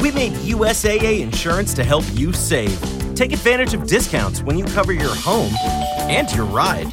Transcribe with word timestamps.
We 0.00 0.10
made 0.10 0.32
USAA 0.32 1.20
insurance 1.20 1.74
to 1.74 1.84
help 1.84 2.04
you 2.14 2.32
save. 2.32 2.80
Take 3.14 3.32
advantage 3.32 3.74
of 3.74 3.86
discounts 3.86 4.42
when 4.42 4.56
you 4.56 4.64
cover 4.64 4.92
your 4.92 5.14
home 5.14 5.52
and 6.08 6.32
your 6.32 6.46
ride. 6.46 6.90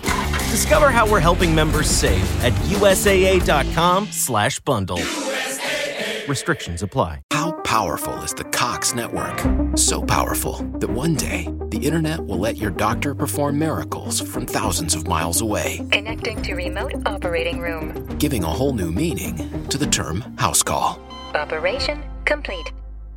Discover 0.51 0.89
how 0.89 1.09
we're 1.09 1.21
helping 1.21 1.55
members 1.55 1.89
save 1.89 2.43
at 2.43 2.51
usaa.com/bundle. 2.69 4.97
USAA. 4.97 6.27
Restrictions 6.27 6.83
apply. 6.83 7.21
How 7.31 7.53
powerful 7.63 8.13
is 8.23 8.33
the 8.33 8.43
Cox 8.43 8.93
network? 8.93 9.41
So 9.77 10.01
powerful 10.01 10.57
that 10.79 10.89
one 10.89 11.15
day 11.15 11.47
the 11.69 11.77
internet 11.77 12.25
will 12.25 12.39
let 12.39 12.57
your 12.57 12.71
doctor 12.71 13.15
perform 13.15 13.57
miracles 13.57 14.19
from 14.19 14.45
thousands 14.45 14.95
of 14.95 15.07
miles 15.07 15.39
away. 15.39 15.79
Connecting 15.91 16.41
to 16.41 16.55
remote 16.55 16.91
operating 17.05 17.61
room. 17.61 17.93
Giving 18.17 18.43
a 18.43 18.47
whole 18.47 18.73
new 18.73 18.91
meaning 18.91 19.65
to 19.69 19.77
the 19.77 19.87
term 19.87 20.25
house 20.37 20.61
call. 20.61 20.99
Operation 21.35 22.03
complete. 22.25 22.73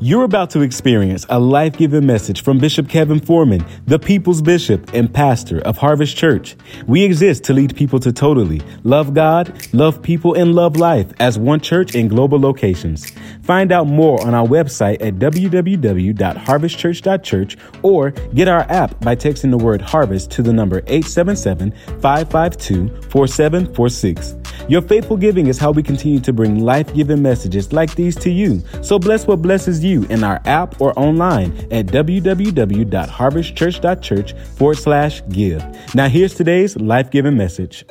You're 0.00 0.22
about 0.22 0.50
to 0.50 0.60
experience 0.60 1.26
a 1.28 1.40
life 1.40 1.76
giving 1.76 2.06
message 2.06 2.44
from 2.44 2.58
Bishop 2.58 2.88
Kevin 2.88 3.18
Foreman, 3.18 3.66
the 3.86 3.98
people's 3.98 4.40
bishop 4.40 4.94
and 4.94 5.12
pastor 5.12 5.58
of 5.62 5.76
Harvest 5.76 6.16
Church. 6.16 6.54
We 6.86 7.02
exist 7.02 7.42
to 7.44 7.52
lead 7.52 7.74
people 7.74 7.98
to 8.00 8.12
totally 8.12 8.62
love 8.84 9.12
God, 9.12 9.52
love 9.72 10.00
people, 10.00 10.34
and 10.34 10.54
love 10.54 10.76
life 10.76 11.12
as 11.18 11.36
one 11.36 11.58
church 11.58 11.96
in 11.96 12.06
global 12.06 12.38
locations. 12.38 13.10
Find 13.42 13.72
out 13.72 13.88
more 13.88 14.24
on 14.24 14.34
our 14.34 14.46
website 14.46 15.02
at 15.02 15.16
www.harvestchurch.church 15.16 17.56
or 17.82 18.10
get 18.12 18.46
our 18.46 18.70
app 18.70 19.00
by 19.00 19.16
texting 19.16 19.50
the 19.50 19.58
word 19.58 19.82
harvest 19.82 20.30
to 20.30 20.42
the 20.42 20.52
number 20.52 20.78
877 20.86 21.72
552 22.00 23.02
4746. 23.10 24.36
Your 24.68 24.82
faithful 24.82 25.16
giving 25.16 25.46
is 25.46 25.58
how 25.58 25.72
we 25.72 25.82
continue 25.82 26.20
to 26.20 26.32
bring 26.32 26.60
life 26.60 26.94
giving 26.94 27.22
messages 27.22 27.72
like 27.72 27.94
these 27.94 28.14
to 28.16 28.30
you. 28.30 28.62
So 28.82 28.98
bless 28.98 29.26
what 29.26 29.42
blesses 29.42 29.82
you 29.82 29.87
in 29.88 30.22
our 30.22 30.40
app 30.44 30.80
or 30.80 30.96
online 30.98 31.56
at 31.72 31.86
www.harvestchurch.church 31.86 34.32
forward 34.56 34.78
slash 34.78 35.22
give. 35.30 35.64
Now, 35.94 36.08
here's 36.08 36.34
today's 36.34 36.76
life 36.76 37.10
giving 37.10 37.36
message. 37.36 37.84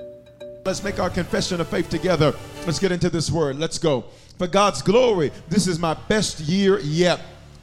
Let's 0.65 0.83
make 0.83 0.99
our 0.99 1.09
confession 1.09 1.61
of 1.61 1.69
faith 1.69 1.89
together. 1.89 2.33
Let's 2.65 2.79
get 2.79 2.91
into 2.91 3.09
this 3.09 3.31
word. 3.31 3.57
Let's 3.57 3.77
go. 3.77 4.05
For 4.37 4.47
God's 4.47 4.81
glory, 4.81 5.31
this 5.49 5.65
is 5.65 5.79
my 5.79 5.95
best 6.07 6.41
year 6.41 6.79
yet. 6.79 7.21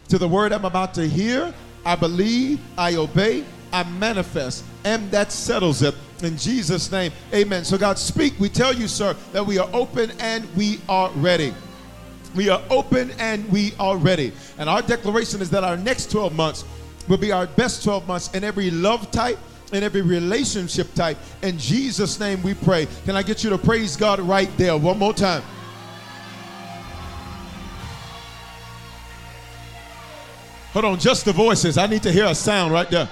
To 0.08 0.18
the 0.18 0.28
word 0.28 0.52
I'm 0.52 0.64
about 0.64 0.94
to 0.94 1.06
hear, 1.06 1.52
I 1.84 1.96
believe, 1.96 2.60
I 2.76 2.96
obey, 2.96 3.44
I 3.72 3.84
manifest, 3.84 4.64
and 4.84 5.10
that 5.10 5.32
settles 5.32 5.82
it. 5.82 5.94
In 6.22 6.36
Jesus' 6.36 6.91
name, 6.91 7.12
amen. 7.32 7.64
So, 7.64 7.76
God, 7.76 7.98
speak. 7.98 8.34
We 8.38 8.48
tell 8.48 8.72
you, 8.72 8.88
sir, 8.88 9.14
that 9.32 9.44
we 9.44 9.58
are 9.58 9.69
open 9.72 10.12
and 10.20 10.52
we 10.56 10.80
are 10.88 11.10
ready. 11.10 11.52
We 12.34 12.48
are 12.48 12.60
open 12.70 13.12
and 13.18 13.48
we 13.50 13.74
are 13.78 13.96
ready. 13.96 14.32
And 14.58 14.68
our 14.68 14.82
declaration 14.82 15.40
is 15.40 15.50
that 15.50 15.64
our 15.64 15.77
next 15.77 16.10
12 16.10 16.34
months 16.34 16.64
will 17.08 17.18
be 17.18 17.32
our 17.32 17.46
best 17.46 17.84
12 17.84 18.08
months 18.08 18.34
in 18.34 18.44
every 18.44 18.70
love 18.70 19.10
type, 19.10 19.38
in 19.72 19.82
every 19.82 20.02
relationship 20.02 20.92
type. 20.94 21.16
In 21.42 21.58
Jesus' 21.58 22.18
name 22.18 22.42
we 22.42 22.54
pray. 22.54 22.88
Can 23.04 23.16
I 23.16 23.22
get 23.22 23.44
you 23.44 23.50
to 23.50 23.58
praise 23.58 23.96
God 23.96 24.20
right 24.20 24.50
there 24.56 24.76
one 24.76 24.98
more 24.98 25.12
time? 25.12 25.42
Hold 30.72 30.86
on, 30.86 30.98
just 30.98 31.24
the 31.24 31.32
voices. 31.32 31.78
I 31.78 31.86
need 31.86 32.02
to 32.02 32.10
hear 32.10 32.26
a 32.26 32.34
sound 32.34 32.72
right 32.72 32.91
there. 32.91 33.08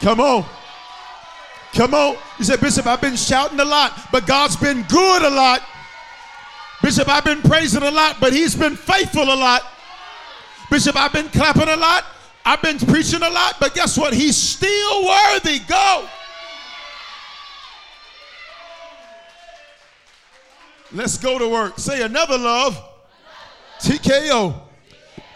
Come 0.00 0.20
on. 0.20 0.46
Come 1.74 1.92
on. 1.92 2.16
You 2.38 2.44
said, 2.44 2.60
Bishop, 2.60 2.86
I've 2.86 3.00
been 3.00 3.16
shouting 3.16 3.60
a 3.60 3.64
lot, 3.64 4.08
but 4.10 4.26
God's 4.26 4.56
been 4.56 4.84
good 4.84 5.22
a 5.22 5.28
lot. 5.28 5.60
Bishop, 6.82 7.08
I've 7.08 7.24
been 7.24 7.42
praising 7.42 7.82
a 7.82 7.90
lot, 7.90 8.18
but 8.20 8.32
He's 8.32 8.54
been 8.54 8.76
faithful 8.76 9.24
a 9.24 9.34
lot. 9.34 9.62
Bishop, 10.70 10.96
I've 10.96 11.12
been 11.12 11.28
clapping 11.28 11.68
a 11.68 11.76
lot. 11.76 12.04
I've 12.44 12.62
been 12.62 12.78
preaching 12.78 13.22
a 13.22 13.30
lot, 13.30 13.56
but 13.60 13.74
guess 13.74 13.98
what? 13.98 14.14
He's 14.14 14.36
still 14.36 15.04
worthy. 15.04 15.58
Go. 15.60 16.08
Let's 20.92 21.18
go 21.18 21.38
to 21.38 21.48
work. 21.48 21.78
Say 21.78 22.02
another 22.02 22.38
love. 22.38 22.82
TKO. 23.80 24.62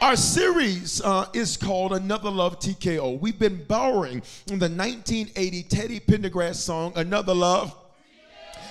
Our 0.01 0.17
series 0.17 1.01
uh, 1.03 1.27
is 1.33 1.57
called 1.57 1.93
Another 1.93 2.31
Love 2.31 2.59
TKO. 2.59 3.21
We've 3.21 3.39
been 3.39 3.63
borrowing 3.65 4.23
the 4.47 4.69
1980 4.69 5.63
Teddy 5.65 6.01
Pendergrass 6.01 6.57
song, 6.57 6.93
Another 6.97 7.35
Love. 7.35 7.77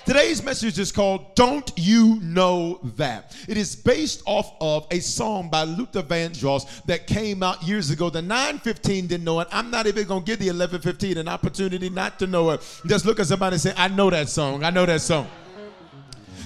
Today's 0.04 0.42
message 0.42 0.80
is 0.80 0.92
called 0.92 1.36
Don't 1.36 1.72
You 1.78 2.20
Know 2.22 2.80
That? 2.98 3.36
It 3.48 3.56
is 3.56 3.76
based 3.76 4.24
off 4.26 4.52
of 4.60 4.88
a 4.90 5.00
song 5.00 5.48
by 5.48 5.64
Luther 5.64 6.02
Vandross 6.02 6.84
that 6.86 7.06
came 7.06 7.44
out 7.44 7.62
years 7.62 7.92
ago. 7.92 8.10
The 8.10 8.22
915 8.22 9.06
didn't 9.08 9.24
know 9.24 9.40
it. 9.42 9.48
I'm 9.52 9.70
not 9.70 9.86
even 9.86 10.08
going 10.08 10.24
to 10.24 10.26
give 10.26 10.40
the 10.40 10.46
1115 10.46 11.20
an 11.20 11.28
opportunity 11.28 11.90
not 11.92 12.18
to 12.18 12.26
know 12.26 12.50
it. 12.50 12.62
Just 12.88 13.06
look 13.06 13.20
at 13.20 13.28
somebody 13.28 13.54
and 13.54 13.62
say, 13.62 13.74
I 13.78 13.90
know 13.90 14.10
that 14.10 14.28
song. 14.28 14.64
I 14.64 14.72
know 14.72 14.88
that 14.88 15.02
song. 15.02 15.28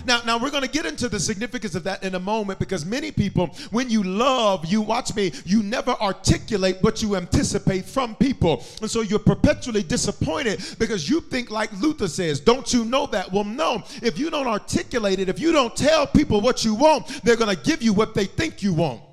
Now, 0.05 0.21
now 0.25 0.37
we're 0.37 0.51
going 0.51 0.63
to 0.63 0.69
get 0.69 0.85
into 0.85 1.09
the 1.09 1.19
significance 1.19 1.75
of 1.75 1.83
that 1.83 2.03
in 2.03 2.15
a 2.15 2.19
moment 2.19 2.59
because 2.59 2.85
many 2.85 3.11
people, 3.11 3.47
when 3.71 3.89
you 3.89 4.03
love, 4.03 4.65
you 4.65 4.81
watch 4.81 5.15
me, 5.15 5.31
you 5.45 5.63
never 5.63 5.91
articulate 5.91 6.77
what 6.81 7.01
you 7.01 7.15
anticipate 7.15 7.85
from 7.85 8.15
people. 8.15 8.63
And 8.81 8.89
so 8.89 9.01
you're 9.01 9.19
perpetually 9.19 9.83
disappointed 9.83 10.63
because 10.79 11.09
you 11.09 11.21
think, 11.21 11.49
like 11.51 11.71
Luther 11.81 12.07
says, 12.07 12.39
don't 12.39 12.71
you 12.73 12.85
know 12.85 13.07
that? 13.07 13.31
Well, 13.31 13.43
no. 13.43 13.83
If 14.01 14.19
you 14.19 14.29
don't 14.29 14.47
articulate 14.47 15.19
it, 15.19 15.29
if 15.29 15.39
you 15.39 15.51
don't 15.51 15.75
tell 15.75 16.05
people 16.07 16.41
what 16.41 16.63
you 16.63 16.75
want, 16.75 17.21
they're 17.23 17.35
going 17.35 17.55
to 17.55 17.61
give 17.61 17.81
you 17.81 17.93
what 17.93 18.13
they 18.13 18.25
think 18.25 18.61
you 18.61 18.73
want 18.73 19.04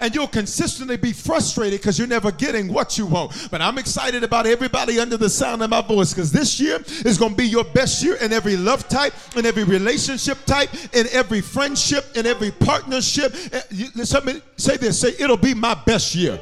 and 0.00 0.14
you'll 0.14 0.26
consistently 0.26 0.96
be 0.96 1.12
frustrated 1.12 1.80
because 1.80 1.98
you're 1.98 2.08
never 2.08 2.30
getting 2.32 2.72
what 2.72 2.98
you 2.98 3.06
want. 3.06 3.48
But 3.50 3.60
I'm 3.62 3.78
excited 3.78 4.24
about 4.24 4.46
everybody 4.46 4.98
under 4.98 5.16
the 5.16 5.30
sound 5.30 5.62
of 5.62 5.70
my 5.70 5.82
voice 5.82 6.12
because 6.12 6.32
this 6.32 6.60
year 6.60 6.78
is 7.04 7.18
going 7.18 7.32
to 7.32 7.36
be 7.36 7.46
your 7.46 7.64
best 7.64 8.02
year 8.02 8.16
in 8.16 8.32
every 8.32 8.56
love 8.56 8.88
type, 8.88 9.14
in 9.36 9.46
every 9.46 9.64
relationship 9.64 10.38
type, 10.46 10.70
in 10.94 11.06
every 11.12 11.40
friendship, 11.40 12.16
in 12.16 12.26
every 12.26 12.50
partnership. 12.50 13.34
Eh, 13.52 13.62
let 13.94 14.24
me 14.24 14.42
say 14.56 14.76
this 14.76 15.00
say, 15.00 15.14
it'll 15.18 15.36
be 15.36 15.54
my 15.54 15.74
best 15.86 16.14
year. 16.14 16.40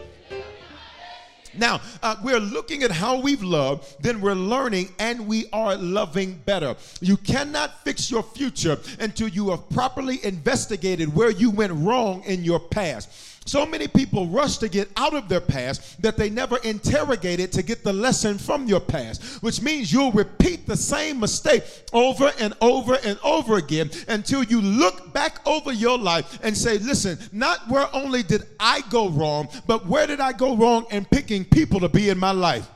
Now, 1.56 1.80
uh, 2.02 2.16
we're 2.22 2.40
looking 2.40 2.82
at 2.82 2.90
how 2.90 3.20
we've 3.20 3.42
loved, 3.42 4.02
then 4.02 4.20
we're 4.20 4.34
learning 4.34 4.88
and 4.98 5.26
we 5.26 5.46
are 5.52 5.76
loving 5.76 6.40
better. 6.44 6.74
You 7.00 7.16
cannot 7.16 7.84
fix 7.84 8.10
your 8.10 8.22
future 8.22 8.76
until 8.98 9.28
you 9.28 9.50
have 9.50 9.68
properly 9.70 10.24
investigated 10.24 11.14
where 11.14 11.30
you 11.30 11.50
went 11.50 11.72
wrong 11.72 12.24
in 12.24 12.42
your 12.42 12.58
past. 12.58 13.08
So 13.46 13.66
many 13.66 13.88
people 13.88 14.26
rush 14.28 14.56
to 14.58 14.68
get 14.68 14.88
out 14.96 15.12
of 15.12 15.28
their 15.28 15.40
past 15.40 16.00
that 16.00 16.16
they 16.16 16.30
never 16.30 16.56
interrogated 16.58 17.52
to 17.52 17.62
get 17.62 17.84
the 17.84 17.92
lesson 17.92 18.38
from 18.38 18.66
your 18.66 18.80
past, 18.80 19.42
which 19.42 19.60
means 19.60 19.92
you'll 19.92 20.12
repeat 20.12 20.66
the 20.66 20.76
same 20.76 21.20
mistake 21.20 21.62
over 21.92 22.32
and 22.40 22.54
over 22.62 22.98
and 23.04 23.18
over 23.22 23.56
again 23.56 23.90
until 24.08 24.42
you 24.44 24.62
look 24.62 25.12
back 25.12 25.46
over 25.46 25.72
your 25.72 25.98
life 25.98 26.38
and 26.42 26.56
say, 26.56 26.78
listen, 26.78 27.18
not 27.32 27.68
where 27.68 27.86
only 27.94 28.22
did 28.22 28.44
I 28.58 28.80
go 28.88 29.10
wrong, 29.10 29.48
but 29.66 29.86
where 29.86 30.06
did 30.06 30.20
I 30.20 30.32
go 30.32 30.56
wrong 30.56 30.86
in 30.90 31.04
picking 31.04 31.44
people 31.44 31.80
to 31.80 31.88
be 31.88 32.08
in 32.08 32.18
my 32.18 32.30
life? 32.30 32.66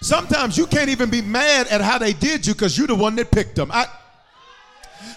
Sometimes 0.00 0.56
you 0.56 0.66
can't 0.66 0.90
even 0.90 1.10
be 1.10 1.22
mad 1.22 1.66
at 1.68 1.80
how 1.80 1.98
they 1.98 2.12
did 2.12 2.46
you 2.46 2.52
because 2.52 2.76
you're 2.76 2.86
the 2.86 2.94
one 2.94 3.16
that 3.16 3.30
picked 3.30 3.56
them. 3.56 3.70
I, 3.72 3.86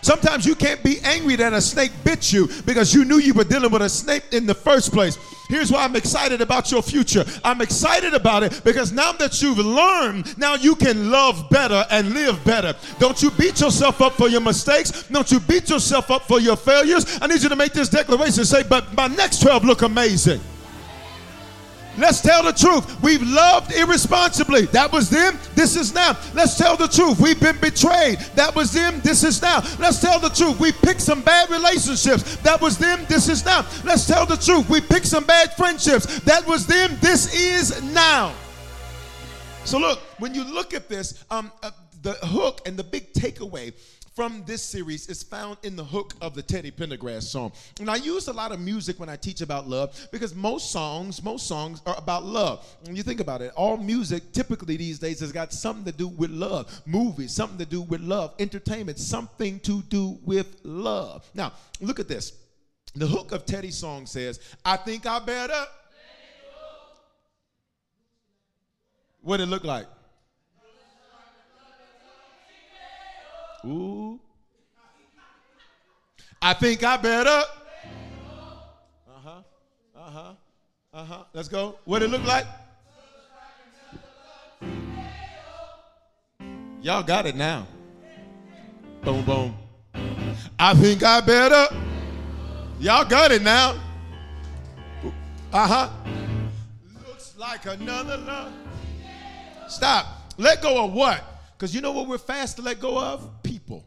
Sometimes 0.02 0.46
you 0.46 0.56
can't 0.56 0.84
be 0.84 1.00
angry 1.04 1.36
that 1.36 1.54
a 1.54 1.62
snake 1.62 1.92
bit 2.04 2.34
you 2.34 2.48
because 2.66 2.94
you 2.94 3.06
knew 3.06 3.18
you 3.18 3.34
were 3.34 3.44
dealing 3.44 3.72
with 3.72 3.82
a 3.82 3.90
snake 3.90 4.24
in 4.32 4.46
the 4.46 4.54
first 4.54 4.92
place. 4.92 5.18
Here's 5.48 5.72
why 5.72 5.84
I'm 5.84 5.96
excited 5.96 6.42
about 6.42 6.72
your 6.72 6.82
future. 6.82 7.26
I'm 7.44 7.62
excited 7.62 8.14
about 8.14 8.44
it 8.44 8.62
because 8.64 8.92
now 8.92 9.12
that 9.14 9.42
you've 9.42 9.58
learned, 9.58 10.38
now 10.38 10.56
you 10.56 10.76
can 10.76 11.12
love 11.12 11.50
better 11.50 11.86
and 11.92 12.14
live 12.14 12.44
better. 12.46 12.74
Don't 13.00 13.22
you 13.22 13.32
beat 13.32 13.60
yourself 13.60 14.02
up 14.02 14.14
for 14.14 14.30
your 14.30 14.42
mistakes. 14.42 15.04
Don't 15.10 15.30
you 15.30 15.42
beat 15.42 15.70
yourself 15.70 16.10
up 16.10 16.24
for 16.24 16.40
your 16.40 16.56
failures. 16.56 17.20
I 17.22 17.28
need 17.28 17.44
you 17.44 17.50
to 17.50 17.56
make 17.58 17.74
this 17.74 17.90
declaration 17.90 18.46
say, 18.46 18.64
but 18.64 18.94
my 18.96 19.08
next 19.08 19.42
12 19.42 19.66
look 19.66 19.82
amazing. 19.82 20.40
Let's 21.98 22.22
tell 22.22 22.44
the 22.44 22.54
truth. 22.54 23.02
We've 23.02 23.22
loved 23.22 23.74
irresponsibly. 23.74 24.66
That 24.68 24.92
was 24.92 25.10
them. 25.10 25.38
This 25.56 25.76
is 25.76 25.94
now. 25.94 26.18
Let's 26.34 26.58
tell 26.58 26.78
the 26.78 26.88
truth. 26.88 27.20
We've 27.20 27.40
been 27.40 27.58
betrayed. 27.60 28.20
That 28.36 28.56
was 28.56 28.72
them. 28.72 29.02
This 29.02 29.24
is 29.24 29.42
now. 29.42 29.62
Let's 29.78 30.00
tell 30.00 30.20
the 30.20 30.30
truth. 30.30 30.60
We 30.60 30.72
picked 30.72 31.02
some 31.02 31.22
bad 31.22 31.50
relationships. 31.50 32.38
That 32.38 32.62
was 32.62 32.78
them. 32.78 33.06
This 33.10 33.28
is 33.28 33.44
now. 33.46 33.66
Let's 33.84 34.08
tell 34.08 34.26
the 34.26 34.38
truth. 34.38 34.70
We 34.70 34.80
picked 34.80 35.08
some 35.08 35.26
bad 35.26 35.54
friendships. 35.56 36.20
That 36.22 36.48
was 36.48 36.66
them. 36.66 36.98
This 37.02 37.34
is 37.34 37.84
now. 37.94 38.34
So 39.66 39.78
look, 39.78 40.00
when 40.18 40.34
you 40.34 40.44
look 40.44 40.74
at 40.74 40.88
this, 40.88 41.24
um, 41.30 41.52
uh, 41.62 41.72
the 42.02 42.14
hook 42.14 42.62
and 42.66 42.78
the 42.78 42.84
big 42.84 43.14
takeaway 43.14 43.74
from 44.14 44.44
this 44.46 44.62
series 44.62 45.08
is 45.08 45.24
found 45.24 45.58
in 45.64 45.76
the 45.76 45.84
hook 45.84 46.14
of 46.22 46.34
the 46.34 46.42
Teddy 46.42 46.72
Pendergrass 46.72 47.24
song. 47.24 47.52
And 47.80 47.90
I 47.90 47.96
use 47.96 48.28
a 48.28 48.34
lot 48.34 48.52
of 48.52 48.60
music 48.60 49.00
when 49.00 49.10
I 49.10 49.16
teach 49.16 49.42
about 49.42 49.68
love 49.68 50.08
because 50.12 50.36
most 50.36 50.72
songs, 50.72 51.24
most 51.24 51.48
songs 51.48 51.82
are 51.86 51.96
about 51.98 52.26
love. 52.26 52.66
When 52.86 52.96
you 52.96 53.04
think 53.04 53.20
about 53.22 53.42
it, 53.42 53.54
all 53.56 53.78
music 53.78 54.34
typically 54.34 54.76
these 54.76 55.00
days 55.00 55.22
has 55.22 55.32
got 55.32 55.54
something 55.54 55.86
to 55.86 55.98
do 55.98 56.10
with 56.10 56.30
love. 56.30 56.82
Movies, 56.86 57.34
something 57.34 57.58
to 57.58 57.66
do 57.66 57.82
with 57.82 58.02
love. 58.02 58.34
Entertainment, 58.40 59.00
something 59.00 59.60
to 59.62 59.82
do 59.84 60.20
with 60.26 60.58
love. 60.64 61.30
Now, 61.34 61.54
look 61.80 62.00
at 62.00 62.08
this. 62.08 62.34
The 62.96 63.08
hook 63.08 63.32
of 63.32 63.46
Teddy's 63.46 63.78
song 63.78 64.06
says, 64.06 64.40
I 64.66 64.76
think 64.76 65.06
I 65.06 65.20
better. 65.20 65.66
What 69.22 69.40
it 69.40 69.46
look 69.46 69.64
like? 69.64 69.86
Ooh. 73.66 74.20
I 76.42 76.54
think 76.54 76.84
I 76.84 76.98
better. 76.98 77.30
Uh 77.30 79.20
huh. 79.24 79.42
Uh 79.96 80.00
huh. 80.00 80.34
Uh 80.94 81.06
huh. 81.06 81.24
Let's 81.34 81.48
go. 81.48 81.78
What 81.86 82.02
it 82.02 82.10
look 82.10 82.24
like? 82.26 82.46
Y'all 86.82 87.04
got 87.04 87.28
it 87.28 87.36
now. 87.36 87.68
Boom, 89.04 89.24
boom. 89.24 89.56
I 90.58 90.74
think 90.74 91.04
I 91.04 91.22
better. 91.22 91.68
Y'all 92.80 93.06
got 93.06 93.32
it 93.32 93.44
now. 93.44 93.80
Uh 95.54 95.68
huh. 95.68 95.90
Looks 97.08 97.36
like 97.38 97.68
another 97.68 98.18
love. 98.18 98.52
Stop. 99.68 100.08
Let 100.38 100.62
go 100.64 100.86
of 100.86 100.94
what? 100.94 101.24
Because 101.56 101.76
you 101.76 101.82
know 101.82 101.92
what 101.92 102.08
we're 102.08 102.18
fast 102.18 102.56
to 102.58 102.64
let 102.64 102.80
go 102.80 103.00
of? 103.00 103.44
People. 103.44 103.86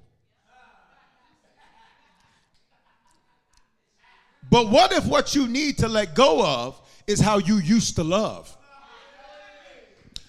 But 4.55 4.71
what 4.71 4.93
if 4.93 5.05
what 5.07 5.35
you 5.35 5.49
need 5.49 5.79
to 5.79 5.89
let 5.89 6.15
go 6.15 6.47
of 6.47 6.81
is 7.09 7.19
how 7.19 7.39
you 7.39 7.57
used 7.57 7.97
to 7.97 8.05
love? 8.05 8.57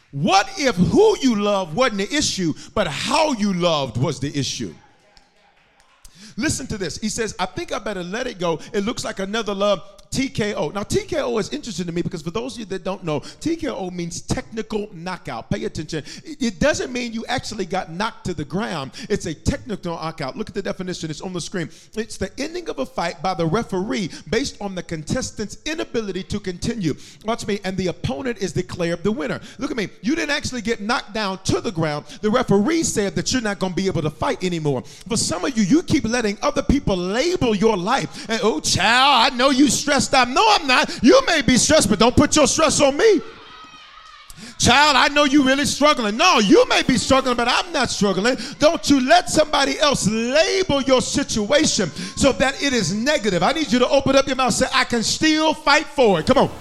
What 0.09 0.49
if 0.57 0.75
who 0.75 1.15
you 1.21 1.35
love 1.35 1.75
wasn't 1.75 1.99
the 1.99 2.11
issue, 2.11 2.55
but 2.73 2.87
how 2.87 3.33
you 3.33 3.53
loved 3.53 3.97
was 3.97 4.19
the 4.19 4.35
issue? 4.35 4.73
Listen 6.37 6.65
to 6.65 6.77
this. 6.79 6.97
He 6.97 7.07
says, 7.07 7.35
I 7.37 7.45
think 7.45 7.71
I 7.71 7.77
better 7.77 8.01
let 8.01 8.25
it 8.25 8.39
go. 8.39 8.59
It 8.73 8.83
looks 8.83 9.05
like 9.05 9.19
another 9.19 9.53
love 9.53 9.83
TKO. 10.15 10.73
Now, 10.73 10.83
TKO 10.83 11.37
is 11.41 11.49
interesting 11.49 11.85
to 11.87 11.91
me 11.91 12.01
because 12.01 12.21
for 12.21 12.31
those 12.31 12.53
of 12.53 12.59
you 12.59 12.65
that 12.67 12.85
don't 12.85 13.03
know, 13.03 13.19
TKO 13.19 13.91
means 13.91 14.21
technical 14.21 14.87
knockout. 14.93 15.49
Pay 15.49 15.65
attention. 15.65 16.05
It 16.23 16.57
doesn't 16.57 16.93
mean 16.93 17.11
you 17.11 17.25
actually 17.27 17.65
got 17.65 17.91
knocked 17.91 18.25
to 18.27 18.33
the 18.33 18.45
ground, 18.45 18.91
it's 19.09 19.25
a 19.25 19.33
technical 19.33 19.95
knockout. 19.95 20.37
Look 20.37 20.47
at 20.47 20.55
the 20.55 20.61
definition, 20.61 21.09
it's 21.09 21.19
on 21.19 21.33
the 21.33 21.41
screen. 21.41 21.69
It's 21.97 22.15
the 22.15 22.31
ending 22.39 22.69
of 22.69 22.79
a 22.79 22.85
fight 22.85 23.21
by 23.21 23.33
the 23.33 23.45
referee 23.45 24.09
based 24.29 24.61
on 24.61 24.73
the 24.73 24.83
contestant's 24.83 25.57
inability 25.65 26.23
to 26.23 26.39
continue. 26.39 26.93
Watch 27.25 27.45
me, 27.45 27.59
and 27.65 27.75
the 27.75 27.87
opponent 27.87 28.37
is 28.37 28.53
declared 28.53 29.03
the 29.03 29.11
winner. 29.11 29.41
Look 29.57 29.71
at 29.71 29.75
me. 29.75 29.89
You 30.01 30.15
didn't 30.15 30.31
actually 30.31 30.61
get 30.61 30.79
knocked 30.79 31.13
down 31.13 31.39
to 31.43 31.59
the 31.59 31.73
ground. 31.73 32.05
The 32.21 32.29
referee 32.29 32.83
said 32.83 33.15
that 33.15 33.33
you're 33.33 33.41
not 33.41 33.59
going 33.59 33.73
to 33.73 33.75
be 33.75 33.87
able 33.87 34.03
to 34.03 34.09
fight 34.09 34.45
anymore. 34.45 34.83
For 34.83 35.17
some 35.17 35.43
of 35.43 35.57
you, 35.57 35.63
you 35.63 35.83
keep 35.83 36.05
letting 36.05 36.37
other 36.41 36.63
people 36.63 36.95
label 36.95 37.53
your 37.53 37.75
life. 37.75 38.29
And, 38.29 38.39
oh, 38.43 38.61
child, 38.61 39.33
I 39.33 39.35
know 39.35 39.49
you 39.49 39.67
stressed 39.67 40.04
stressed. 40.05 40.29
No, 40.29 40.45
I'm 40.47 40.67
not. 40.67 41.03
You 41.03 41.21
may 41.25 41.41
be 41.41 41.57
stressed, 41.57 41.89
but 41.89 41.99
don't 41.99 42.15
put 42.15 42.35
your 42.35 42.47
stress 42.47 42.81
on 42.81 42.97
me. 42.97 43.21
Child, 44.57 44.97
I 44.97 45.07
know 45.09 45.25
you 45.25 45.43
really 45.43 45.65
struggling. 45.65 46.17
No, 46.17 46.39
you 46.39 46.65
may 46.67 46.83
be 46.83 46.97
struggling, 46.97 47.35
but 47.35 47.47
I'm 47.47 47.71
not 47.71 47.89
struggling. 47.89 48.37
Don't 48.59 48.89
you 48.89 49.05
let 49.07 49.29
somebody 49.29 49.79
else 49.79 50.07
label 50.07 50.81
your 50.81 51.01
situation 51.01 51.89
so 51.89 52.31
that 52.33 52.61
it 52.61 52.73
is 52.73 52.93
negative. 52.93 53.43
I 53.43 53.51
need 53.51 53.71
you 53.71 53.79
to 53.79 53.87
open 53.89 54.15
up 54.15 54.27
your 54.27 54.35
mouth 54.35 54.53
say, 54.53 54.67
I 54.73 54.83
can 54.85 55.03
still 55.03 55.53
fight 55.53 55.85
for 55.85 56.19
it. 56.19 56.25
Come 56.25 56.37
on. 56.37 56.51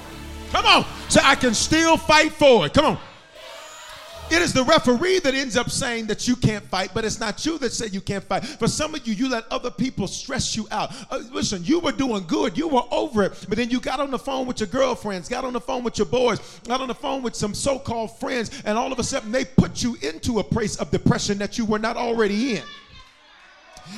Come 0.50 0.66
on. 0.66 0.84
Say, 1.08 1.20
I 1.22 1.34
can 1.34 1.54
still 1.54 1.96
fight 1.96 2.32
for 2.32 2.66
it. 2.66 2.74
Come 2.74 2.84
on. 2.84 2.98
It 4.30 4.42
is 4.42 4.52
the 4.52 4.64
referee 4.64 5.20
that 5.20 5.34
ends 5.34 5.56
up 5.56 5.70
saying 5.70 6.06
that 6.06 6.26
you 6.26 6.34
can't 6.34 6.64
fight, 6.64 6.90
but 6.94 7.04
it's 7.04 7.20
not 7.20 7.44
you 7.44 7.58
that 7.58 7.72
said 7.72 7.92
you 7.92 8.00
can't 8.00 8.24
fight. 8.24 8.44
For 8.44 8.66
some 8.66 8.94
of 8.94 9.06
you, 9.06 9.14
you 9.14 9.28
let 9.28 9.44
other 9.50 9.70
people 9.70 10.06
stress 10.06 10.56
you 10.56 10.66
out. 10.70 10.92
Uh, 11.10 11.22
listen, 11.30 11.62
you 11.64 11.78
were 11.78 11.92
doing 11.92 12.24
good, 12.26 12.56
you 12.56 12.66
were 12.66 12.82
over 12.90 13.22
it, 13.22 13.46
but 13.48 13.56
then 13.58 13.70
you 13.70 13.80
got 13.80 14.00
on 14.00 14.10
the 14.10 14.18
phone 14.18 14.46
with 14.46 14.60
your 14.60 14.66
girlfriends, 14.66 15.28
got 15.28 15.44
on 15.44 15.52
the 15.52 15.60
phone 15.60 15.84
with 15.84 15.98
your 15.98 16.06
boys, 16.06 16.60
got 16.66 16.80
on 16.80 16.88
the 16.88 16.94
phone 16.94 17.22
with 17.22 17.36
some 17.36 17.54
so 17.54 17.78
called 17.78 18.18
friends, 18.18 18.62
and 18.64 18.78
all 18.78 18.92
of 18.92 18.98
a 18.98 19.04
sudden 19.04 19.30
they 19.30 19.44
put 19.44 19.82
you 19.82 19.96
into 20.02 20.38
a 20.38 20.44
place 20.44 20.76
of 20.76 20.90
depression 20.90 21.38
that 21.38 21.58
you 21.58 21.64
were 21.64 21.78
not 21.78 21.96
already 21.96 22.56
in. 22.56 22.62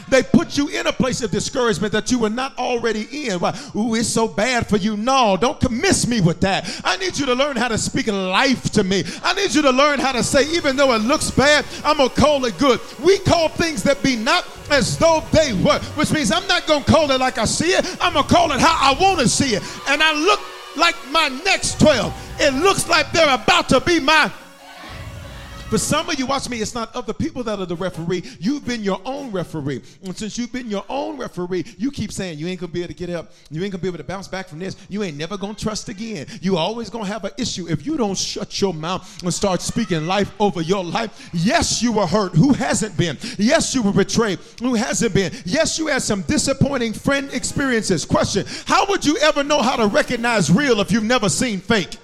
They 0.08 0.22
put 0.22 0.56
you 0.56 0.68
in 0.68 0.86
a 0.86 0.92
place 0.92 1.22
of 1.22 1.30
discouragement 1.30 1.92
that 1.92 2.10
you 2.10 2.18
were 2.18 2.30
not 2.30 2.56
already 2.58 3.28
in. 3.28 3.40
Why? 3.40 3.58
Ooh, 3.74 3.94
it's 3.94 4.08
so 4.08 4.28
bad 4.28 4.68
for 4.68 4.76
you. 4.76 4.96
No, 4.96 5.36
don't 5.36 5.70
miss 5.70 6.06
me 6.06 6.20
with 6.20 6.40
that. 6.40 6.80
I 6.84 6.96
need 6.96 7.18
you 7.18 7.26
to 7.26 7.34
learn 7.34 7.56
how 7.56 7.68
to 7.68 7.78
speak 7.78 8.06
life 8.06 8.70
to 8.72 8.84
me. 8.84 9.04
I 9.22 9.34
need 9.34 9.54
you 9.54 9.62
to 9.62 9.70
learn 9.70 9.98
how 9.98 10.12
to 10.12 10.22
say, 10.22 10.48
even 10.52 10.76
though 10.76 10.94
it 10.94 11.02
looks 11.02 11.30
bad, 11.30 11.64
I'm 11.84 11.96
going 11.96 12.10
to 12.10 12.20
call 12.20 12.44
it 12.44 12.58
good. 12.58 12.80
We 13.02 13.18
call 13.18 13.48
things 13.48 13.82
that 13.82 14.02
be 14.02 14.16
not 14.16 14.46
as 14.70 14.96
though 14.98 15.24
they 15.32 15.52
were, 15.52 15.78
which 15.96 16.12
means 16.12 16.30
I'm 16.30 16.46
not 16.46 16.66
going 16.66 16.84
to 16.84 16.90
call 16.90 17.10
it 17.10 17.20
like 17.20 17.38
I 17.38 17.44
see 17.44 17.70
it. 17.70 17.84
I'm 18.00 18.12
going 18.12 18.26
to 18.26 18.34
call 18.34 18.52
it 18.52 18.60
how 18.60 18.76
I 18.80 19.00
want 19.00 19.20
to 19.20 19.28
see 19.28 19.54
it. 19.54 19.62
And 19.88 20.02
I 20.02 20.12
look 20.12 20.40
like 20.76 20.96
my 21.10 21.28
next 21.44 21.80
12. 21.80 22.36
It 22.38 22.54
looks 22.54 22.88
like 22.88 23.10
they're 23.12 23.34
about 23.34 23.68
to 23.70 23.80
be 23.80 23.98
my 23.98 24.30
for 25.68 25.78
some 25.78 26.08
of 26.08 26.18
you, 26.18 26.26
watch 26.26 26.48
me, 26.48 26.60
it's 26.60 26.74
not 26.74 26.94
other 26.94 27.12
people 27.12 27.42
that 27.42 27.58
are 27.58 27.66
the 27.66 27.74
referee. 27.74 28.22
You've 28.38 28.64
been 28.64 28.82
your 28.84 29.00
own 29.04 29.32
referee. 29.32 29.82
And 30.04 30.16
since 30.16 30.38
you've 30.38 30.52
been 30.52 30.70
your 30.70 30.84
own 30.88 31.18
referee, 31.18 31.64
you 31.76 31.90
keep 31.90 32.12
saying 32.12 32.38
you 32.38 32.46
ain't 32.46 32.60
gonna 32.60 32.72
be 32.72 32.80
able 32.80 32.88
to 32.88 32.94
get 32.94 33.10
up. 33.10 33.32
You 33.50 33.62
ain't 33.62 33.72
gonna 33.72 33.82
be 33.82 33.88
able 33.88 33.98
to 33.98 34.04
bounce 34.04 34.28
back 34.28 34.48
from 34.48 34.60
this. 34.60 34.76
You 34.88 35.02
ain't 35.02 35.16
never 35.16 35.36
gonna 35.36 35.54
trust 35.54 35.88
again. 35.88 36.26
You 36.40 36.56
always 36.56 36.88
gonna 36.88 37.06
have 37.06 37.24
an 37.24 37.32
issue 37.36 37.66
if 37.68 37.84
you 37.84 37.96
don't 37.96 38.16
shut 38.16 38.60
your 38.60 38.74
mouth 38.74 39.22
and 39.22 39.34
start 39.34 39.60
speaking 39.60 40.06
life 40.06 40.32
over 40.38 40.60
your 40.60 40.84
life. 40.84 41.30
Yes, 41.32 41.82
you 41.82 41.92
were 41.92 42.06
hurt. 42.06 42.34
Who 42.34 42.52
hasn't 42.52 42.96
been? 42.96 43.18
Yes, 43.38 43.74
you 43.74 43.82
were 43.82 43.92
betrayed. 43.92 44.38
Who 44.60 44.74
hasn't 44.74 45.14
been? 45.14 45.32
Yes, 45.44 45.78
you 45.78 45.88
had 45.88 46.02
some 46.02 46.22
disappointing 46.22 46.92
friend 46.92 47.32
experiences. 47.32 48.04
Question 48.04 48.46
How 48.66 48.86
would 48.86 49.04
you 49.04 49.16
ever 49.18 49.42
know 49.42 49.62
how 49.62 49.76
to 49.76 49.86
recognize 49.86 50.50
real 50.50 50.80
if 50.80 50.92
you've 50.92 51.04
never 51.04 51.28
seen 51.28 51.58
fake? 51.58 51.98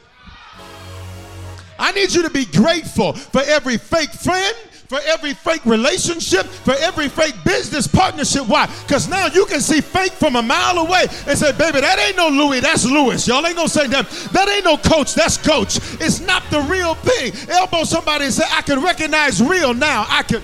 I 1.83 1.91
need 1.91 2.15
you 2.15 2.23
to 2.23 2.31
be 2.31 2.45
grateful 2.45 3.13
for 3.13 3.43
every 3.43 3.77
fake 3.77 4.13
friend, 4.13 4.57
for 4.87 5.01
every 5.05 5.35
fake 5.35 5.67
relationship, 5.67 6.47
for 6.47 6.75
every 6.75 7.09
fake 7.09 7.35
business 7.45 7.89
partnership. 7.89 8.47
Why? 8.47 8.67
Because 8.87 9.09
now 9.09 9.27
you 9.27 9.47
can 9.47 9.61
see 9.61 9.81
fake 9.81 10.13
from 10.13 10.37
a 10.37 10.43
mile 10.43 10.79
away 10.79 11.07
and 11.27 11.37
say, 11.37 11.51
baby, 11.51 11.81
that 11.81 11.99
ain't 11.99 12.17
no 12.17 12.29
Louis, 12.29 12.61
that's 12.61 12.85
Lewis. 12.85 13.27
Y'all 13.27 13.45
ain't 13.45 13.57
gonna 13.57 13.69
say 13.69 13.89
that. 13.89 14.09
That 14.33 14.49
ain't 14.49 14.65
no 14.65 14.77
coach, 14.77 15.15
that's 15.15 15.37
coach. 15.37 15.79
It's 16.01 16.21
not 16.21 16.45
the 16.51 16.61
real 16.61 16.95
thing. 16.95 17.33
Elbow 17.51 17.83
somebody 17.83 18.27
and 18.27 18.35
say, 18.35 18.45
I 18.49 18.63
can 18.63 18.81
recognize 18.81 19.43
real 19.43 19.75
now. 19.75 20.07
I 20.09 20.23
can. 20.23 20.41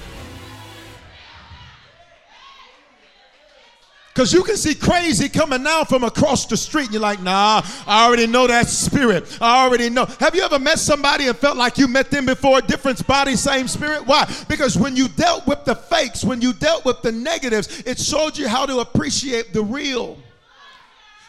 Because 4.18 4.32
you 4.32 4.42
can 4.42 4.56
see 4.56 4.74
crazy 4.74 5.28
coming 5.28 5.62
now 5.62 5.84
from 5.84 6.02
across 6.02 6.44
the 6.44 6.56
street. 6.56 6.86
And 6.86 6.94
you're 6.94 7.00
like, 7.00 7.22
nah, 7.22 7.62
I 7.86 8.04
already 8.04 8.26
know 8.26 8.48
that 8.48 8.66
spirit. 8.66 9.38
I 9.40 9.64
already 9.64 9.90
know. 9.90 10.06
Have 10.18 10.34
you 10.34 10.42
ever 10.42 10.58
met 10.58 10.80
somebody 10.80 11.28
and 11.28 11.36
felt 11.36 11.56
like 11.56 11.78
you 11.78 11.86
met 11.86 12.10
them 12.10 12.26
before? 12.26 12.60
Different 12.60 13.06
body, 13.06 13.36
same 13.36 13.68
spirit? 13.68 14.04
Why? 14.08 14.28
Because 14.48 14.76
when 14.76 14.96
you 14.96 15.06
dealt 15.06 15.46
with 15.46 15.64
the 15.64 15.76
fakes, 15.76 16.24
when 16.24 16.40
you 16.40 16.52
dealt 16.52 16.84
with 16.84 17.00
the 17.02 17.12
negatives, 17.12 17.84
it 17.86 17.96
showed 18.00 18.36
you 18.36 18.48
how 18.48 18.66
to 18.66 18.80
appreciate 18.80 19.52
the 19.52 19.62
real. 19.62 20.18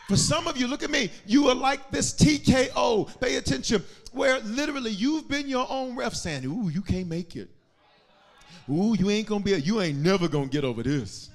For 0.08 0.18
some 0.18 0.48
of 0.48 0.58
you, 0.58 0.66
look 0.66 0.82
at 0.82 0.90
me, 0.90 1.12
you 1.28 1.48
are 1.50 1.56
like 1.56 1.92
this 1.92 2.12
TKO. 2.14 3.22
Pay 3.22 3.36
attention. 3.36 3.84
Where 4.14 4.40
literally 4.40 4.90
you've 4.90 5.30
been 5.30 5.48
your 5.48 5.68
own 5.70 5.96
ref 5.96 6.16
saying, 6.16 6.44
Ooh, 6.46 6.70
you 6.70 6.82
can't 6.82 7.08
make 7.08 7.36
it. 7.36 7.50
Ooh, 8.68 8.96
you 8.98 9.12
ain't 9.12 9.28
gonna 9.28 9.44
be, 9.44 9.54
a, 9.54 9.58
you 9.58 9.80
ain't 9.80 10.00
never 10.00 10.28
gonna 10.28 10.48
get 10.48 10.64
over 10.64 10.82
this. 10.82 11.29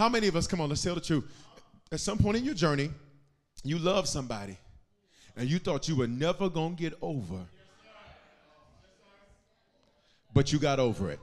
How 0.00 0.08
many 0.08 0.28
of 0.28 0.34
us, 0.34 0.46
come 0.46 0.62
on, 0.62 0.70
let's 0.70 0.82
tell 0.82 0.94
the 0.94 1.00
truth. 1.02 1.30
At 1.92 2.00
some 2.00 2.16
point 2.16 2.38
in 2.38 2.44
your 2.46 2.54
journey, 2.54 2.90
you 3.62 3.78
love 3.78 4.08
somebody 4.08 4.56
and 5.36 5.46
you 5.46 5.58
thought 5.58 5.88
you 5.88 5.96
were 5.96 6.06
never 6.06 6.48
going 6.48 6.74
to 6.74 6.82
get 6.82 6.94
over, 7.02 7.40
but 10.32 10.54
you 10.54 10.58
got 10.58 10.80
over 10.80 11.10
it. 11.10 11.20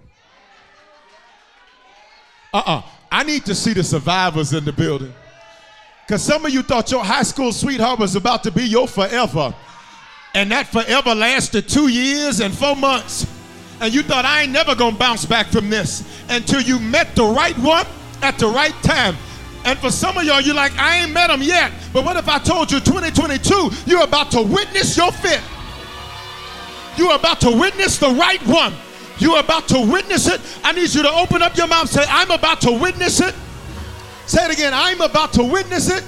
Uh 2.54 2.62
uh 2.68 2.82
I 3.12 3.24
need 3.24 3.46
to 3.46 3.56
see 3.56 3.74
the 3.74 3.84
survivors 3.84 4.54
in 4.54 4.64
the 4.64 4.74
building. 4.74 5.12
Because 6.06 6.22
some 6.22 6.46
of 6.46 6.54
you 6.54 6.62
thought 6.62 6.92
your 6.92 7.04
high 7.04 7.24
school 7.24 7.52
sweetheart 7.52 7.98
was 7.98 8.16
about 8.16 8.44
to 8.44 8.52
be 8.52 8.62
your 8.66 8.88
forever. 8.88 9.56
And 10.36 10.52
that 10.52 10.68
forever 10.68 11.16
lasted 11.16 11.68
two 11.68 11.88
years 11.88 12.42
and 12.42 12.54
four 12.54 12.76
months. 12.76 13.26
And 13.82 13.92
you 13.92 14.04
thought, 14.04 14.24
I 14.24 14.44
ain't 14.44 14.52
never 14.52 14.76
gonna 14.76 14.96
bounce 14.96 15.26
back 15.26 15.48
from 15.48 15.72
this 15.72 16.04
until 16.30 16.62
you 16.62 16.78
met 16.78 17.16
the 17.16 17.24
right 17.24 17.58
one 17.58 17.88
at 18.22 18.38
the 18.38 18.48
right 18.48 18.74
time. 18.84 19.16
And 19.66 19.78
for 19.80 19.92
some 19.92 20.18
of 20.18 20.24
y'all, 20.24 20.40
you're 20.40 20.56
like, 20.56 20.78
I 20.78 21.00
ain't 21.04 21.12
met 21.12 21.30
him 21.30 21.42
yet. 21.42 21.72
But 21.92 22.06
what 22.06 22.16
if 22.16 22.30
I 22.30 22.40
told 22.40 22.72
you 22.72 22.80
2022, 22.80 23.72
you're 23.86 24.04
about 24.04 24.32
to 24.32 24.42
witness 24.42 24.96
your 24.96 25.12
fit? 25.12 25.42
You're 26.98 27.16
about 27.16 27.42
to 27.42 27.52
witness 27.52 27.98
the 27.98 28.10
right 28.10 28.42
one. 28.48 28.74
You're 29.20 29.40
about 29.40 29.68
to 29.70 29.80
witness 29.80 30.28
it. 30.28 30.42
I 30.64 30.72
need 30.72 30.94
you 30.94 31.02
to 31.04 31.12
open 31.12 31.42
up 31.42 31.58
your 31.58 31.68
mouth. 31.68 31.90
Say, 31.90 32.04
I'm 32.08 32.32
about 32.32 32.62
to 32.62 32.72
witness 32.72 33.20
it. 33.20 33.36
Say 34.26 34.46
it 34.46 34.52
again. 34.52 34.74
I'm 34.74 35.02
about 35.02 35.34
to 35.34 35.44
witness 35.44 35.90
it. 35.90 36.04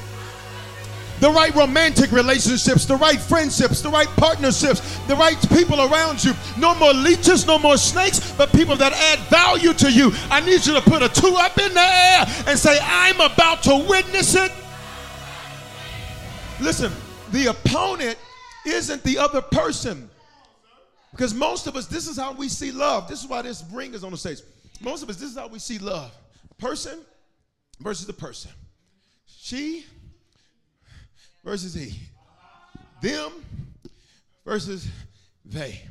The 1.19 1.29
right 1.29 1.53
romantic 1.53 2.11
relationships, 2.11 2.85
the 2.85 2.95
right 2.95 3.19
friendships, 3.19 3.81
the 3.81 3.89
right 3.89 4.07
partnerships, 4.15 4.97
the 5.07 5.15
right 5.15 5.37
people 5.49 5.81
around 5.81 6.23
you. 6.23 6.33
No 6.57 6.73
more 6.75 6.93
leeches, 6.93 7.45
no 7.45 7.59
more 7.59 7.77
snakes, 7.77 8.31
but 8.31 8.51
people 8.53 8.75
that 8.77 8.93
add 8.93 9.19
value 9.29 9.73
to 9.73 9.91
you. 9.91 10.11
I 10.29 10.39
need 10.39 10.65
you 10.65 10.73
to 10.73 10.81
put 10.81 11.03
a 11.03 11.09
two 11.09 11.35
up 11.35 11.57
in 11.57 11.73
the 11.73 11.81
air 11.81 12.25
and 12.47 12.57
say, 12.57 12.79
I'm 12.81 13.19
about 13.19 13.63
to 13.63 13.85
witness 13.89 14.35
it. 14.35 14.51
Listen, 16.61 16.91
the 17.31 17.47
opponent 17.47 18.17
isn't 18.65 19.03
the 19.03 19.17
other 19.17 19.41
person. 19.41 20.09
Because 21.11 21.33
most 21.33 21.67
of 21.67 21.75
us, 21.75 21.85
this 21.87 22.07
is 22.07 22.17
how 22.17 22.33
we 22.33 22.47
see 22.47 22.71
love. 22.71 23.07
This 23.07 23.23
is 23.23 23.29
why 23.29 23.41
this 23.41 23.63
ring 23.71 23.93
is 23.93 24.03
on 24.03 24.11
the 24.11 24.17
stage. 24.17 24.39
Most 24.81 25.03
of 25.03 25.09
us, 25.09 25.17
this 25.17 25.31
is 25.31 25.37
how 25.37 25.47
we 25.47 25.59
see 25.59 25.79
love. 25.79 26.15
Person 26.57 26.99
versus 27.79 28.05
the 28.05 28.13
person. 28.13 28.51
She 29.25 29.85
versus 31.43 31.73
he. 31.73 31.99
Them 33.01 33.31
versus 34.45 34.87
they. 35.45 35.81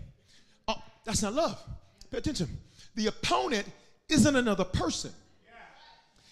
Oh, 0.66 0.76
that's 1.04 1.22
not 1.22 1.34
love. 1.34 1.62
Pay 2.10 2.18
attention. 2.18 2.48
The 2.94 3.06
opponent 3.06 3.66
isn't 4.08 4.36
another 4.36 4.64
person. 4.64 5.12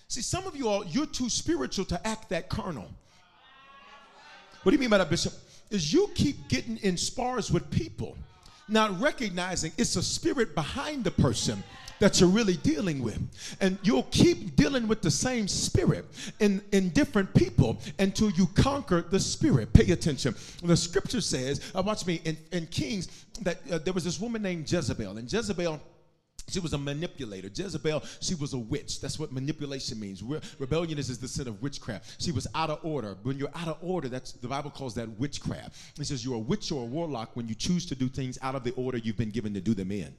See, 0.09 0.23
some 0.23 0.47
of 0.47 0.55
you 0.57 0.69
all, 0.69 0.85
you're 0.87 1.07
too 1.07 1.29
spiritual 1.29 1.85
to 1.87 2.07
act 2.07 2.29
that 2.31 2.49
carnal. 2.49 2.89
What 4.63 4.71
do 4.71 4.77
you 4.77 4.81
mean 4.81 4.91
by 4.91 4.99
that, 4.99 5.11
Bishop? 5.11 5.33
Is 5.71 5.93
you 5.93 6.09
keep 6.15 6.49
getting 6.49 6.77
in 6.79 6.97
spars 6.97 7.51
with 7.51 7.69
people, 7.71 8.17
not 8.69 9.01
recognizing 9.01 9.73
it's 9.77 9.97
a 9.97 10.03
spirit 10.03 10.55
behind 10.55 11.05
the 11.05 11.11
person 11.11 11.63
that 11.99 12.21
you're 12.21 12.29
really 12.29 12.57
dealing 12.57 13.03
with. 13.03 13.21
And 13.61 13.79
you'll 13.83 14.05
keep 14.05 14.57
dealing 14.57 14.89
with 14.89 15.03
the 15.03 15.11
same 15.11 15.49
spirit 15.49 16.05
in, 16.41 16.63
in 16.73 16.91
different 16.91 17.33
people 17.35 17.81
until 17.99 18.31
you 18.31 18.47
conquer 18.49 19.03
the 19.03 19.21
spirit. 19.21 19.73
Pay 19.73 19.93
attention. 19.93 20.35
The 20.63 20.77
scripture 20.77 21.21
says, 21.21 21.73
uh, 21.75 21.83
watch 21.83 22.07
me, 22.07 22.21
in, 22.25 22.37
in 22.53 22.67
Kings, 22.67 23.09
that 23.43 23.59
uh, 23.71 23.79
there 23.79 23.93
was 23.93 24.05
this 24.05 24.21
woman 24.21 24.43
named 24.43 24.71
Jezebel, 24.71 25.19
and 25.19 25.31
Jezebel 25.31 25.81
she 26.49 26.61
was 26.61 26.73
a 26.73 26.79
manipulator. 26.79 27.51
Jezebel, 27.53 28.03
she 28.21 28.35
was 28.35 28.53
a 28.53 28.59
witch. 28.59 29.01
That's 29.01 29.19
what 29.19 29.33
manipulation 29.33 29.99
means. 29.99 30.23
Re- 30.23 30.41
rebellion 30.59 30.99
is, 30.99 31.11
is 31.11 31.19
the 31.19 31.27
sin 31.27 31.49
of 31.49 31.61
witchcraft. 31.61 32.23
She 32.23 32.31
was 32.31 32.47
out 32.55 32.71
of 32.71 32.79
order. 32.85 33.17
When 33.25 33.37
you're 33.37 33.51
out 33.55 33.69
of 33.69 33.79
order, 33.83 34.09
that's 34.09 34.33
the 34.33 34.49
Bible 34.49 34.71
calls 34.71 34.95
that 34.95 35.09
witchcraft. 35.19 35.77
It 35.99 36.07
says 36.07 36.25
you're 36.25 36.37
a 36.37 36.39
witch 36.39 36.71
or 36.71 36.83
a 36.83 36.87
warlock 36.87 37.35
when 37.35 37.49
you 37.49 37.55
choose 37.55 37.85
to 37.87 37.97
do 37.97 38.09
things 38.09 38.39
out 38.43 38.55
of 38.55 38.63
the 38.63 38.73
order 38.73 38.99
you've 38.99 39.17
been 39.17 39.31
given 39.31 39.55
to 39.55 39.61
do 39.61 39.75
them 39.75 39.91
in. 39.91 40.15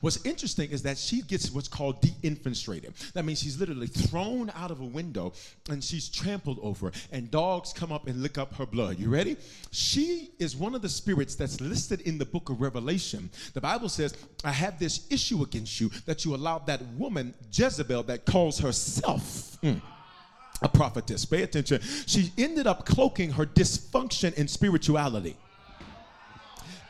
What's 0.00 0.24
interesting 0.24 0.70
is 0.70 0.82
that 0.82 0.98
she 0.98 1.22
gets 1.22 1.50
what's 1.50 1.68
called 1.68 2.00
defenestrated. 2.02 3.12
That 3.12 3.24
means 3.24 3.40
she's 3.40 3.58
literally 3.58 3.86
thrown 3.86 4.50
out 4.54 4.70
of 4.70 4.80
a 4.80 4.84
window 4.84 5.32
and 5.70 5.82
she's 5.82 6.08
trampled 6.08 6.58
over, 6.62 6.92
and 7.12 7.30
dogs 7.30 7.72
come 7.72 7.92
up 7.92 8.06
and 8.06 8.22
lick 8.22 8.38
up 8.38 8.54
her 8.54 8.66
blood. 8.66 8.98
You 8.98 9.08
ready? 9.08 9.36
She 9.70 10.30
is 10.38 10.56
one 10.56 10.74
of 10.74 10.82
the 10.82 10.88
spirits 10.88 11.34
that's 11.34 11.60
listed 11.60 12.00
in 12.02 12.18
the 12.18 12.24
book 12.26 12.50
of 12.50 12.60
Revelation. 12.60 13.30
The 13.54 13.60
Bible 13.60 13.88
says, 13.88 14.16
I 14.44 14.50
have 14.52 14.78
this 14.78 15.06
issue 15.10 15.42
against 15.42 15.80
you 15.80 15.90
that 16.06 16.24
you 16.24 16.34
allowed 16.34 16.66
that 16.66 16.84
woman, 16.98 17.34
Jezebel, 17.52 18.04
that 18.04 18.24
calls 18.24 18.58
herself. 18.58 19.58
mm, 19.62 19.80
a 20.62 20.68
prophetess. 20.68 21.24
Pay 21.24 21.42
attention. 21.42 21.80
She 22.06 22.32
ended 22.38 22.66
up 22.66 22.86
cloaking 22.86 23.32
her 23.32 23.46
dysfunction 23.46 24.34
in 24.34 24.48
spirituality. 24.48 25.36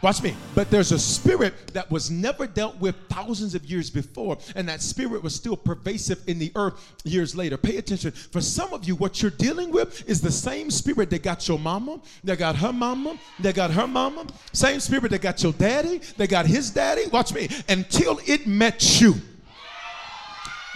Watch 0.03 0.23
me. 0.23 0.37
But 0.55 0.71
there's 0.71 0.93
a 0.93 0.99
spirit 0.99 1.55
that 1.69 1.91
was 1.91 2.11
never 2.11 2.47
dealt 2.47 2.79
with 2.79 2.95
thousands 3.09 3.55
of 3.55 3.65
years 3.65 3.89
before, 3.89 4.37
and 4.55 4.69
that 4.69 4.83
spirit 4.83 5.23
was 5.23 5.35
still 5.35 5.57
pervasive 5.57 6.23
in 6.27 6.39
the 6.39 6.53
earth 6.55 6.95
years 7.05 7.35
later. 7.35 7.57
Pay 7.57 7.79
attention. 7.79 8.11
For 8.11 8.41
some 8.41 8.73
of 8.75 8.85
you, 8.85 8.95
what 8.95 9.23
you're 9.23 9.31
dealing 9.31 9.71
with 9.71 10.09
is 10.09 10.21
the 10.21 10.31
same 10.31 10.71
spirit 10.71 11.09
that 11.11 11.23
got 11.23 11.49
your 11.49 11.59
mama, 11.59 12.01
that 12.25 12.39
got 12.39 12.57
her 12.57 12.73
mama, 12.73 13.19
that 13.41 13.55
got 13.55 13.71
her 13.71 13.87
mama, 13.87 14.27
same 14.53 14.81
spirit 14.81 15.11
that 15.13 15.23
got 15.23 15.43
your 15.43 15.53
daddy, 15.53 15.99
that 16.19 16.29
got 16.29 16.47
his 16.47 16.71
daddy. 16.71 17.07
Watch 17.09 17.33
me. 17.33 17.49
Until 17.69 18.21
it 18.27 18.47
met 18.47 19.01
you. 19.01 19.15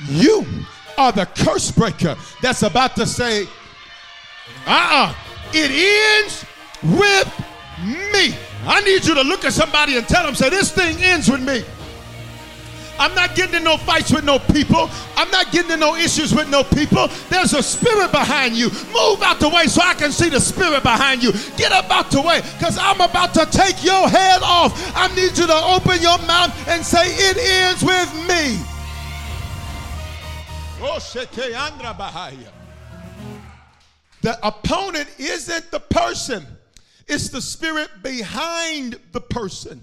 You 0.08 0.46
are 0.96 1.12
the 1.12 1.26
curse 1.26 1.70
breaker 1.70 2.16
that's 2.40 2.62
about 2.62 2.96
to 2.96 3.06
say, 3.06 3.44
uh 4.66 5.12
uh 5.12 5.14
it 5.52 5.70
ends 5.70 6.44
with 6.82 7.44
me. 8.12 8.34
I 8.64 8.80
need 8.82 9.04
you 9.04 9.14
to 9.14 9.22
look 9.22 9.44
at 9.44 9.52
somebody 9.52 9.96
and 9.96 10.06
tell 10.06 10.24
them, 10.24 10.34
say, 10.34 10.50
this 10.50 10.70
thing 10.72 11.02
ends 11.02 11.30
with 11.30 11.40
me. 11.40 11.64
I'm 13.00 13.14
not 13.14 13.34
getting 13.34 13.54
in 13.54 13.64
no 13.64 13.78
fights 13.78 14.12
with 14.12 14.24
no 14.24 14.38
people. 14.38 14.90
I'm 15.16 15.30
not 15.30 15.50
getting 15.50 15.70
in 15.70 15.80
no 15.80 15.96
issues 15.96 16.34
with 16.34 16.50
no 16.50 16.62
people. 16.62 17.08
There's 17.30 17.54
a 17.54 17.62
spirit 17.62 18.12
behind 18.12 18.54
you. 18.54 18.68
Move 18.92 19.22
out 19.22 19.40
the 19.40 19.48
way 19.48 19.68
so 19.68 19.80
I 19.82 19.94
can 19.94 20.12
see 20.12 20.28
the 20.28 20.38
spirit 20.38 20.82
behind 20.82 21.22
you. 21.22 21.32
Get 21.56 21.72
up 21.72 21.90
out 21.90 22.10
the 22.10 22.20
way 22.20 22.42
because 22.58 22.76
I'm 22.76 23.00
about 23.00 23.32
to 23.34 23.46
take 23.46 23.82
your 23.82 24.06
head 24.06 24.42
off. 24.42 24.92
I 24.94 25.08
need 25.14 25.38
you 25.38 25.46
to 25.46 25.64
open 25.64 26.02
your 26.02 26.18
mouth 26.26 26.52
and 26.68 26.84
say, 26.84 27.06
It 27.06 27.38
ends 27.38 27.82
with 27.82 28.14
me. 28.28 28.60
Oh. 30.82 30.98
The 34.22 34.46
opponent 34.46 35.08
isn't 35.18 35.70
the 35.70 35.80
person. 35.80 36.46
It's 37.10 37.28
the 37.28 37.42
spirit 37.42 37.90
behind 38.04 39.00
the 39.10 39.20
person. 39.20 39.80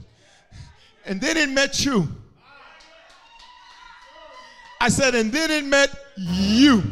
And 1.06 1.20
then 1.20 1.36
it 1.36 1.50
met 1.50 1.84
you. 1.84 2.08
I 4.80 4.88
said, 4.88 5.14
and 5.14 5.30
then 5.30 5.52
it 5.52 5.66
met 5.66 5.90
you. 6.16 6.84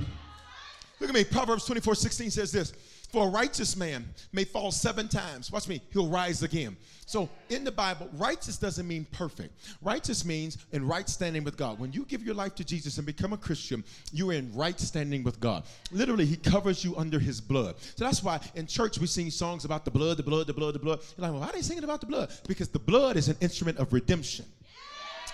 Look 1.00 1.10
at 1.10 1.16
me. 1.16 1.24
Proverbs 1.24 1.66
24 1.66 1.96
16 1.96 2.32
says 2.32 2.52
this 2.52 2.74
For 3.12 3.28
a 3.28 3.30
righteous 3.30 3.78
man 3.78 4.06
may 4.34 4.44
fall 4.44 4.72
seven 4.72 5.08
times. 5.08 5.52
Watch 5.52 5.68
me, 5.68 5.82
he'll 5.92 6.10
rise 6.10 6.44
again. 6.44 6.76
So 7.06 7.30
in 7.50 7.64
the 7.64 7.72
Bible, 7.72 8.10
righteous 8.14 8.58
doesn't 8.58 8.88
mean 8.88 9.06
perfect. 9.12 9.54
Righteous 9.82 10.26
means 10.26 10.58
in 10.72 10.88
right 10.88 11.08
standing 11.08 11.44
with 11.44 11.56
God. 11.56 11.80
When 11.80 11.94
you 11.94 12.04
give 12.06 12.24
your 12.24 12.34
life 12.34 12.56
to 12.56 12.64
Jesus 12.64 12.98
and 12.98 13.06
become 13.06 13.32
a 13.32 13.38
Christian, 13.38 13.84
you're 14.12 14.34
in 14.34 14.54
right 14.56 14.80
standing 14.80 15.24
with 15.24 15.40
God. 15.40 15.64
Literally, 15.92 16.26
He 16.26 16.36
covers 16.36 16.84
you 16.84 16.96
under 16.98 17.20
His 17.20 17.40
blood. 17.40 17.76
So 17.96 18.06
that's 18.06 18.24
why 18.24 18.40
in 18.56 18.66
church 18.66 18.98
we 18.98 19.08
sing 19.08 19.30
songs 19.30 19.66
about 19.66 19.86
the 19.86 19.92
blood, 19.92 20.18
the 20.18 20.24
blood, 20.24 20.48
the 20.48 20.54
blood, 20.54 20.74
the 20.74 20.80
blood. 20.80 21.00
You're 21.16 21.24
like, 21.24 21.32
well, 21.32 21.42
why 21.42 21.50
are 21.50 21.54
they 21.54 21.62
singing 21.62 21.84
about 21.84 22.02
the 22.02 22.08
blood? 22.08 22.32
Because 22.48 22.70
the 22.70 22.80
blood 22.80 23.18
is 23.18 23.30
an 23.30 23.38
instrument 23.40 23.78
of 23.78 23.94
redemption. 23.94 24.46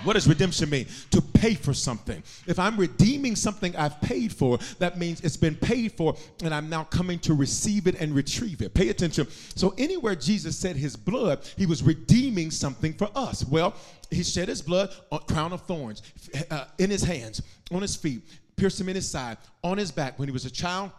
What 0.03 0.13
does 0.13 0.27
redemption 0.27 0.69
mean? 0.69 0.87
To 1.11 1.21
pay 1.21 1.53
for 1.53 1.73
something. 1.73 2.23
If 2.47 2.57
I'm 2.59 2.77
redeeming 2.77 3.35
something 3.35 3.75
I've 3.75 3.99
paid 4.01 4.33
for, 4.33 4.57
that 4.79 4.97
means 4.97 5.21
it's 5.21 5.37
been 5.37 5.55
paid 5.55 5.93
for 5.93 6.15
and 6.43 6.53
I'm 6.53 6.69
now 6.69 6.83
coming 6.85 7.19
to 7.19 7.33
receive 7.33 7.87
it 7.87 7.99
and 7.99 8.13
retrieve 8.15 8.61
it. 8.61 8.73
Pay 8.73 8.89
attention. 8.89 9.27
So, 9.55 9.73
anywhere 9.77 10.15
Jesus 10.15 10.57
said 10.57 10.75
his 10.75 10.95
blood, 10.95 11.47
he 11.57 11.65
was 11.65 11.83
redeeming 11.83 12.51
something 12.51 12.93
for 12.93 13.09
us. 13.15 13.45
Well, 13.45 13.75
he 14.09 14.23
shed 14.23 14.47
his 14.49 14.61
blood 14.61 14.93
on 15.11 15.19
crown 15.19 15.53
of 15.53 15.61
thorns 15.61 16.01
uh, 16.49 16.65
in 16.77 16.89
his 16.89 17.03
hands, 17.03 17.41
on 17.71 17.81
his 17.81 17.95
feet, 17.95 18.23
pierced 18.55 18.79
him 18.79 18.89
in 18.89 18.95
his 18.95 19.09
side, 19.09 19.37
on 19.63 19.77
his 19.77 19.91
back 19.91 20.19
when 20.19 20.27
he 20.27 20.33
was 20.33 20.45
a 20.45 20.51
child. 20.51 20.91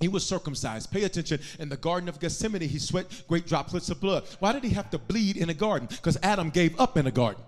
He 0.00 0.08
was 0.08 0.26
circumcised. 0.26 0.90
Pay 0.90 1.04
attention. 1.04 1.40
In 1.58 1.70
the 1.70 1.76
Garden 1.76 2.08
of 2.08 2.20
Gethsemane, 2.20 2.60
he 2.60 2.78
sweat 2.78 3.06
great 3.28 3.46
droplets 3.46 3.88
of 3.88 3.98
blood. 4.00 4.24
Why 4.40 4.52
did 4.52 4.62
he 4.62 4.70
have 4.70 4.90
to 4.90 4.98
bleed 4.98 5.38
in 5.38 5.48
a 5.48 5.54
garden? 5.54 5.88
Because 5.88 6.18
Adam 6.22 6.50
gave 6.50 6.78
up 6.78 6.98
in 6.98 7.06
a 7.06 7.10
garden. 7.10 7.42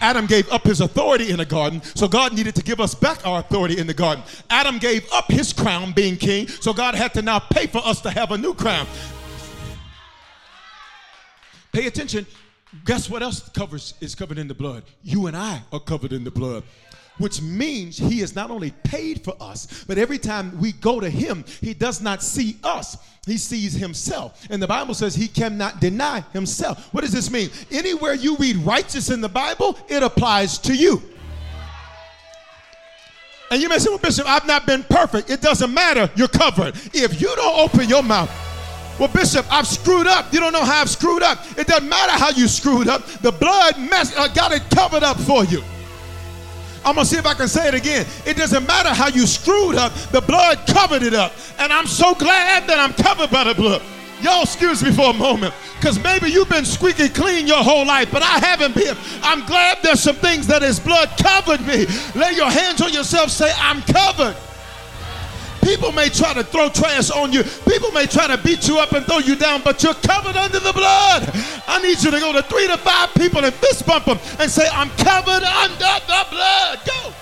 Adam 0.00 0.26
gave 0.26 0.50
up 0.50 0.64
his 0.64 0.80
authority 0.80 1.30
in 1.30 1.38
the 1.38 1.44
garden, 1.44 1.80
so 1.94 2.08
God 2.08 2.34
needed 2.34 2.56
to 2.56 2.62
give 2.62 2.80
us 2.80 2.92
back 2.92 3.24
our 3.24 3.38
authority 3.38 3.78
in 3.78 3.86
the 3.86 3.94
garden. 3.94 4.24
Adam 4.50 4.78
gave 4.78 5.08
up 5.12 5.30
his 5.30 5.52
crown 5.52 5.92
being 5.92 6.16
king, 6.16 6.48
so 6.48 6.72
God 6.72 6.96
had 6.96 7.14
to 7.14 7.22
now 7.22 7.38
pay 7.38 7.68
for 7.68 7.80
us 7.86 8.00
to 8.00 8.10
have 8.10 8.32
a 8.32 8.38
new 8.38 8.52
crown. 8.52 8.86
Pay 11.70 11.86
attention. 11.86 12.26
Guess 12.84 13.08
what 13.08 13.22
else 13.22 13.48
covers 13.50 13.94
is 14.00 14.14
covered 14.14 14.38
in 14.38 14.48
the 14.48 14.54
blood? 14.54 14.82
You 15.04 15.28
and 15.28 15.36
I 15.36 15.62
are 15.72 15.80
covered 15.80 16.12
in 16.12 16.24
the 16.24 16.30
blood 16.30 16.64
which 17.18 17.40
means 17.42 17.98
he 17.98 18.20
is 18.20 18.34
not 18.34 18.50
only 18.50 18.70
paid 18.84 19.22
for 19.22 19.34
us, 19.40 19.84
but 19.86 19.98
every 19.98 20.18
time 20.18 20.58
we 20.58 20.72
go 20.72 21.00
to 21.00 21.08
him, 21.08 21.44
he 21.60 21.74
does 21.74 22.00
not 22.00 22.22
see 22.22 22.56
us, 22.64 22.96
he 23.26 23.36
sees 23.36 23.74
himself. 23.74 24.46
And 24.50 24.62
the 24.62 24.66
Bible 24.66 24.94
says 24.94 25.14
he 25.14 25.28
cannot 25.28 25.80
deny 25.80 26.20
himself. 26.32 26.92
What 26.92 27.02
does 27.02 27.12
this 27.12 27.30
mean? 27.30 27.50
Anywhere 27.70 28.14
you 28.14 28.36
read 28.36 28.56
righteous 28.56 29.10
in 29.10 29.20
the 29.20 29.28
Bible, 29.28 29.78
it 29.88 30.02
applies 30.02 30.58
to 30.58 30.74
you. 30.74 31.02
And 33.50 33.60
you 33.60 33.68
may 33.68 33.78
say, 33.78 33.90
Well, 33.90 33.98
Bishop, 33.98 34.26
I've 34.26 34.46
not 34.46 34.66
been 34.66 34.82
perfect. 34.82 35.28
It 35.28 35.42
doesn't 35.42 35.72
matter. 35.72 36.10
You're 36.16 36.28
covered. 36.28 36.74
If 36.94 37.20
you 37.20 37.30
don't 37.36 37.58
open 37.58 37.86
your 37.86 38.02
mouth, 38.02 38.30
well, 38.98 39.08
Bishop, 39.08 39.44
I've 39.52 39.66
screwed 39.66 40.06
up. 40.06 40.32
You 40.32 40.40
don't 40.40 40.52
know 40.52 40.64
how 40.64 40.80
I've 40.80 40.90
screwed 40.90 41.22
up. 41.22 41.38
It 41.58 41.66
doesn't 41.66 41.88
matter 41.88 42.12
how 42.12 42.30
you 42.30 42.48
screwed 42.48 42.88
up. 42.88 43.04
The 43.04 43.32
blood 43.32 43.78
mess, 43.78 44.16
uh, 44.16 44.28
got 44.28 44.52
it 44.52 44.62
covered 44.70 45.02
up 45.02 45.18
for 45.20 45.44
you. 45.44 45.62
I'm 46.84 46.94
gonna 46.94 47.04
see 47.04 47.16
if 47.16 47.26
I 47.26 47.34
can 47.34 47.48
say 47.48 47.68
it 47.68 47.74
again. 47.74 48.06
It 48.26 48.36
doesn't 48.36 48.66
matter 48.66 48.90
how 48.90 49.08
you 49.08 49.26
screwed 49.26 49.76
up, 49.76 49.92
the 50.10 50.20
blood 50.20 50.58
covered 50.66 51.02
it 51.02 51.14
up. 51.14 51.32
And 51.58 51.72
I'm 51.72 51.86
so 51.86 52.14
glad 52.14 52.66
that 52.68 52.78
I'm 52.78 52.92
covered 52.92 53.30
by 53.30 53.44
the 53.44 53.54
blood. 53.54 53.82
Y'all 54.20 54.42
excuse 54.42 54.84
me 54.84 54.92
for 54.92 55.10
a 55.10 55.12
moment, 55.12 55.52
because 55.80 55.98
maybe 56.02 56.28
you've 56.30 56.48
been 56.48 56.64
squeaky 56.64 57.08
clean 57.08 57.46
your 57.46 57.62
whole 57.62 57.84
life, 57.84 58.08
but 58.12 58.22
I 58.22 58.38
haven't 58.38 58.74
been. 58.74 58.96
I'm 59.22 59.44
glad 59.46 59.78
there's 59.82 60.00
some 60.00 60.16
things 60.16 60.46
that 60.46 60.62
His 60.62 60.78
blood 60.78 61.10
covered 61.18 61.60
me. 61.66 61.86
Lay 62.14 62.32
your 62.32 62.50
hands 62.50 62.80
on 62.80 62.92
yourself, 62.92 63.30
say, 63.30 63.52
I'm 63.56 63.82
covered. 63.82 64.36
People 65.62 65.92
may 65.92 66.08
try 66.08 66.34
to 66.34 66.42
throw 66.42 66.68
trash 66.68 67.10
on 67.10 67.32
you. 67.32 67.44
People 67.68 67.92
may 67.92 68.06
try 68.06 68.26
to 68.26 68.36
beat 68.42 68.66
you 68.66 68.78
up 68.78 68.92
and 68.92 69.06
throw 69.06 69.18
you 69.18 69.36
down, 69.36 69.62
but 69.62 69.82
you're 69.82 69.94
covered 69.94 70.36
under 70.36 70.58
the 70.58 70.72
blood. 70.72 71.30
I 71.68 71.80
need 71.80 72.02
you 72.02 72.10
to 72.10 72.18
go 72.18 72.32
to 72.32 72.42
three 72.42 72.66
to 72.66 72.76
five 72.76 73.14
people 73.14 73.44
and 73.44 73.54
fist 73.54 73.86
bump 73.86 74.06
them 74.06 74.18
and 74.40 74.50
say, 74.50 74.66
I'm 74.72 74.90
covered 74.90 75.44
under 75.44 75.94
the 76.06 76.26
blood. 76.30 76.80
Go. 76.84 77.12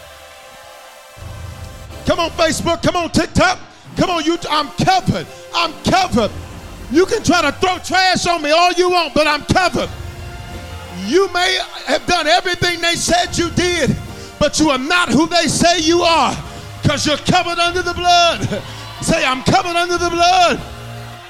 Come 2.07 2.21
on, 2.21 2.31
Facebook. 2.31 2.83
Come 2.83 2.97
on, 2.97 3.11
TikTok. 3.11 3.59
Come 3.97 4.11
on, 4.11 4.23
YouTube. 4.23 4.47
I'm 4.51 4.69
covered. 4.85 5.27
I'm 5.55 5.73
covered. 5.85 6.31
You 6.91 7.05
can 7.05 7.23
try 7.23 7.43
to 7.43 7.53
throw 7.53 7.79
trash 7.79 8.27
on 8.27 8.43
me 8.43 8.51
all 8.51 8.73
you 8.73 8.91
want, 8.91 9.13
but 9.13 9.27
I'm 9.27 9.45
covered. 9.45 9.91
You 11.05 11.31
may 11.33 11.59
have 11.87 12.07
done 12.07 12.27
everything 12.27 12.81
they 12.81 12.95
said 12.95 13.37
you 13.37 13.51
did, 13.51 13.95
but 14.39 14.59
you 14.59 14.71
are 14.71 14.79
not 14.79 15.11
who 15.11 15.27
they 15.27 15.47
say 15.47 15.79
you 15.81 16.01
are 16.01 16.35
because 16.83 17.07
you're 17.07 17.17
covered 17.19 17.59
under 17.59 17.83
the 17.83 17.95
blood. 17.95 18.63
Say, 19.01 19.25
I'm 19.25 19.43
covered 19.43 19.77
under 19.77 19.97
the 19.97 20.11
blood. 20.11 20.61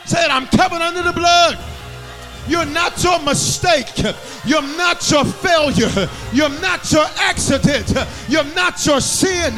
Say 0.05 0.25
it, 0.25 0.31
I'm 0.31 0.47
covered 0.47 0.83
under 0.83 1.03
the 1.03 1.13
blood. 1.13 1.59
You're 2.49 2.67
not 2.67 3.03
your 3.05 3.21
mistake. 3.21 3.87
You're 4.45 4.63
not 4.63 5.09
your 5.09 5.25
failure. 5.25 6.09
You're 6.33 6.49
not 6.61 6.91
your 6.91 7.07
accident. 7.19 7.95
You're 8.29 8.45
not 8.57 8.85
your 8.85 9.01
sin. 9.01 9.55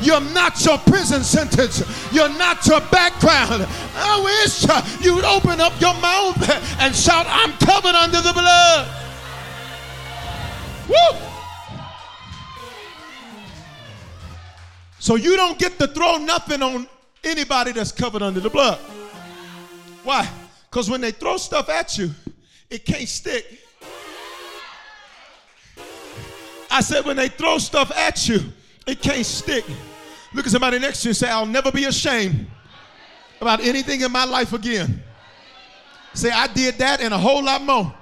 You're 0.00 0.20
not 0.20 0.64
your 0.64 0.78
prison 0.78 1.24
sentence. 1.24 1.82
You're 2.12 2.28
not 2.28 2.64
your 2.66 2.80
background. 2.82 3.66
I 3.96 4.22
wish 4.22 4.62
you'd 5.04 5.24
open 5.24 5.60
up 5.60 5.80
your 5.80 5.94
mouth 5.94 6.38
and 6.78 6.94
shout, 6.94 7.26
I'm 7.28 7.52
covered 7.54 7.96
under 7.96 8.20
the 8.20 8.32
blood. 8.32 8.88
Woo! 10.88 11.35
So 15.06 15.14
you 15.14 15.36
don't 15.36 15.56
get 15.56 15.78
to 15.78 15.86
throw 15.86 16.16
nothing 16.16 16.64
on 16.64 16.88
anybody 17.22 17.70
that's 17.70 17.92
covered 17.92 18.22
under 18.22 18.40
the 18.40 18.50
blood. 18.50 18.80
Why? 20.02 20.28
Because 20.68 20.90
when 20.90 21.00
they 21.00 21.12
throw 21.12 21.36
stuff 21.36 21.68
at 21.68 21.96
you, 21.96 22.10
it 22.68 22.84
can't 22.84 23.08
stick. 23.08 23.46
I 26.68 26.80
said, 26.80 27.04
when 27.04 27.14
they 27.14 27.28
throw 27.28 27.58
stuff 27.58 27.92
at 27.96 28.28
you, 28.28 28.40
it 28.84 29.00
can't 29.00 29.24
stick. 29.24 29.64
Look 30.34 30.44
at 30.44 30.50
somebody 30.50 30.80
next 30.80 31.02
to 31.02 31.06
you 31.06 31.10
and 31.10 31.16
say, 31.16 31.28
I'll 31.30 31.46
never 31.46 31.70
be 31.70 31.84
ashamed 31.84 32.48
about 33.40 33.60
anything 33.60 34.00
in 34.00 34.10
my 34.10 34.24
life 34.24 34.54
again. 34.54 35.04
Say, 36.14 36.32
I 36.32 36.48
did 36.48 36.78
that 36.78 37.00
and 37.00 37.14
a 37.14 37.18
whole 37.18 37.44
lot 37.44 37.62
more, 37.62 37.94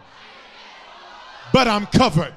but 1.52 1.68
I'm 1.68 1.84
covered. 1.84 2.32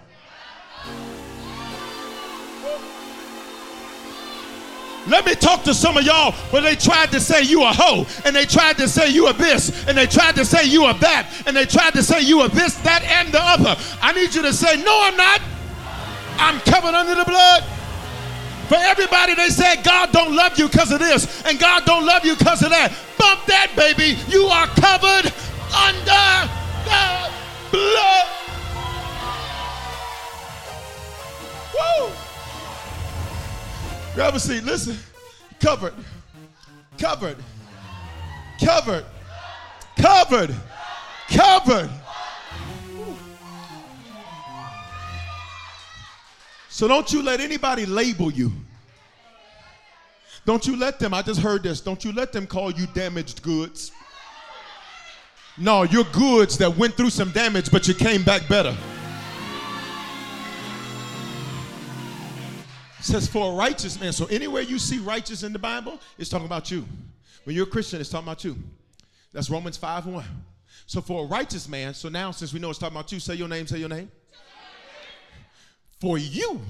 Let 5.08 5.26
me 5.26 5.36
talk 5.36 5.64
to 5.64 5.74
some 5.74 5.98
of 5.98 6.04
y'all 6.04 6.34
where 6.52 6.62
they 6.62 6.76
tried 6.76 7.12
to 7.12 7.20
say 7.20 7.42
you 7.42 7.64
a 7.64 7.72
hoe, 7.72 8.06
and 8.26 8.36
they 8.36 8.46
tried 8.46 8.78
to 8.78 8.88
say 8.88 9.10
you 9.10 9.28
a 9.28 9.34
this, 9.34 9.88
and 9.88 9.98
they 9.98 10.06
tried 10.06 10.36
to 10.36 10.44
say 10.44 10.66
you 10.66 10.86
a 10.86 10.94
that, 11.00 11.32
and 11.46 11.56
they 11.56 11.66
tried 11.66 11.94
to 11.94 12.04
say 12.04 12.22
you 12.22 12.42
a 12.42 12.50
this, 12.50 12.76
that, 12.82 13.04
and 13.04 13.34
the 13.34 13.42
other. 13.42 13.76
I 14.02 14.12
need 14.12 14.36
you 14.36 14.42
to 14.42 14.54
say, 14.54 14.76
No, 14.84 15.00
I'm 15.02 15.16
not. 15.16 15.42
I'm 16.40 16.60
covered 16.62 16.94
under 16.94 17.16
the 17.16 17.26
blood. 17.26 17.64
For 18.68 18.76
everybody, 18.76 19.34
they 19.34 19.48
said 19.48 19.84
God 19.84 20.12
don't 20.12 20.36
love 20.36 20.60
you 20.60 20.68
because 20.68 20.92
of 20.92 21.00
this, 21.00 21.44
and 21.46 21.58
God 21.58 21.86
don't 21.86 22.06
love 22.06 22.26
you 22.26 22.36
because 22.36 22.62
of 22.62 22.70
that. 22.70 22.92
Bump 23.18 23.46
that, 23.46 23.72
baby. 23.78 24.20
You 24.28 24.44
are 24.46 24.68
covered 24.68 25.32
under 25.74 26.52
the 26.84 27.32
blood. 27.72 28.28
Woo! 31.74 32.27
Grab 34.18 34.34
a 34.34 34.40
seat. 34.40 34.64
Listen. 34.64 34.98
Covered. 35.60 35.94
Covered. 36.98 37.38
Covered. 38.60 39.06
Covered. 39.96 40.56
Covered. 41.30 41.90
So 46.68 46.88
don't 46.88 47.14
you 47.14 47.22
let 47.22 47.42
anybody 47.42 47.86
label 47.86 48.32
you. 48.32 48.52
Don't 50.48 50.66
you 50.66 50.76
let 50.78 50.98
them, 50.98 51.14
I 51.14 51.22
just 51.22 51.40
heard 51.40 51.62
this, 51.62 51.80
don't 51.80 52.04
you 52.04 52.12
let 52.12 52.34
them 52.34 52.48
call 52.48 52.72
you 52.72 52.88
damaged 52.96 53.44
goods. 53.44 53.92
No, 55.60 55.84
you're 55.84 56.06
goods 56.06 56.58
that 56.58 56.76
went 56.76 56.96
through 56.96 57.12
some 57.12 57.30
damage, 57.30 57.70
but 57.70 57.88
you 57.88 57.94
came 57.94 58.24
back 58.24 58.48
better. 58.48 58.76
Says 63.08 63.28
for 63.28 63.54
a 63.54 63.56
righteous 63.56 64.00
man. 64.00 64.12
So 64.12 64.26
anywhere 64.26 64.62
you 64.62 64.78
see 64.78 65.00
righteous 65.00 65.44
in 65.44 65.54
the 65.54 65.60
Bible, 65.60 66.00
it's 66.18 66.30
talking 66.30 66.46
about 66.46 66.70
you. 66.70 66.86
When 67.46 67.56
you're 67.56 67.68
a 67.68 67.70
Christian, 67.70 68.02
it's 68.02 68.10
talking 68.10 68.28
about 68.28 68.44
you. 68.44 68.58
That's 69.32 69.50
Romans 69.50 69.78
5 69.78 70.08
1. 70.08 70.26
So 70.86 71.02
for 71.02 71.24
a 71.24 71.28
righteous 71.28 71.68
man, 71.68 71.94
so 71.94 72.10
now 72.10 72.32
since 72.32 72.54
we 72.54 72.60
know 72.60 72.70
it's 72.70 72.80
talking 72.80 72.96
about 72.96 73.12
you, 73.12 73.20
say 73.20 73.36
your 73.36 73.48
name, 73.48 73.66
say 73.66 73.78
your 73.78 73.90
name. 73.90 74.12
For 76.00 76.18
you 76.18 76.62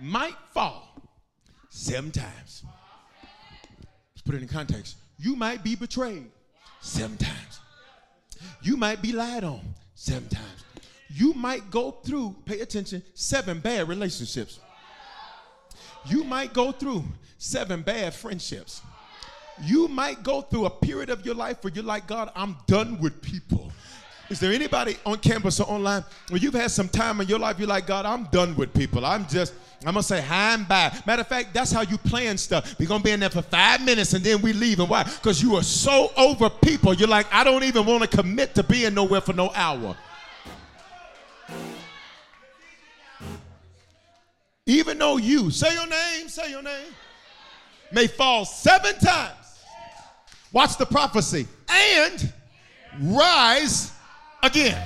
might 0.00 0.36
fall 0.52 1.00
seven 1.68 2.10
times. 2.10 2.64
Let's 4.14 4.22
put 4.24 4.34
it 4.34 4.42
in 4.42 4.48
context. 4.48 4.96
You 5.18 5.36
might 5.36 5.62
be 5.62 5.76
betrayed 5.76 6.24
seven 6.80 7.16
times. 7.16 7.60
You 8.62 8.76
might 8.76 9.00
be 9.00 9.12
lied 9.12 9.44
on 9.44 9.60
seven 9.94 10.28
times. 10.28 10.64
You 11.08 11.32
might 11.34 11.70
go 11.70 11.92
through, 11.92 12.34
pay 12.44 12.60
attention, 12.60 13.02
seven 13.14 13.60
bad 13.60 13.88
relationships 13.88 14.58
you 16.06 16.24
might 16.24 16.52
go 16.52 16.72
through 16.72 17.04
seven 17.38 17.82
bad 17.82 18.14
friendships. 18.14 18.82
You 19.62 19.88
might 19.88 20.22
go 20.22 20.40
through 20.40 20.66
a 20.66 20.70
period 20.70 21.10
of 21.10 21.24
your 21.24 21.34
life 21.34 21.62
where 21.62 21.72
you're 21.72 21.84
like, 21.84 22.06
God, 22.06 22.30
I'm 22.34 22.56
done 22.66 22.98
with 23.00 23.20
people. 23.22 23.70
Is 24.30 24.40
there 24.40 24.52
anybody 24.52 24.96
on 25.04 25.18
campus 25.18 25.60
or 25.60 25.70
online 25.70 26.02
where 26.30 26.40
you've 26.40 26.54
had 26.54 26.70
some 26.70 26.88
time 26.88 27.20
in 27.20 27.28
your 27.28 27.38
life, 27.38 27.58
you're 27.58 27.68
like, 27.68 27.86
God, 27.86 28.06
I'm 28.06 28.24
done 28.24 28.56
with 28.56 28.72
people. 28.72 29.04
I'm 29.04 29.26
just, 29.28 29.52
I'm 29.80 29.92
gonna 29.92 30.02
say 30.02 30.22
hi 30.22 30.54
and 30.54 30.66
bye. 30.66 30.96
Matter 31.06 31.20
of 31.20 31.28
fact, 31.28 31.52
that's 31.52 31.70
how 31.70 31.82
you 31.82 31.98
plan 31.98 32.38
stuff. 32.38 32.74
We're 32.78 32.88
gonna 32.88 33.04
be 33.04 33.10
in 33.10 33.20
there 33.20 33.30
for 33.30 33.42
five 33.42 33.84
minutes 33.84 34.14
and 34.14 34.24
then 34.24 34.40
we 34.40 34.54
leave. 34.54 34.80
And 34.80 34.88
why? 34.88 35.04
Because 35.04 35.42
you 35.42 35.56
are 35.56 35.62
so 35.62 36.10
over 36.16 36.48
people. 36.48 36.94
You're 36.94 37.08
like, 37.08 37.26
I 37.32 37.44
don't 37.44 37.64
even 37.64 37.84
want 37.84 38.02
to 38.02 38.16
commit 38.16 38.54
to 38.54 38.62
being 38.62 38.94
nowhere 38.94 39.20
for 39.20 39.34
no 39.34 39.50
hour. 39.54 39.94
Even 44.66 44.98
though 44.98 45.18
you, 45.18 45.50
say 45.50 45.74
your 45.74 45.86
name, 45.86 46.28
say 46.28 46.50
your 46.50 46.62
name, 46.62 46.92
may 47.92 48.06
fall 48.06 48.44
seven 48.44 48.98
times. 48.98 49.60
Watch 50.52 50.78
the 50.78 50.86
prophecy 50.86 51.46
and 51.68 52.32
rise 53.02 53.92
again. 54.42 54.80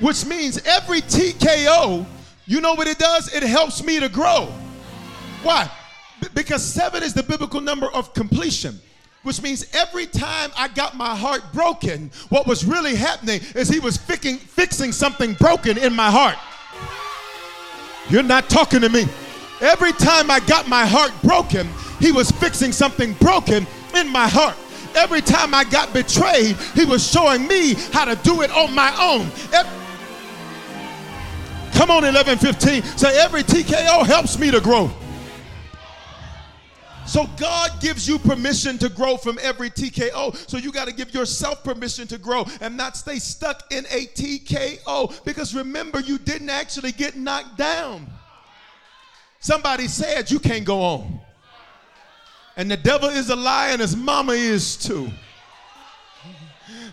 Which 0.00 0.26
means 0.26 0.60
every 0.66 1.00
TKO, 1.00 2.04
you 2.46 2.60
know 2.60 2.74
what 2.74 2.88
it 2.88 2.98
does? 2.98 3.32
It 3.32 3.44
helps 3.44 3.84
me 3.84 4.00
to 4.00 4.08
grow. 4.08 4.52
Why? 5.42 5.70
B- 6.20 6.28
because 6.34 6.64
seven 6.64 7.02
is 7.02 7.14
the 7.14 7.22
biblical 7.22 7.60
number 7.60 7.86
of 7.92 8.14
completion 8.14 8.80
which 9.22 9.40
means 9.40 9.64
every 9.72 10.06
time 10.06 10.50
I 10.56 10.66
got 10.66 10.96
my 10.96 11.14
heart 11.14 11.42
broken, 11.52 12.10
what 12.28 12.44
was 12.46 12.64
really 12.64 12.96
happening 12.96 13.40
is 13.54 13.68
he 13.68 13.78
was 13.78 13.96
fixing, 13.96 14.36
fixing 14.36 14.90
something 14.90 15.34
broken 15.34 15.78
in 15.78 15.94
my 15.94 16.10
heart. 16.10 16.36
You're 18.08 18.22
not 18.22 18.48
talking 18.48 18.80
to 18.80 18.88
me. 18.88 19.06
Every 19.60 19.92
time 19.92 20.30
I 20.30 20.40
got 20.40 20.68
my 20.68 20.84
heart 20.84 21.12
broken, 21.22 21.68
he 22.00 22.12
was 22.12 22.30
fixing 22.30 22.72
something 22.72 23.14
broken 23.14 23.66
in 23.94 24.08
my 24.08 24.28
heart. 24.28 24.56
Every 24.94 25.20
time 25.20 25.54
I 25.54 25.64
got 25.64 25.92
betrayed, 25.92 26.56
he 26.74 26.84
was 26.84 27.06
showing 27.06 27.46
me 27.46 27.74
how 27.92 28.04
to 28.04 28.16
do 28.16 28.42
it 28.42 28.50
on 28.50 28.74
my 28.74 28.92
own. 29.00 29.30
Every, 29.52 29.82
Come 31.74 31.90
on, 31.90 32.04
11, 32.04 32.38
15. 32.38 32.82
Say, 32.82 33.18
every 33.18 33.42
TKO 33.42 34.06
helps 34.06 34.38
me 34.38 34.50
to 34.50 34.60
grow. 34.60 34.90
So 37.12 37.28
God 37.36 37.78
gives 37.82 38.08
you 38.08 38.18
permission 38.18 38.78
to 38.78 38.88
grow 38.88 39.18
from 39.18 39.38
every 39.42 39.68
TKO. 39.68 40.48
So 40.48 40.56
you 40.56 40.72
got 40.72 40.88
to 40.88 40.94
give 40.94 41.12
yourself 41.12 41.62
permission 41.62 42.06
to 42.06 42.16
grow 42.16 42.46
and 42.62 42.74
not 42.74 42.96
stay 42.96 43.18
stuck 43.18 43.70
in 43.70 43.84
a 43.90 44.06
TKO. 44.06 45.22
Because 45.22 45.54
remember, 45.54 46.00
you 46.00 46.16
didn't 46.16 46.48
actually 46.48 46.90
get 46.90 47.14
knocked 47.14 47.58
down. 47.58 48.10
Somebody 49.40 49.88
said 49.88 50.30
you 50.30 50.38
can't 50.38 50.64
go 50.64 50.80
on. 50.80 51.20
And 52.56 52.70
the 52.70 52.78
devil 52.78 53.10
is 53.10 53.28
a 53.28 53.36
liar 53.36 53.72
and 53.72 53.82
his 53.82 53.94
mama 53.94 54.32
is 54.32 54.78
too. 54.78 55.10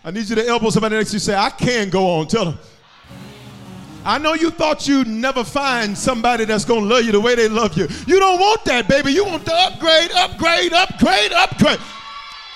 I 0.04 0.12
need 0.12 0.28
you 0.28 0.36
to 0.36 0.46
elbow 0.46 0.70
somebody 0.70 0.98
next 0.98 1.12
to 1.12 1.16
you 1.16 1.20
say, 1.20 1.36
I 1.36 1.50
can 1.50 1.90
go 1.90 2.06
on. 2.20 2.28
Tell 2.28 2.44
them. 2.44 2.60
I 4.06 4.18
know 4.18 4.34
you 4.34 4.50
thought 4.50 4.88
you'd 4.88 5.08
never 5.08 5.44
find 5.44 5.98
somebody 5.98 6.46
that's 6.46 6.66
going 6.66 6.82
to 6.88 6.96
love 6.96 7.04
you 7.04 7.12
the 7.12 7.20
way 7.20 7.36
they 7.36 7.50
love 7.50 7.78
you. 7.78 7.88
You 8.08 8.20
don't 8.20 8.40
want 8.40 8.66
that, 8.66 8.88
baby. 8.88 9.12
You 9.12 9.26
want 9.26 9.46
the 9.46 9.54
upgrade, 9.54 10.12
upgrade, 10.12 10.74
upgrade, 10.74 11.32
upgrade. 11.34 11.80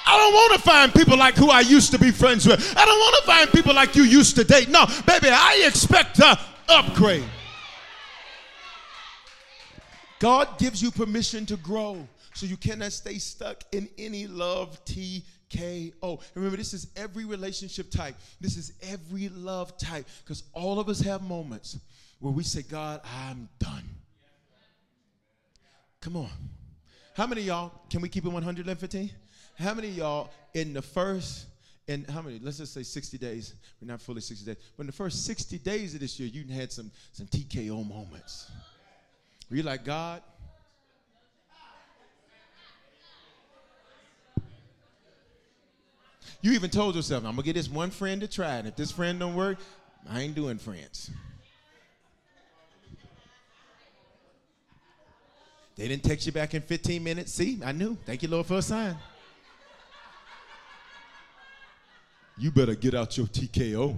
I 0.05 0.17
don't 0.17 0.33
want 0.33 0.53
to 0.53 0.61
find 0.61 0.93
people 0.93 1.17
like 1.17 1.35
who 1.35 1.49
I 1.49 1.61
used 1.61 1.91
to 1.91 1.99
be 1.99 2.11
friends 2.11 2.45
with. 2.45 2.73
I 2.77 2.85
don't 2.85 2.99
want 2.99 3.15
to 3.19 3.25
find 3.25 3.51
people 3.51 3.73
like 3.73 3.95
you 3.95 4.03
used 4.03 4.35
to 4.35 4.43
date. 4.43 4.69
No, 4.69 4.85
baby, 5.05 5.29
I 5.29 5.63
expect 5.65 6.15
to 6.17 6.37
upgrade. 6.69 7.23
God 10.19 10.57
gives 10.57 10.81
you 10.81 10.91
permission 10.91 11.45
to 11.47 11.57
grow 11.57 12.07
so 12.33 12.45
you 12.45 12.57
cannot 12.57 12.93
stay 12.93 13.17
stuck 13.17 13.63
in 13.71 13.89
any 13.97 14.27
love 14.27 14.83
TKO. 15.53 16.21
Remember, 16.35 16.57
this 16.57 16.73
is 16.73 16.87
every 16.95 17.25
relationship 17.25 17.91
type. 17.91 18.15
This 18.39 18.57
is 18.57 18.73
every 18.81 19.29
love 19.29 19.77
type 19.77 20.05
because 20.23 20.43
all 20.53 20.79
of 20.79 20.89
us 20.89 20.99
have 21.01 21.21
moments 21.21 21.77
where 22.19 22.33
we 22.33 22.43
say, 22.43 22.61
God, 22.61 23.01
I'm 23.03 23.49
done. 23.59 23.83
Come 26.01 26.17
on. 26.17 26.29
How 27.15 27.27
many 27.27 27.41
y'all, 27.41 27.71
can 27.89 28.01
we 28.01 28.09
keep 28.09 28.25
it 28.25 28.29
115? 28.29 29.11
How 29.57 29.73
many 29.73 29.89
y'all 29.89 30.31
in 30.53 30.73
the 30.73 30.81
first, 30.81 31.45
in 31.87 32.05
how 32.05 32.21
many, 32.21 32.39
let's 32.41 32.57
just 32.57 32.73
say 32.73 32.83
60 32.83 33.17
days, 33.17 33.53
we're 33.79 33.87
not 33.87 34.01
fully 34.01 34.21
60 34.21 34.45
days, 34.45 34.57
but 34.75 34.83
in 34.83 34.87
the 34.87 34.93
first 34.93 35.25
60 35.25 35.59
days 35.59 35.93
of 35.93 35.99
this 35.99 36.19
year, 36.19 36.27
you 36.27 36.51
had 36.53 36.71
some, 36.71 36.91
some 37.11 37.27
TKO 37.27 37.87
moments. 37.87 38.49
Were 39.49 39.57
you 39.57 39.63
like, 39.63 39.85
God, 39.85 40.23
You 46.43 46.51
even 46.51 46.69
told 46.69 46.95
yourself, 46.95 47.23
I'm 47.23 47.31
gonna 47.31 47.43
get 47.43 47.53
this 47.53 47.69
one 47.69 47.89
friend 47.89 48.19
to 48.19 48.27
try, 48.27 48.55
and 48.55 48.67
if 48.67 48.75
this 48.75 48.91
friend 48.91 49.17
don't 49.17 49.33
work, 49.33 49.59
I 50.09 50.19
ain't 50.19 50.35
doing 50.35 50.57
friends. 50.57 51.09
They 55.77 55.87
didn't 55.87 56.03
text 56.03 56.25
you 56.25 56.33
back 56.33 56.53
in 56.53 56.61
15 56.61 57.01
minutes. 57.01 57.33
See, 57.33 57.61
I 57.63 57.71
knew. 57.71 57.97
Thank 58.05 58.23
you, 58.23 58.29
Lord, 58.29 58.45
for 58.45 58.57
a 58.57 58.61
sign. 58.61 58.97
You 62.37 62.51
better 62.51 62.75
get 62.75 62.93
out 62.93 63.17
your 63.17 63.27
TKO. 63.27 63.97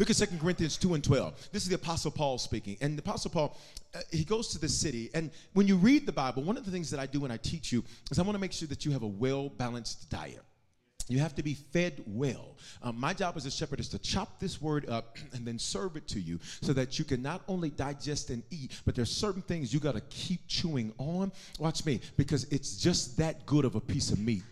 Look 0.00 0.08
at 0.08 0.16
2 0.16 0.38
Corinthians 0.38 0.78
2 0.78 0.94
and 0.94 1.04
12. 1.04 1.50
This 1.52 1.62
is 1.62 1.68
the 1.68 1.74
Apostle 1.74 2.10
Paul 2.10 2.38
speaking. 2.38 2.78
And 2.80 2.96
the 2.96 3.02
Apostle 3.02 3.30
Paul, 3.30 3.54
uh, 3.94 3.98
he 4.10 4.24
goes 4.24 4.48
to 4.48 4.58
the 4.58 4.66
city. 4.66 5.10
And 5.12 5.30
when 5.52 5.68
you 5.68 5.76
read 5.76 6.06
the 6.06 6.12
Bible, 6.12 6.42
one 6.42 6.56
of 6.56 6.64
the 6.64 6.70
things 6.70 6.90
that 6.90 6.98
I 6.98 7.04
do 7.04 7.20
when 7.20 7.30
I 7.30 7.36
teach 7.36 7.70
you 7.70 7.84
is 8.10 8.18
I 8.18 8.22
want 8.22 8.34
to 8.34 8.40
make 8.40 8.52
sure 8.52 8.66
that 8.68 8.86
you 8.86 8.92
have 8.92 9.02
a 9.02 9.06
well 9.06 9.50
balanced 9.50 10.08
diet. 10.08 10.40
You 11.08 11.18
have 11.18 11.34
to 11.34 11.42
be 11.42 11.52
fed 11.52 12.02
well. 12.06 12.56
Um, 12.82 12.98
my 12.98 13.12
job 13.12 13.36
as 13.36 13.44
a 13.44 13.50
shepherd 13.50 13.78
is 13.78 13.90
to 13.90 13.98
chop 13.98 14.40
this 14.40 14.62
word 14.62 14.88
up 14.88 15.18
and 15.34 15.46
then 15.46 15.58
serve 15.58 15.96
it 15.96 16.08
to 16.08 16.20
you 16.20 16.40
so 16.62 16.72
that 16.72 16.98
you 16.98 17.04
can 17.04 17.20
not 17.20 17.42
only 17.46 17.68
digest 17.68 18.30
and 18.30 18.42
eat, 18.50 18.80
but 18.86 18.94
there's 18.94 19.14
certain 19.14 19.42
things 19.42 19.74
you 19.74 19.80
got 19.80 19.96
to 19.96 20.02
keep 20.08 20.40
chewing 20.48 20.94
on. 20.96 21.30
Watch 21.58 21.84
me, 21.84 22.00
because 22.16 22.44
it's 22.44 22.78
just 22.78 23.18
that 23.18 23.44
good 23.44 23.66
of 23.66 23.74
a 23.74 23.80
piece 23.80 24.10
of 24.12 24.18
meat. 24.18 24.44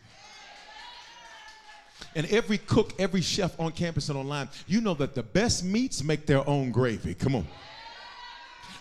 And 2.14 2.26
every 2.26 2.58
cook, 2.58 2.94
every 2.98 3.20
chef 3.20 3.58
on 3.60 3.72
campus 3.72 4.08
and 4.08 4.18
online, 4.18 4.48
you 4.66 4.80
know 4.80 4.94
that 4.94 5.14
the 5.14 5.22
best 5.22 5.64
meats 5.64 6.02
make 6.02 6.26
their 6.26 6.48
own 6.48 6.70
gravy. 6.70 7.14
Come 7.14 7.36
on. 7.36 7.46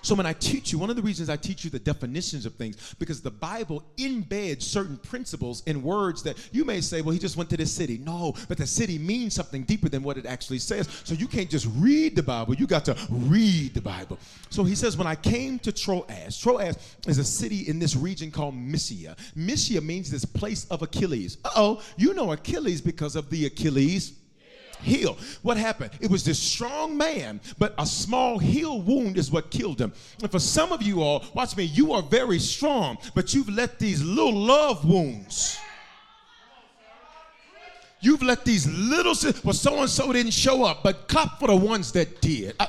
So 0.08 0.16
when 0.16 0.26
I 0.26 0.32
teach 0.32 0.72
you, 0.72 0.80
one 0.80 0.90
of 0.90 0.96
the 0.96 1.02
reasons 1.02 1.30
I 1.30 1.36
teach 1.36 1.66
you 1.66 1.70
the 1.70 1.80
definitions 1.80 2.46
of 2.46 2.56
things, 2.56 2.96
because 2.98 3.20
the 3.20 3.30
Bible 3.30 3.84
embeds 3.98 4.62
certain 4.62 4.96
principles 4.96 5.64
in 5.64 5.84
words 5.84 6.24
that 6.24 6.38
you 6.54 6.64
may 6.64 6.80
say, 6.80 7.02
well, 7.02 7.12
he 7.12 7.20
just 7.20 7.36
went 7.36 7.50
to 7.50 7.58
this 7.58 7.74
city. 7.74 7.98
No, 7.98 8.34
but 8.48 8.58
the 8.58 8.66
city 8.66 8.98
means 8.98 9.36
something 9.36 9.64
deeper 9.64 9.90
than 9.90 10.04
what 10.04 10.18
it 10.18 10.26
actually 10.26 10.60
says. 10.60 10.88
So 11.04 11.14
you 11.14 11.28
can't 11.28 11.50
just 11.50 11.68
read 11.76 12.16
the 12.16 12.24
Bible, 12.24 12.54
you 12.54 12.68
got 12.68 12.86
to 12.86 12.96
read 13.10 13.74
the 13.74 13.82
Bible. 13.82 14.18
So 14.50 14.64
he 14.64 14.76
says, 14.76 14.96
when 14.96 15.08
I 15.08 15.16
came 15.16 15.60
to 15.60 15.74
Troas, 15.74 16.40
Troas 16.40 16.78
is 17.06 17.18
a 17.18 17.26
city 17.26 17.68
in 17.68 17.78
this 17.78 17.98
region 17.98 18.32
called 18.32 18.56
Mysia. 18.56 19.14
Mysia 19.36 19.82
means 19.82 20.10
this 20.10 20.24
place 20.24 20.68
of 20.72 20.84
Achilles. 20.84 21.38
Uh 21.44 21.50
oh, 21.58 21.82
you 21.98 22.14
know 22.14 22.32
Achilles 22.32 22.80
because 22.80 23.18
of 23.18 23.30
the 23.30 23.48
Achilles 23.48 24.14
heel. 24.82 25.18
What 25.42 25.58
happened? 25.58 25.92
It 26.00 26.10
was 26.10 26.24
this 26.24 26.40
strong 26.40 26.98
man, 26.98 27.40
but 27.58 27.74
a 27.78 27.86
small 27.86 28.40
heel 28.40 28.82
wound 28.82 29.18
is 29.18 29.32
what 29.32 29.52
killed 29.52 29.80
him. 29.80 29.94
And 30.22 30.32
for 30.32 30.40
some 30.40 30.72
of 30.72 30.82
you 30.82 31.02
all, 31.02 31.24
watch 31.34 31.56
me, 31.56 31.64
you 31.64 31.94
are 31.94 32.02
very 32.02 32.40
strong, 32.40 32.98
but 33.16 33.34
you've 33.34 33.50
let 33.50 33.80
these 33.80 34.04
little 34.04 34.34
love 34.34 34.86
wounds. 34.86 35.60
You've 38.00 38.22
let 38.22 38.46
these 38.46 38.68
little, 38.68 39.16
well, 39.44 39.54
so 39.54 39.82
and 39.82 39.90
so 39.90 40.14
didn't 40.14 40.32
show 40.32 40.64
up, 40.64 40.84
but 40.84 41.08
clap 41.08 41.40
for 41.40 41.48
the 41.48 41.56
ones 41.56 41.92
that 41.94 42.22
did. 42.22 42.56
I, 42.60 42.68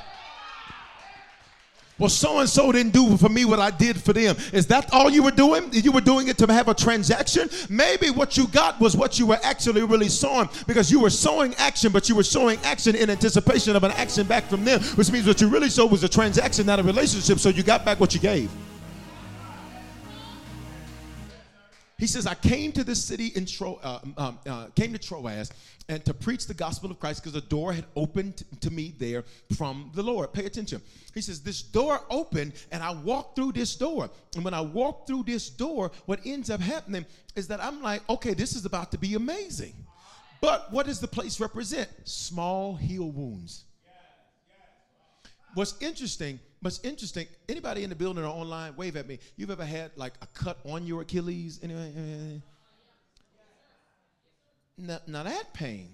well, 1.99 2.09
so 2.09 2.39
and 2.39 2.49
so 2.49 2.71
didn't 2.71 2.93
do 2.93 3.17
for 3.17 3.29
me 3.29 3.45
what 3.45 3.59
I 3.59 3.71
did 3.71 4.01
for 4.01 4.13
them. 4.13 4.35
Is 4.53 4.67
that 4.67 4.91
all 4.93 5.09
you 5.09 5.21
were 5.21 5.31
doing? 5.31 5.69
You 5.71 5.91
were 5.91 6.01
doing 6.01 6.29
it 6.29 6.37
to 6.39 6.51
have 6.51 6.67
a 6.67 6.73
transaction? 6.73 7.49
Maybe 7.69 8.09
what 8.09 8.37
you 8.37 8.47
got 8.47 8.79
was 8.79 8.95
what 8.95 9.19
you 9.19 9.27
were 9.27 9.39
actually 9.43 9.83
really 9.83 10.09
sowing 10.09 10.49
because 10.65 10.89
you 10.91 10.99
were 10.99 11.09
sowing 11.09 11.53
action, 11.55 11.91
but 11.91 12.09
you 12.09 12.15
were 12.15 12.23
sowing 12.23 12.57
action 12.63 12.95
in 12.95 13.09
anticipation 13.09 13.75
of 13.75 13.83
an 13.83 13.91
action 13.91 14.25
back 14.25 14.45
from 14.45 14.63
them, 14.65 14.81
which 14.95 15.11
means 15.11 15.27
what 15.27 15.41
you 15.41 15.49
really 15.49 15.69
sowed 15.69 15.91
was 15.91 16.03
a 16.03 16.09
transaction, 16.09 16.65
not 16.65 16.79
a 16.79 16.83
relationship. 16.83 17.39
So 17.39 17.49
you 17.49 17.63
got 17.63 17.85
back 17.85 17.99
what 17.99 18.13
you 18.13 18.19
gave. 18.19 18.49
He 21.99 22.07
says, 22.07 22.25
I 22.25 22.33
came 22.33 22.71
to 22.71 22.83
this 22.85 23.03
city 23.03 23.33
in 23.35 23.45
Tro- 23.45 23.79
uh, 23.83 23.99
um, 24.17 24.39
uh, 24.47 24.67
came 24.73 24.93
to 24.93 24.97
Troas 24.97 25.51
and 25.89 26.03
to 26.05 26.13
preach 26.13 26.47
the 26.47 26.53
gospel 26.53 26.89
of 26.89 26.97
Christ 26.97 27.21
because 27.21 27.35
a 27.35 27.45
door 27.45 27.73
had 27.73 27.85
opened 27.93 28.45
to 28.61 28.71
me 28.71 28.95
there 28.97 29.25
from 29.57 29.91
the 29.93 30.01
Lord. 30.01 30.31
Pay 30.31 30.45
attention. 30.45 30.81
He 31.13 31.19
says, 31.19 31.41
This 31.41 31.61
door 31.61 31.99
opened, 32.09 32.53
and 32.71 32.81
I 32.81 32.91
walked 32.91 33.35
through 33.35 33.51
this 33.51 33.75
door. 33.75 34.09
And 34.35 34.45
when 34.45 34.53
I 34.53 34.61
walked 34.61 35.07
through 35.07 35.23
this 35.23 35.49
door, 35.49 35.91
what 36.05 36.21
ends 36.25 36.49
up 36.49 36.61
happening 36.61 37.05
is 37.35 37.47
that 37.49 37.61
I'm 37.61 37.81
like, 37.81 38.09
okay, 38.09 38.33
this 38.33 38.55
is 38.55 38.63
about 38.63 38.91
to 38.91 38.97
be 38.97 39.15
amazing. 39.15 39.73
But 40.39 40.71
what 40.71 40.85
does 40.85 41.01
the 41.01 41.07
place 41.07 41.41
represent? 41.41 41.89
Small 42.05 42.75
heel 42.75 43.11
wounds. 43.11 43.65
What's 45.53 45.75
interesting 45.81 46.39
What's 46.61 46.79
interesting, 46.83 47.25
anybody 47.47 47.83
in 47.83 47.89
the 47.89 47.95
building 47.95 48.23
or 48.23 48.27
online, 48.27 48.75
wave 48.75 48.97
at 48.97 49.07
me. 49.07 49.19
You've 49.37 49.49
ever 49.49 49.63
had 49.63 49.91
like 49.95 50.13
a 50.21 50.27
cut 50.27 50.57
on 50.65 50.85
your 50.85 51.01
Achilles? 51.01 51.59
Anyway? 51.63 52.41
Now, 54.77 54.99
now 55.07 55.23
that 55.23 55.53
pain, 55.53 55.89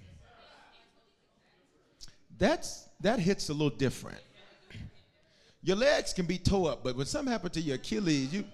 that's 2.38 2.88
that 3.02 3.20
hits 3.20 3.50
a 3.50 3.54
little 3.54 3.70
different. 3.70 4.20
Your 5.62 5.76
legs 5.76 6.14
can 6.14 6.26
be 6.26 6.38
toe 6.38 6.66
up, 6.66 6.84
but 6.84 6.96
when 6.96 7.06
something 7.06 7.32
happened 7.32 7.54
to 7.54 7.62
your 7.62 7.76
Achilles, 7.76 8.34
you 8.34 8.46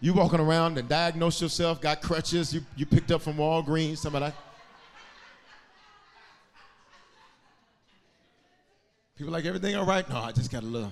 you 0.00 0.12
walking 0.12 0.40
around 0.40 0.78
and 0.78 0.88
diagnose 0.88 1.40
yourself, 1.40 1.80
got 1.80 2.02
crutches, 2.02 2.52
you, 2.52 2.62
you 2.76 2.84
picked 2.84 3.12
up 3.12 3.22
from 3.22 3.36
Walgreens, 3.36 3.98
some 3.98 4.14
of 4.16 4.20
that. 4.20 4.34
People 9.22 9.34
like 9.34 9.44
everything 9.44 9.76
all 9.76 9.86
right? 9.86 10.08
No, 10.10 10.16
I 10.16 10.32
just 10.32 10.50
got 10.50 10.64
a 10.64 10.66
little 10.66 10.90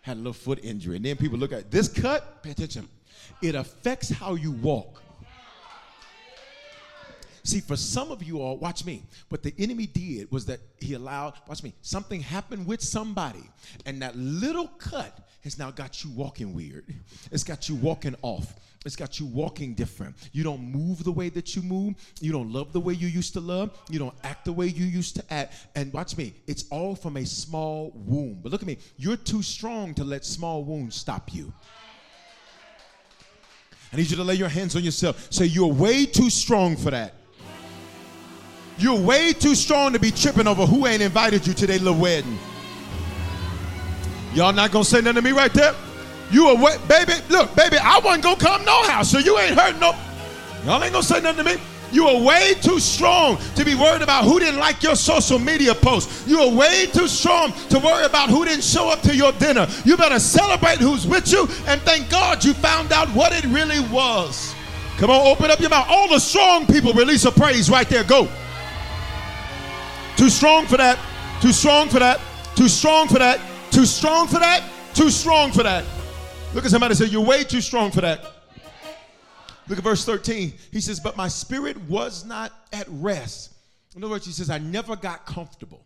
had 0.00 0.16
a 0.16 0.18
little 0.18 0.32
foot 0.32 0.58
injury. 0.64 0.96
And 0.96 1.04
then 1.04 1.14
people 1.14 1.38
look 1.38 1.52
at 1.52 1.70
this 1.70 1.86
cut, 1.86 2.42
pay 2.42 2.50
attention. 2.50 2.88
It 3.40 3.54
affects 3.54 4.10
how 4.10 4.34
you 4.34 4.50
walk. 4.50 5.00
See, 7.44 7.60
for 7.60 7.76
some 7.76 8.10
of 8.10 8.20
you 8.20 8.40
all, 8.40 8.56
watch 8.56 8.84
me. 8.84 9.04
What 9.28 9.44
the 9.44 9.54
enemy 9.60 9.86
did 9.86 10.28
was 10.32 10.44
that 10.46 10.58
he 10.80 10.94
allowed, 10.94 11.34
watch 11.46 11.62
me, 11.62 11.72
something 11.82 12.20
happened 12.20 12.66
with 12.66 12.82
somebody, 12.82 13.48
and 13.86 14.02
that 14.02 14.16
little 14.16 14.66
cut 14.66 15.28
has 15.44 15.56
now 15.56 15.70
got 15.70 16.02
you 16.02 16.10
walking 16.10 16.52
weird. 16.52 16.84
It's 17.30 17.44
got 17.44 17.68
you 17.68 17.76
walking 17.76 18.16
off. 18.22 18.54
It's 18.86 18.96
got 18.96 19.18
you 19.18 19.26
walking 19.26 19.74
different. 19.74 20.14
You 20.32 20.44
don't 20.44 20.60
move 20.62 21.02
the 21.02 21.12
way 21.12 21.28
that 21.30 21.56
you 21.56 21.62
move. 21.62 21.94
You 22.20 22.32
don't 22.32 22.52
love 22.52 22.72
the 22.72 22.80
way 22.80 22.94
you 22.94 23.08
used 23.08 23.32
to 23.34 23.40
love. 23.40 23.76
You 23.90 23.98
don't 23.98 24.14
act 24.22 24.44
the 24.44 24.52
way 24.52 24.66
you 24.66 24.84
used 24.84 25.16
to 25.16 25.32
act. 25.32 25.54
And 25.74 25.92
watch 25.92 26.16
me, 26.16 26.34
it's 26.46 26.64
all 26.70 26.94
from 26.94 27.16
a 27.16 27.26
small 27.26 27.92
wound. 27.94 28.42
But 28.42 28.52
look 28.52 28.62
at 28.62 28.68
me, 28.68 28.78
you're 28.96 29.16
too 29.16 29.42
strong 29.42 29.94
to 29.94 30.04
let 30.04 30.24
small 30.24 30.64
wounds 30.64 30.94
stop 30.94 31.34
you. 31.34 31.52
I 33.92 33.96
need 33.96 34.10
you 34.10 34.16
to 34.16 34.24
lay 34.24 34.34
your 34.34 34.48
hands 34.48 34.76
on 34.76 34.84
yourself. 34.84 35.32
Say, 35.32 35.46
You're 35.46 35.72
way 35.72 36.06
too 36.06 36.30
strong 36.30 36.76
for 36.76 36.90
that. 36.90 37.14
You're 38.76 39.00
way 39.00 39.32
too 39.32 39.56
strong 39.56 39.92
to 39.94 39.98
be 39.98 40.12
tripping 40.12 40.46
over 40.46 40.64
who 40.64 40.86
ain't 40.86 41.02
invited 41.02 41.46
you 41.46 41.52
to 41.52 41.66
their 41.66 41.78
little 41.78 41.98
wedding. 41.98 42.38
Y'all 44.34 44.52
not 44.52 44.70
gonna 44.70 44.84
say 44.84 45.00
nothing 45.00 45.16
to 45.16 45.22
me 45.22 45.32
right 45.32 45.52
there? 45.52 45.74
You 46.30 46.48
a 46.48 46.52
away, 46.52 46.76
baby. 46.88 47.14
Look, 47.30 47.54
baby, 47.54 47.76
I 47.78 48.00
wasn't 48.00 48.24
gonna 48.24 48.36
come 48.36 48.64
no 48.64 48.82
house, 48.84 49.10
so 49.10 49.18
you 49.18 49.38
ain't 49.38 49.58
hurt 49.58 49.78
no. 49.80 49.94
Y'all 50.64 50.82
ain't 50.82 50.92
gonna 50.92 51.02
say 51.02 51.20
nothing 51.20 51.44
to 51.44 51.56
me. 51.56 51.60
You 51.90 52.06
are 52.06 52.20
way 52.20 52.54
too 52.60 52.78
strong 52.80 53.38
to 53.56 53.64
be 53.64 53.74
worried 53.74 54.02
about 54.02 54.24
who 54.24 54.38
didn't 54.38 54.60
like 54.60 54.82
your 54.82 54.94
social 54.94 55.38
media 55.38 55.74
post. 55.74 56.28
You 56.28 56.40
are 56.40 56.50
way 56.50 56.86
too 56.92 57.08
strong 57.08 57.52
to 57.70 57.78
worry 57.78 58.04
about 58.04 58.28
who 58.28 58.44
didn't 58.44 58.64
show 58.64 58.90
up 58.90 59.00
to 59.02 59.16
your 59.16 59.32
dinner. 59.32 59.66
You 59.84 59.96
better 59.96 60.18
celebrate 60.18 60.78
who's 60.78 61.06
with 61.06 61.32
you 61.32 61.48
and 61.66 61.80
thank 61.82 62.10
God 62.10 62.44
you 62.44 62.52
found 62.52 62.92
out 62.92 63.08
what 63.14 63.32
it 63.32 63.44
really 63.46 63.80
was. 63.88 64.54
Come 64.98 65.10
on, 65.10 65.26
open 65.26 65.50
up 65.50 65.60
your 65.60 65.70
mouth. 65.70 65.86
All 65.88 66.08
the 66.08 66.18
strong 66.18 66.66
people 66.66 66.92
release 66.92 67.24
a 67.24 67.32
praise 67.32 67.70
right 67.70 67.88
there. 67.88 68.04
Go. 68.04 68.28
Too 70.16 70.28
strong 70.28 70.66
for 70.66 70.76
that. 70.76 70.98
Too 71.40 71.52
strong 71.52 71.88
for 71.88 72.00
that. 72.00 72.20
Too 72.54 72.68
strong 72.68 73.08
for 73.08 73.20
that. 73.20 73.40
Too 73.70 73.86
strong 73.86 74.26
for 74.26 74.40
that. 74.40 74.64
Too 74.92 75.08
strong 75.08 75.52
for 75.52 75.62
that. 75.62 75.84
Look 76.54 76.64
at 76.64 76.70
somebody 76.70 76.94
say, 76.94 77.06
You're 77.06 77.24
way 77.24 77.44
too 77.44 77.60
strong 77.60 77.90
for 77.90 78.00
that. 78.00 78.24
Look 79.68 79.78
at 79.78 79.84
verse 79.84 80.04
13. 80.04 80.54
He 80.72 80.80
says, 80.80 80.98
But 80.98 81.16
my 81.16 81.28
spirit 81.28 81.76
was 81.82 82.24
not 82.24 82.52
at 82.72 82.86
rest. 82.88 83.52
In 83.94 84.02
other 84.02 84.12
words, 84.12 84.26
he 84.26 84.32
says, 84.32 84.48
I 84.48 84.58
never 84.58 84.96
got 84.96 85.26
comfortable 85.26 85.84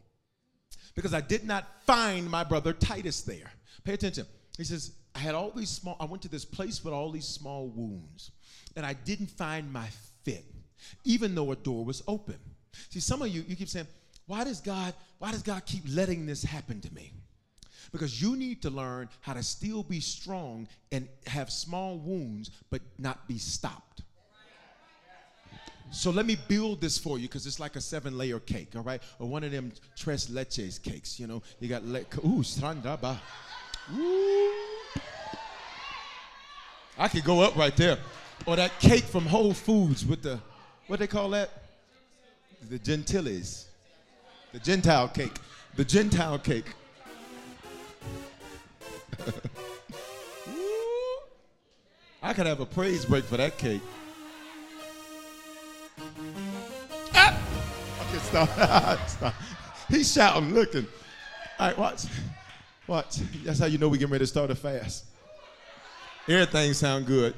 because 0.94 1.14
I 1.14 1.20
did 1.20 1.44
not 1.44 1.66
find 1.84 2.30
my 2.30 2.44
brother 2.44 2.72
Titus 2.72 3.22
there. 3.22 3.50
Pay 3.84 3.94
attention. 3.94 4.26
He 4.56 4.64
says, 4.64 4.92
I 5.14 5.18
had 5.18 5.34
all 5.34 5.50
these 5.50 5.70
small, 5.70 5.96
I 5.98 6.04
went 6.04 6.22
to 6.22 6.28
this 6.28 6.44
place 6.44 6.84
with 6.84 6.94
all 6.94 7.10
these 7.10 7.26
small 7.26 7.68
wounds, 7.68 8.30
and 8.76 8.86
I 8.86 8.92
didn't 8.92 9.30
find 9.30 9.72
my 9.72 9.88
fit, 10.24 10.44
even 11.04 11.34
though 11.34 11.52
a 11.52 11.56
door 11.56 11.84
was 11.84 12.02
open. 12.06 12.38
See, 12.90 13.00
some 13.00 13.22
of 13.22 13.28
you, 13.28 13.44
you 13.46 13.56
keep 13.56 13.68
saying, 13.68 13.86
why 14.26 14.44
does 14.44 14.60
God, 14.60 14.94
why 15.18 15.32
does 15.32 15.42
God 15.42 15.66
keep 15.66 15.82
letting 15.88 16.26
this 16.26 16.42
happen 16.42 16.80
to 16.80 16.94
me? 16.94 17.12
Because 17.92 18.22
you 18.22 18.36
need 18.36 18.62
to 18.62 18.70
learn 18.70 19.08
how 19.20 19.34
to 19.34 19.42
still 19.42 19.82
be 19.82 20.00
strong 20.00 20.66
and 20.90 21.06
have 21.26 21.50
small 21.50 21.98
wounds, 21.98 22.50
but 22.70 22.80
not 22.98 23.28
be 23.28 23.38
stopped. 23.38 24.02
So 25.90 26.10
let 26.10 26.24
me 26.24 26.38
build 26.48 26.80
this 26.80 26.96
for 26.96 27.18
you 27.18 27.28
because 27.28 27.46
it's 27.46 27.60
like 27.60 27.76
a 27.76 27.80
seven 27.80 28.16
layer 28.16 28.40
cake, 28.40 28.70
all 28.74 28.82
right? 28.82 29.02
Or 29.18 29.28
one 29.28 29.44
of 29.44 29.52
them 29.52 29.72
tres 29.94 30.28
leches 30.28 30.82
cakes, 30.82 31.20
you 31.20 31.26
know? 31.26 31.42
You 31.60 31.68
got, 31.68 31.84
le- 31.84 32.00
ooh, 32.24 32.42
strandaba. 32.42 33.18
Ooh. 33.94 34.52
I 36.98 37.08
could 37.08 37.24
go 37.24 37.40
up 37.42 37.56
right 37.56 37.76
there. 37.76 37.98
Or 38.46 38.56
that 38.56 38.80
cake 38.80 39.04
from 39.04 39.26
Whole 39.26 39.52
Foods 39.52 40.06
with 40.06 40.22
the, 40.22 40.40
what 40.86 40.98
they 40.98 41.06
call 41.06 41.28
that? 41.30 41.50
The 42.70 42.78
gentiles. 42.78 43.66
The 44.52 44.60
Gentile 44.60 45.08
cake. 45.08 45.32
The 45.76 45.84
Gentile 45.84 46.38
cake. 46.38 46.74
I 52.22 52.32
could 52.32 52.46
have 52.46 52.60
a 52.60 52.66
praise 52.66 53.04
break 53.04 53.24
for 53.24 53.36
that 53.36 53.58
cake. 53.58 53.82
Ah! 57.14 57.36
Okay, 58.00 58.18
stop. 58.18 58.48
stop. 59.08 59.34
He's 59.88 60.12
shouting, 60.12 60.54
looking. 60.54 60.86
All 61.58 61.68
right, 61.68 61.78
watch. 61.78 62.04
Watch. 62.86 63.16
That's 63.44 63.58
how 63.58 63.66
you 63.66 63.78
know 63.78 63.88
we 63.88 63.98
getting 63.98 64.12
ready 64.12 64.22
to 64.22 64.26
start 64.26 64.50
a 64.50 64.54
fast. 64.54 65.04
Everything 66.28 66.72
sound 66.72 67.06
good. 67.06 67.34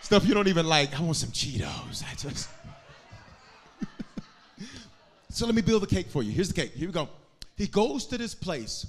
Stuff 0.00 0.26
you 0.26 0.34
don't 0.34 0.48
even 0.48 0.66
like. 0.66 0.98
I 0.98 1.02
want 1.02 1.16
some 1.16 1.30
Cheetos. 1.30 2.02
I 2.04 2.14
just. 2.14 2.48
so 5.30 5.46
let 5.46 5.54
me 5.54 5.62
build 5.62 5.82
the 5.82 5.86
cake 5.86 6.08
for 6.08 6.22
you. 6.22 6.32
Here's 6.32 6.48
the 6.48 6.54
cake. 6.54 6.74
Here 6.74 6.88
we 6.88 6.92
go. 6.92 7.08
He 7.56 7.66
goes 7.66 8.06
to 8.06 8.18
this 8.18 8.34
place, 8.34 8.86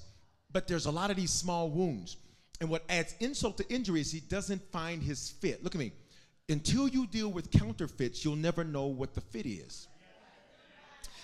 but 0.52 0.68
there's 0.68 0.86
a 0.86 0.92
lot 0.92 1.10
of 1.10 1.18
these 1.18 1.32
small 1.32 1.70
wounds. 1.70 2.18
And 2.62 2.70
what 2.70 2.84
adds 2.90 3.16
insult 3.20 3.58
to 3.58 3.74
injury 3.74 4.02
is 4.02 4.12
he 4.12 4.20
doesn't 4.20 4.62
find 4.72 5.02
his 5.02 5.30
fit. 5.30 5.64
Look 5.64 5.76
at 5.76 5.80
me. 5.80 5.94
Until 6.50 6.88
you 6.88 7.06
deal 7.06 7.30
with 7.30 7.52
counterfeits, 7.52 8.26
you'll 8.26 8.36
never 8.36 8.64
know 8.64 8.88
what 8.88 9.14
the 9.14 9.22
fit 9.22 9.46
is. 9.46 9.88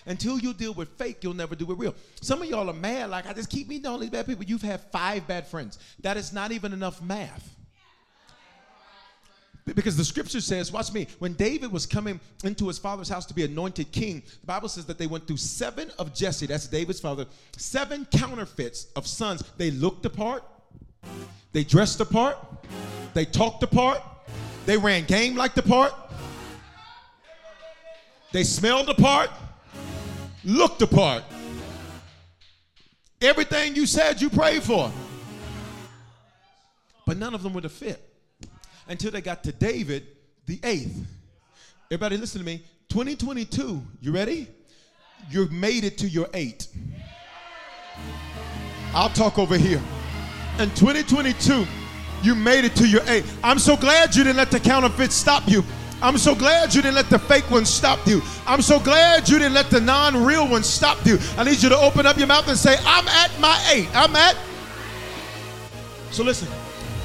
Until 0.05 0.38
you 0.38 0.53
deal 0.53 0.73
with 0.73 0.89
fake, 0.97 1.17
you'll 1.23 1.33
never 1.33 1.55
do 1.55 1.71
it 1.71 1.77
real. 1.79 1.95
Some 2.21 2.43
of 2.43 2.47
y'all 2.47 2.69
are 2.69 2.73
mad, 2.73 3.09
like 3.09 3.27
I 3.27 3.33
just 3.33 3.49
keep 3.49 3.67
meeting 3.67 3.88
all 3.88 3.97
these 3.97 4.11
bad 4.11 4.27
people. 4.27 4.43
You've 4.43 4.61
had 4.61 4.81
five 4.91 5.27
bad 5.27 5.47
friends. 5.47 5.79
That 6.01 6.15
is 6.15 6.31
not 6.31 6.51
even 6.51 6.73
enough 6.73 7.01
math. 7.01 7.55
Because 9.73 9.97
the 9.97 10.06
scripture 10.06 10.41
says, 10.41 10.71
watch 10.71 10.93
me, 10.93 11.08
when 11.17 11.34
David 11.34 11.71
was 11.71 11.88
coming 11.88 12.19
into 12.43 12.67
his 12.67 12.78
father's 12.78 13.10
house 13.10 13.25
to 13.25 13.34
be 13.34 13.43
anointed 13.43 13.91
king, 13.91 14.21
the 14.41 14.45
Bible 14.45 14.69
says 14.69 14.86
that 14.86 14.99
they 14.99 15.08
went 15.08 15.25
through 15.25 15.38
seven 15.38 15.91
of 15.97 16.13
Jesse, 16.13 16.45
that's 16.45 16.67
David's 16.67 16.99
father, 16.99 17.25
seven 17.58 18.06
counterfeits 18.12 18.88
of 18.95 19.08
sons. 19.08 19.43
They 19.58 19.71
looked 19.71 20.06
apart, 20.06 20.43
they 21.51 21.63
dressed 21.63 21.99
apart, 21.99 22.38
they 23.15 23.25
talked 23.25 23.63
apart, 23.63 24.04
they 24.67 24.78
ran 24.78 25.04
game 25.06 25.36
like 25.36 25.56
the 25.56 25.63
part, 25.63 25.93
they 28.32 28.43
smelled 28.43 28.89
apart, 28.89 29.32
looked 30.43 30.84
apart. 30.84 31.23
Everything 33.19 33.75
you 33.75 33.88
said 33.88 34.21
you 34.21 34.30
prayed 34.30 34.62
for. 34.62 34.91
But 37.08 37.17
none 37.17 37.34
of 37.34 37.41
them 37.41 37.54
would 37.54 37.63
the 37.63 37.69
fit 37.69 38.14
until 38.88 39.12
they 39.12 39.21
got 39.21 39.43
to 39.43 39.52
David, 39.52 40.08
the 40.45 40.60
eighth. 40.63 41.06
Everybody, 41.91 42.17
listen 42.17 42.39
to 42.39 42.45
me. 42.45 42.63
2022, 42.89 43.82
you 44.02 44.12
ready? 44.12 44.48
You've 45.30 45.52
made 45.52 45.84
it 45.84 45.98
to 46.00 46.08
your 46.08 46.28
eight. 46.34 46.67
I'll 48.93 49.10
talk 49.10 49.39
over 49.39 49.58
here. 49.58 49.82
In 50.60 50.69
2022, 50.71 51.65
you 52.24 52.36
made 52.36 52.63
it 52.65 52.76
to 52.78 52.88
your 52.88 53.02
eight. 53.08 53.26
I'm 53.43 53.60
so 53.60 53.76
glad 53.76 54.15
you 54.15 54.24
didn't 54.24 54.38
let 54.38 54.52
the 54.52 54.60
counterfeit 54.60 55.12
stop 55.12 55.48
you. 55.48 55.63
I'm 56.02 56.17
so 56.17 56.36
glad 56.36 56.74
you 56.74 56.82
didn't 56.82 56.95
let 56.95 57.10
the 57.10 57.19
fake 57.19 57.50
ones 57.50 57.69
stop 57.69 58.06
you. 58.06 58.21
I'm 58.45 58.62
so 58.62 58.80
glad 58.80 59.28
you 59.28 59.39
didn't 59.39 59.54
let 59.54 59.69
the 59.69 59.82
non 59.82 60.24
real 60.24 60.48
ones 60.48 60.67
stop 60.67 61.04
you. 61.06 61.17
I 61.38 61.43
need 61.43 61.62
you 61.62 61.69
to 61.69 61.78
open 61.78 62.06
up 62.06 62.17
your 62.17 62.28
mouth 62.28 62.48
and 62.48 62.58
say, 62.58 62.76
I'm 62.86 63.08
at 63.08 63.38
my 63.39 63.71
eight. 63.74 63.89
I'm 63.95 64.15
at. 64.15 64.36
So 66.12 66.24
listen. 66.24 66.48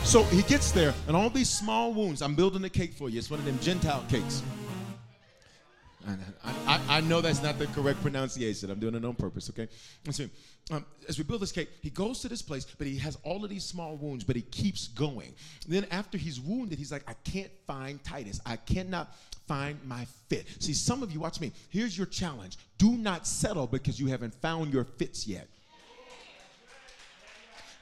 So 0.04 0.24
he 0.24 0.42
gets 0.42 0.72
there, 0.72 0.92
and 1.06 1.16
all 1.16 1.30
these 1.30 1.48
small 1.48 1.92
wounds. 1.92 2.20
I'm 2.20 2.34
building 2.34 2.64
a 2.64 2.68
cake 2.68 2.94
for 2.94 3.08
you. 3.08 3.18
It's 3.18 3.30
one 3.30 3.38
of 3.38 3.46
them 3.46 3.58
Gentile 3.60 4.04
cakes. 4.08 4.42
I, 6.44 6.54
I, 6.66 6.80
I 6.88 7.00
know 7.02 7.20
that's 7.20 7.42
not 7.42 7.58
the 7.58 7.66
correct 7.68 8.00
pronunciation. 8.02 8.70
I'm 8.70 8.80
doing 8.80 8.94
it 8.94 9.04
on 9.04 9.14
purpose, 9.14 9.50
okay? 9.50 9.68
So, 10.10 10.24
um, 10.70 10.84
as 11.08 11.18
we 11.18 11.24
build 11.24 11.42
this 11.42 11.52
cake, 11.52 11.68
he 11.82 11.90
goes 11.90 12.20
to 12.20 12.28
this 12.28 12.42
place, 12.42 12.66
but 12.78 12.86
he 12.86 12.96
has 12.98 13.18
all 13.22 13.44
of 13.44 13.50
these 13.50 13.64
small 13.64 13.96
wounds, 13.96 14.24
but 14.24 14.36
he 14.36 14.42
keeps 14.42 14.88
going. 14.88 15.34
then, 15.68 15.86
after 15.90 16.16
he's 16.16 16.40
wounded, 16.40 16.78
he's 16.78 16.92
like, 16.92 17.04
I 17.08 17.14
can't 17.24 17.52
find 17.66 18.02
Titus. 18.02 18.40
I 18.46 18.56
cannot 18.56 19.14
find 19.46 19.78
my 19.84 20.06
fit. 20.28 20.46
See, 20.58 20.72
some 20.72 21.02
of 21.02 21.12
you, 21.12 21.20
watch 21.20 21.40
me. 21.40 21.52
Here's 21.68 21.96
your 21.96 22.06
challenge 22.06 22.56
do 22.78 22.92
not 22.96 23.26
settle 23.26 23.66
because 23.66 24.00
you 24.00 24.06
haven't 24.06 24.34
found 24.34 24.72
your 24.72 24.84
fits 24.84 25.26
yet. 25.26 25.48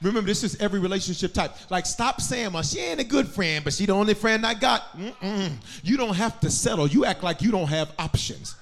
Remember, 0.01 0.27
this 0.27 0.43
is 0.43 0.55
every 0.61 0.79
relationship 0.79 1.33
type. 1.33 1.51
Like, 1.69 1.85
stop 1.85 2.21
saying, 2.21 2.53
well, 2.53 2.63
she 2.63 2.79
ain't 2.79 3.01
a 3.01 3.03
good 3.03 3.27
friend, 3.27 3.63
but 3.63 3.73
she 3.73 3.85
the 3.85 3.93
only 3.93 4.13
friend 4.13 4.45
I 4.45 4.53
got. 4.53 4.97
Mm-mm. 4.97 5.51
You 5.83 5.97
don't 5.97 6.15
have 6.15 6.39
to 6.39 6.49
settle. 6.49 6.87
You 6.87 7.03
act 7.05 7.21
like 7.21 7.41
you 7.41 7.51
don't 7.51 7.67
have 7.67 7.91
options. 7.99 8.55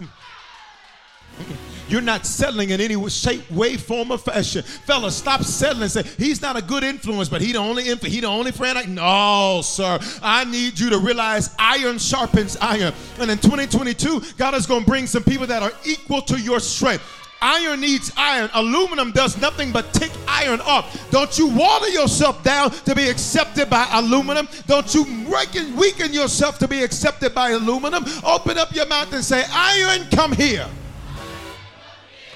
You're 1.88 2.02
not 2.02 2.26
settling 2.26 2.72
in 2.72 2.82
any 2.82 3.10
shape, 3.10 3.50
way, 3.50 3.78
form, 3.78 4.12
or 4.12 4.18
fashion. 4.18 4.62
Fella, 4.62 5.10
stop 5.10 5.44
settling 5.44 5.88
say, 5.88 6.04
he's 6.18 6.42
not 6.42 6.58
a 6.58 6.62
good 6.62 6.84
influence, 6.84 7.30
but 7.30 7.40
he 7.40 7.54
the 7.54 7.60
only 7.60 7.88
inf- 7.88 8.02
he 8.02 8.20
the 8.20 8.28
only 8.28 8.52
friend 8.52 8.78
I 8.78 8.84
No, 8.84 9.62
sir. 9.64 9.98
I 10.22 10.44
need 10.44 10.78
you 10.78 10.90
to 10.90 10.98
realize 10.98 11.56
iron 11.58 11.98
sharpens 11.98 12.58
iron. 12.60 12.94
And 13.20 13.32
in 13.32 13.38
2022, 13.38 14.22
God 14.38 14.56
is 14.56 14.66
going 14.66 14.82
to 14.82 14.90
bring 14.90 15.08
some 15.08 15.24
people 15.24 15.48
that 15.48 15.64
are 15.64 15.72
equal 15.86 16.22
to 16.24 16.38
your 16.38 16.60
strength. 16.60 17.04
Iron 17.42 17.82
needs 17.82 18.12
iron. 18.18 18.50
Aluminum 18.54 19.12
does 19.12 19.40
nothing 19.40 19.72
but 19.72 19.94
take 19.94 20.12
iron 20.28 20.60
off. 20.62 21.10
Don't 21.12 21.38
you 21.38 21.48
water 21.48 21.90
yourself 21.90 22.44
down 22.44 22.72
to 22.72 22.96
be 22.96 23.10
accepted 23.10 23.70
by 23.70 23.88
aluminum. 23.94 24.48
Don't 24.66 24.94
you 24.94 25.04
weaken, 25.30 25.76
weaken 25.76 26.14
yourself 26.14 26.58
to 26.60 26.68
be 26.68 26.84
accepted 26.84 27.36
by 27.36 27.52
aluminum. 27.52 28.04
Open 28.26 28.58
up 28.58 28.74
your 28.74 28.88
mouth 28.88 29.14
and 29.14 29.24
say, 29.24 29.44
Iron, 29.52 30.08
come 30.12 30.32
here. 30.32 30.68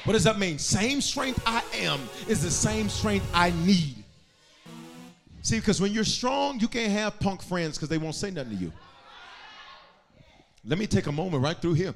What 0.03 0.13
does 0.13 0.23
that 0.23 0.39
mean? 0.39 0.57
Same 0.57 1.01
strength 1.01 1.41
I 1.45 1.63
am 1.75 1.99
is 2.27 2.41
the 2.43 2.51
same 2.51 2.89
strength 2.89 3.29
I 3.33 3.51
need. 3.65 4.03
See, 5.43 5.57
because 5.59 5.81
when 5.81 5.91
you're 5.91 6.03
strong, 6.03 6.59
you 6.59 6.67
can't 6.67 6.91
have 6.91 7.19
punk 7.19 7.41
friends 7.41 7.77
because 7.77 7.89
they 7.89 7.97
won't 7.97 8.15
say 8.15 8.31
nothing 8.31 8.57
to 8.57 8.63
you. 8.63 8.71
Let 10.63 10.77
me 10.77 10.85
take 10.85 11.07
a 11.07 11.11
moment 11.11 11.43
right 11.43 11.59
through 11.59 11.73
here. 11.73 11.95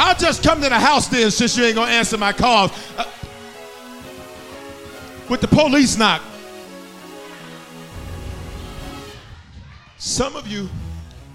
I'll 0.00 0.14
just 0.14 0.44
come 0.44 0.62
to 0.62 0.68
the 0.68 0.78
house 0.78 1.08
then 1.08 1.28
since 1.32 1.56
you 1.56 1.64
ain't 1.64 1.74
gonna 1.74 1.90
answer 1.90 2.16
my 2.16 2.32
calls. 2.32 2.70
Uh, 2.96 3.04
with 5.28 5.40
the 5.40 5.48
police 5.48 5.98
knock. 5.98 6.22
Some 9.96 10.36
of 10.36 10.46
you, 10.46 10.68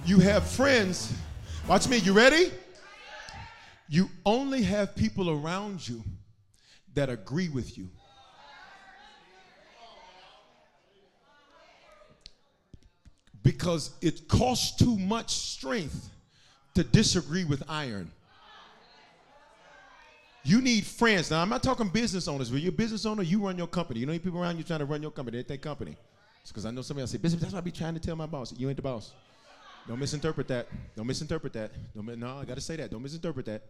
you 0.05 0.19
have 0.19 0.47
friends. 0.47 1.13
Watch 1.67 1.89
me, 1.89 1.97
you 1.97 2.13
ready? 2.13 2.51
You 3.89 4.09
only 4.25 4.63
have 4.63 4.95
people 4.95 5.29
around 5.29 5.85
you 5.85 6.01
that 6.93 7.09
agree 7.09 7.49
with 7.49 7.77
you. 7.77 7.89
because 13.43 13.91
it 14.01 14.29
costs 14.29 14.77
too 14.77 14.97
much 14.97 15.29
strength 15.29 16.09
to 16.75 16.81
disagree 16.81 17.43
with 17.43 17.61
iron. 17.67 18.09
You 20.43 20.61
need 20.61 20.85
friends. 20.85 21.31
Now, 21.31 21.41
I'm 21.41 21.49
not 21.49 21.63
talking 21.63 21.87
business 21.87 22.27
owners. 22.27 22.51
When 22.51 22.61
you're 22.61 22.69
a 22.69 22.75
business 22.75 23.05
owner, 23.05 23.23
you 23.23 23.39
run 23.45 23.57
your 23.57 23.67
company. 23.67 24.01
You 24.01 24.05
know, 24.05 24.19
people 24.19 24.41
around 24.41 24.57
you 24.57 24.63
trying 24.63 24.79
to 24.79 24.85
run 24.85 25.01
your 25.01 25.11
company. 25.11 25.37
They 25.37 25.43
their 25.43 25.57
company. 25.57 25.95
It's 26.41 26.51
because 26.51 26.65
I 26.65 26.71
know 26.71 26.81
somebody 26.81 27.03
else 27.03 27.11
say, 27.11 27.17
Bishop, 27.17 27.39
that's 27.39 27.53
what 27.53 27.59
I 27.59 27.61
be 27.61 27.71
trying 27.71 27.93
to 27.93 27.99
tell 28.01 28.17
my 28.17 28.25
boss. 28.25 28.53
You 28.57 28.67
ain't 28.67 28.75
the 28.75 28.81
boss. 28.81 29.13
Don't 29.87 29.99
misinterpret 29.99 30.47
that. 30.49 30.67
Don't 30.95 31.07
misinterpret 31.07 31.53
that. 31.53 31.71
Don't, 31.95 32.17
no, 32.17 32.39
I 32.39 32.45
got 32.45 32.55
to 32.55 32.61
say 32.61 32.75
that. 32.75 32.91
Don't 32.91 33.01
misinterpret 33.01 33.45
that. 33.45 33.63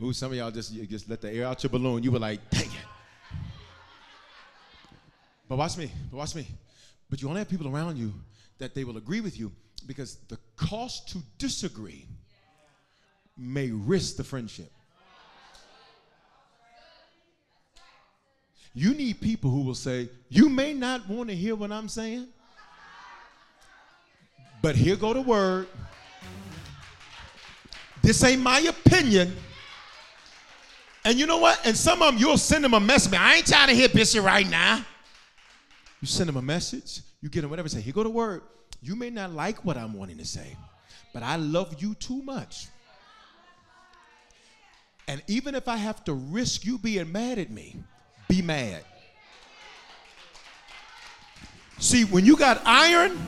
Ooh, 0.00 0.12
some 0.12 0.30
of 0.30 0.38
y'all 0.38 0.50
just, 0.50 0.72
just 0.88 1.08
let 1.08 1.20
the 1.20 1.30
air 1.30 1.46
out 1.46 1.62
your 1.62 1.70
balloon. 1.70 2.02
You 2.02 2.12
were 2.12 2.18
like, 2.20 2.48
dang 2.50 2.66
it. 2.66 3.38
But 5.48 5.56
watch 5.56 5.76
me. 5.76 5.90
But 6.10 6.16
watch 6.16 6.34
me. 6.34 6.46
But 7.10 7.20
you 7.20 7.28
only 7.28 7.40
have 7.40 7.48
people 7.48 7.68
around 7.68 7.96
you 7.96 8.12
that 8.58 8.74
they 8.74 8.84
will 8.84 8.96
agree 8.96 9.20
with 9.20 9.38
you 9.38 9.52
because 9.86 10.16
the 10.28 10.38
cost 10.56 11.08
to 11.10 11.18
disagree 11.38 12.06
may 13.36 13.70
risk 13.70 14.16
the 14.16 14.24
friendship. 14.24 14.70
You 18.74 18.94
need 18.94 19.20
people 19.20 19.50
who 19.50 19.62
will 19.62 19.74
say, 19.74 20.08
You 20.28 20.48
may 20.48 20.72
not 20.72 21.08
want 21.08 21.28
to 21.28 21.36
hear 21.36 21.54
what 21.54 21.70
I'm 21.70 21.88
saying, 21.88 22.28
but 24.62 24.76
here 24.76 24.96
go 24.96 25.12
the 25.12 25.20
word. 25.20 25.68
This 28.02 28.22
ain't 28.24 28.42
my 28.42 28.60
opinion. 28.60 29.36
And 31.04 31.18
you 31.18 31.26
know 31.26 31.38
what? 31.38 31.60
And 31.66 31.76
some 31.76 32.00
of 32.00 32.12
them, 32.12 32.20
you'll 32.20 32.38
send 32.38 32.64
them 32.64 32.74
a 32.74 32.80
message. 32.80 33.12
I 33.12 33.36
ain't 33.36 33.46
trying 33.46 33.68
to 33.68 33.74
hear 33.74 33.88
Bishop 33.88 34.24
right 34.24 34.48
now. 34.48 34.84
You 36.00 36.06
send 36.06 36.28
them 36.28 36.36
a 36.36 36.42
message, 36.42 37.00
you 37.20 37.28
get 37.28 37.42
them 37.42 37.50
whatever, 37.50 37.68
say, 37.68 37.80
Here 37.80 37.92
go 37.92 38.02
the 38.02 38.10
word. 38.10 38.42
You 38.80 38.96
may 38.96 39.10
not 39.10 39.32
like 39.32 39.64
what 39.64 39.76
I'm 39.76 39.92
wanting 39.92 40.18
to 40.18 40.24
say, 40.24 40.56
but 41.12 41.22
I 41.22 41.36
love 41.36 41.80
you 41.80 41.94
too 41.94 42.22
much. 42.22 42.66
And 45.08 45.22
even 45.26 45.54
if 45.54 45.68
I 45.68 45.76
have 45.76 46.04
to 46.04 46.14
risk 46.14 46.64
you 46.64 46.78
being 46.78 47.10
mad 47.10 47.38
at 47.38 47.50
me, 47.50 47.76
be 48.28 48.42
mad. 48.42 48.84
See, 51.78 52.04
when 52.04 52.24
you 52.24 52.36
got 52.36 52.62
iron, 52.64 53.18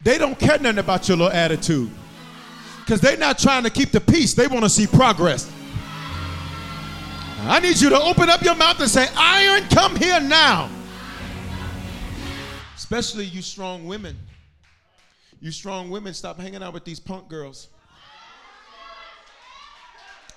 they 0.00 0.16
don't 0.16 0.38
care 0.38 0.58
nothing 0.58 0.78
about 0.78 1.08
your 1.08 1.16
little 1.16 1.32
attitude. 1.32 1.90
Because 2.78 3.00
they're 3.00 3.16
not 3.16 3.38
trying 3.38 3.64
to 3.64 3.70
keep 3.70 3.90
the 3.90 4.00
peace, 4.00 4.34
they 4.34 4.46
want 4.46 4.62
to 4.62 4.70
see 4.70 4.86
progress. 4.86 5.50
I 7.42 7.58
need 7.60 7.80
you 7.80 7.88
to 7.88 8.00
open 8.00 8.28
up 8.28 8.42
your 8.42 8.54
mouth 8.54 8.78
and 8.80 8.88
say, 8.88 9.08
Iron, 9.16 9.64
come 9.68 9.96
here 9.96 10.20
now. 10.20 10.70
Especially 12.76 13.24
you 13.24 13.42
strong 13.42 13.86
women. 13.86 14.16
You 15.40 15.50
strong 15.50 15.90
women, 15.90 16.12
stop 16.12 16.38
hanging 16.38 16.62
out 16.62 16.74
with 16.74 16.84
these 16.84 17.00
punk 17.00 17.28
girls. 17.28 17.68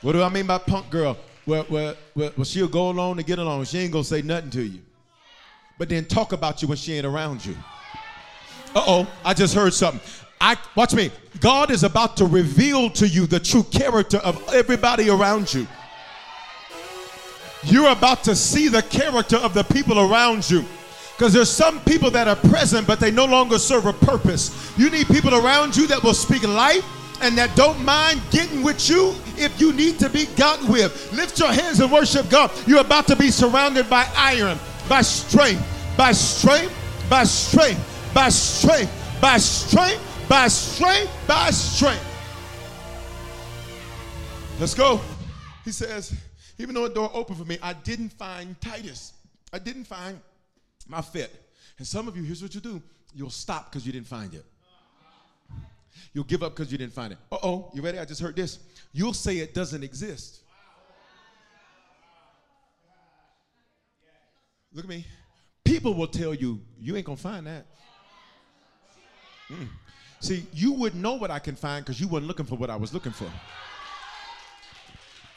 What 0.03 0.11
do 0.11 0.21
I 0.21 0.27
mean 0.27 0.45
by 0.45 0.57
punk 0.57 0.89
girl? 0.89 1.17
Well, 1.45 1.65
well, 1.69 1.95
well, 2.13 2.31
well, 2.35 2.43
she'll 2.43 2.67
go 2.67 2.89
along 2.89 3.17
to 3.17 3.23
get 3.23 3.39
along. 3.39 3.63
She 3.63 3.79
ain't 3.79 3.93
gonna 3.93 4.03
say 4.03 4.21
nothing 4.21 4.49
to 4.51 4.61
you. 4.61 4.81
But 5.79 5.87
then 5.87 6.05
talk 6.05 6.33
about 6.33 6.61
you 6.61 6.67
when 6.67 6.77
she 6.77 6.93
ain't 6.93 7.05
around 7.05 7.45
you. 7.45 7.55
Uh-oh, 8.75 9.07
I 9.23 9.33
just 9.33 9.55
heard 9.55 9.73
something. 9.73 10.01
I 10.41 10.57
watch 10.75 10.93
me. 10.93 11.09
God 11.39 11.71
is 11.71 11.83
about 11.83 12.17
to 12.17 12.25
reveal 12.25 12.89
to 12.91 13.07
you 13.07 13.25
the 13.25 13.39
true 13.39 13.63
character 13.63 14.17
of 14.17 14.43
everybody 14.53 15.09
around 15.09 15.53
you. 15.53 15.65
You're 17.63 17.91
about 17.91 18.25
to 18.25 18.35
see 18.35 18.67
the 18.67 18.81
character 18.81 19.37
of 19.37 19.53
the 19.53 19.63
people 19.63 19.99
around 19.99 20.49
you. 20.49 20.65
Because 21.15 21.31
there's 21.31 21.49
some 21.49 21.79
people 21.81 22.11
that 22.11 22.27
are 22.27 22.35
present, 22.35 22.87
but 22.87 22.99
they 22.99 23.11
no 23.11 23.23
longer 23.23 23.57
serve 23.57 23.85
a 23.85 23.93
purpose. 23.93 24.73
You 24.77 24.89
need 24.89 25.07
people 25.07 25.33
around 25.33 25.77
you 25.77 25.87
that 25.87 26.03
will 26.03 26.13
speak 26.13 26.45
life 26.45 26.83
and 27.23 27.37
that 27.37 27.55
don't 27.55 27.83
mind 27.85 28.21
getting 28.31 28.61
with 28.63 28.89
you 28.89 29.15
if 29.37 29.59
you 29.59 29.71
need 29.71 29.97
to 29.97 30.09
be 30.09 30.25
gotten 30.35 30.69
with. 30.69 31.11
Lift 31.13 31.39
your 31.39 31.53
hands 31.53 31.79
and 31.79 31.89
worship 31.89 32.29
God. 32.29 32.51
You're 32.67 32.81
about 32.81 33.07
to 33.07 33.15
be 33.15 33.31
surrounded 33.31 33.89
by 33.89 34.05
iron, 34.15 34.59
by 34.89 35.01
strength, 35.01 35.63
by 35.97 36.11
strength, 36.11 36.75
by 37.09 37.23
strength, 37.23 38.13
by 38.13 38.27
strength, 38.27 39.21
by 39.21 39.37
strength, 39.37 40.27
by 40.27 40.47
strength, 40.49 41.11
by 41.25 41.49
strength. 41.51 42.05
Let's 44.59 44.73
go. 44.73 44.99
He 45.63 45.71
says, 45.71 46.13
even 46.57 46.75
though 46.75 46.85
a 46.85 46.89
door 46.89 47.09
opened 47.13 47.39
for 47.39 47.45
me, 47.45 47.57
I 47.61 47.71
didn't 47.71 48.09
find 48.09 48.59
Titus. 48.59 49.13
I 49.53 49.59
didn't 49.59 49.85
find 49.85 50.19
my 50.89 51.01
fit. 51.01 51.31
And 51.77 51.87
some 51.87 52.09
of 52.09 52.17
you, 52.17 52.23
here's 52.23 52.41
what 52.41 52.53
you 52.53 52.61
do 52.61 52.81
you'll 53.15 53.29
stop 53.29 53.71
because 53.71 53.85
you 53.85 53.93
didn't 53.93 54.07
find 54.07 54.33
it. 54.33 54.43
You'll 56.13 56.23
give 56.25 56.43
up 56.43 56.55
because 56.55 56.71
you 56.71 56.77
didn't 56.77 56.93
find 56.93 57.13
it. 57.13 57.19
Uh 57.31 57.37
oh, 57.43 57.71
you 57.73 57.81
ready? 57.81 57.99
I 57.99 58.05
just 58.05 58.21
heard 58.21 58.35
this. 58.35 58.59
You'll 58.91 59.13
say 59.13 59.37
it 59.37 59.53
doesn't 59.53 59.83
exist. 59.83 60.41
Look 64.73 64.85
at 64.85 64.89
me. 64.89 65.05
People 65.63 65.93
will 65.93 66.07
tell 66.07 66.33
you, 66.33 66.59
you 66.79 66.95
ain't 66.95 67.05
gonna 67.05 67.17
find 67.17 67.47
that. 67.47 67.65
Mm. 69.49 69.67
See, 70.19 70.45
you 70.53 70.71
wouldn't 70.73 71.01
know 71.01 71.13
what 71.13 71.31
I 71.31 71.39
can 71.39 71.55
find 71.55 71.85
because 71.85 71.99
you 71.99 72.07
weren't 72.07 72.25
looking 72.25 72.45
for 72.45 72.55
what 72.55 72.69
I 72.69 72.75
was 72.75 72.93
looking 72.93 73.11
for. 73.11 73.29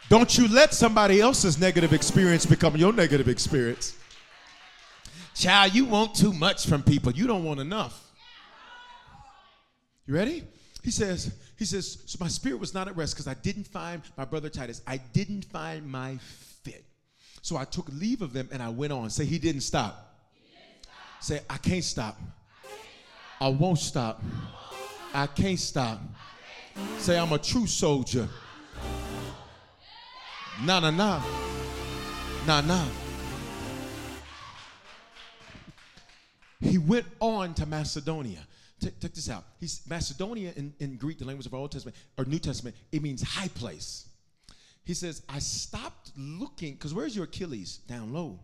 Don't 0.08 0.38
you 0.38 0.46
let 0.48 0.72
somebody 0.72 1.20
else's 1.20 1.58
negative 1.58 1.92
experience 1.92 2.46
become 2.46 2.76
your 2.76 2.92
negative 2.92 3.28
experience. 3.28 3.96
Child, 5.34 5.74
you 5.74 5.84
want 5.84 6.14
too 6.14 6.32
much 6.32 6.66
from 6.66 6.82
people. 6.82 7.12
You 7.12 7.26
don't 7.26 7.44
want 7.44 7.60
enough. 7.60 8.05
You 10.06 10.14
ready? 10.14 10.44
He 10.84 10.92
says, 10.92 11.34
he 11.58 11.64
says, 11.64 12.02
so 12.06 12.16
my 12.20 12.28
spirit 12.28 12.60
was 12.60 12.72
not 12.72 12.86
at 12.86 12.96
rest 12.96 13.14
because 13.14 13.26
I 13.26 13.34
didn't 13.34 13.66
find 13.66 14.02
my 14.16 14.24
brother 14.24 14.48
Titus. 14.48 14.80
I 14.86 14.98
didn't 14.98 15.44
find 15.46 15.84
my 15.90 16.16
fit. 16.62 16.84
So 17.42 17.56
I 17.56 17.64
took 17.64 17.88
leave 17.92 18.22
of 18.22 18.32
them 18.32 18.48
and 18.52 18.62
I 18.62 18.68
went 18.68 18.92
on. 18.92 19.10
Say 19.10 19.24
he 19.24 19.38
didn't 19.38 19.62
stop. 19.62 20.14
Say, 21.20 21.40
I 21.50 21.56
can't 21.56 21.82
stop. 21.82 22.20
I 23.40 23.48
won't 23.48 23.80
stop. 23.80 24.22
I 25.12 25.26
can't 25.26 25.58
stop. 25.58 26.00
Say, 26.98 27.18
I'm 27.18 27.32
a 27.32 27.38
true 27.38 27.66
soldier. 27.66 28.28
Nah, 30.62 30.78
nah, 30.78 30.90
nah. 30.90 31.22
Nah, 32.46 32.60
nah. 32.60 32.86
He 36.60 36.78
went 36.78 37.06
on 37.18 37.54
to 37.54 37.66
Macedonia. 37.66 38.45
Check, 38.82 39.00
check 39.00 39.14
this 39.14 39.30
out. 39.30 39.44
He's 39.58 39.80
Macedonia 39.88 40.52
in, 40.56 40.74
in 40.80 40.96
Greek, 40.96 41.18
the 41.18 41.24
language 41.24 41.46
of 41.46 41.54
our 41.54 41.60
Old 41.60 41.72
Testament 41.72 41.96
or 42.18 42.24
New 42.24 42.38
Testament, 42.38 42.76
it 42.92 43.02
means 43.02 43.22
high 43.22 43.48
place. 43.48 44.08
He 44.84 44.94
says, 44.94 45.22
I 45.28 45.40
stopped 45.40 46.12
looking, 46.16 46.74
because 46.74 46.94
where's 46.94 47.16
your 47.16 47.24
Achilles? 47.24 47.78
Down 47.88 48.12
low. 48.12 48.38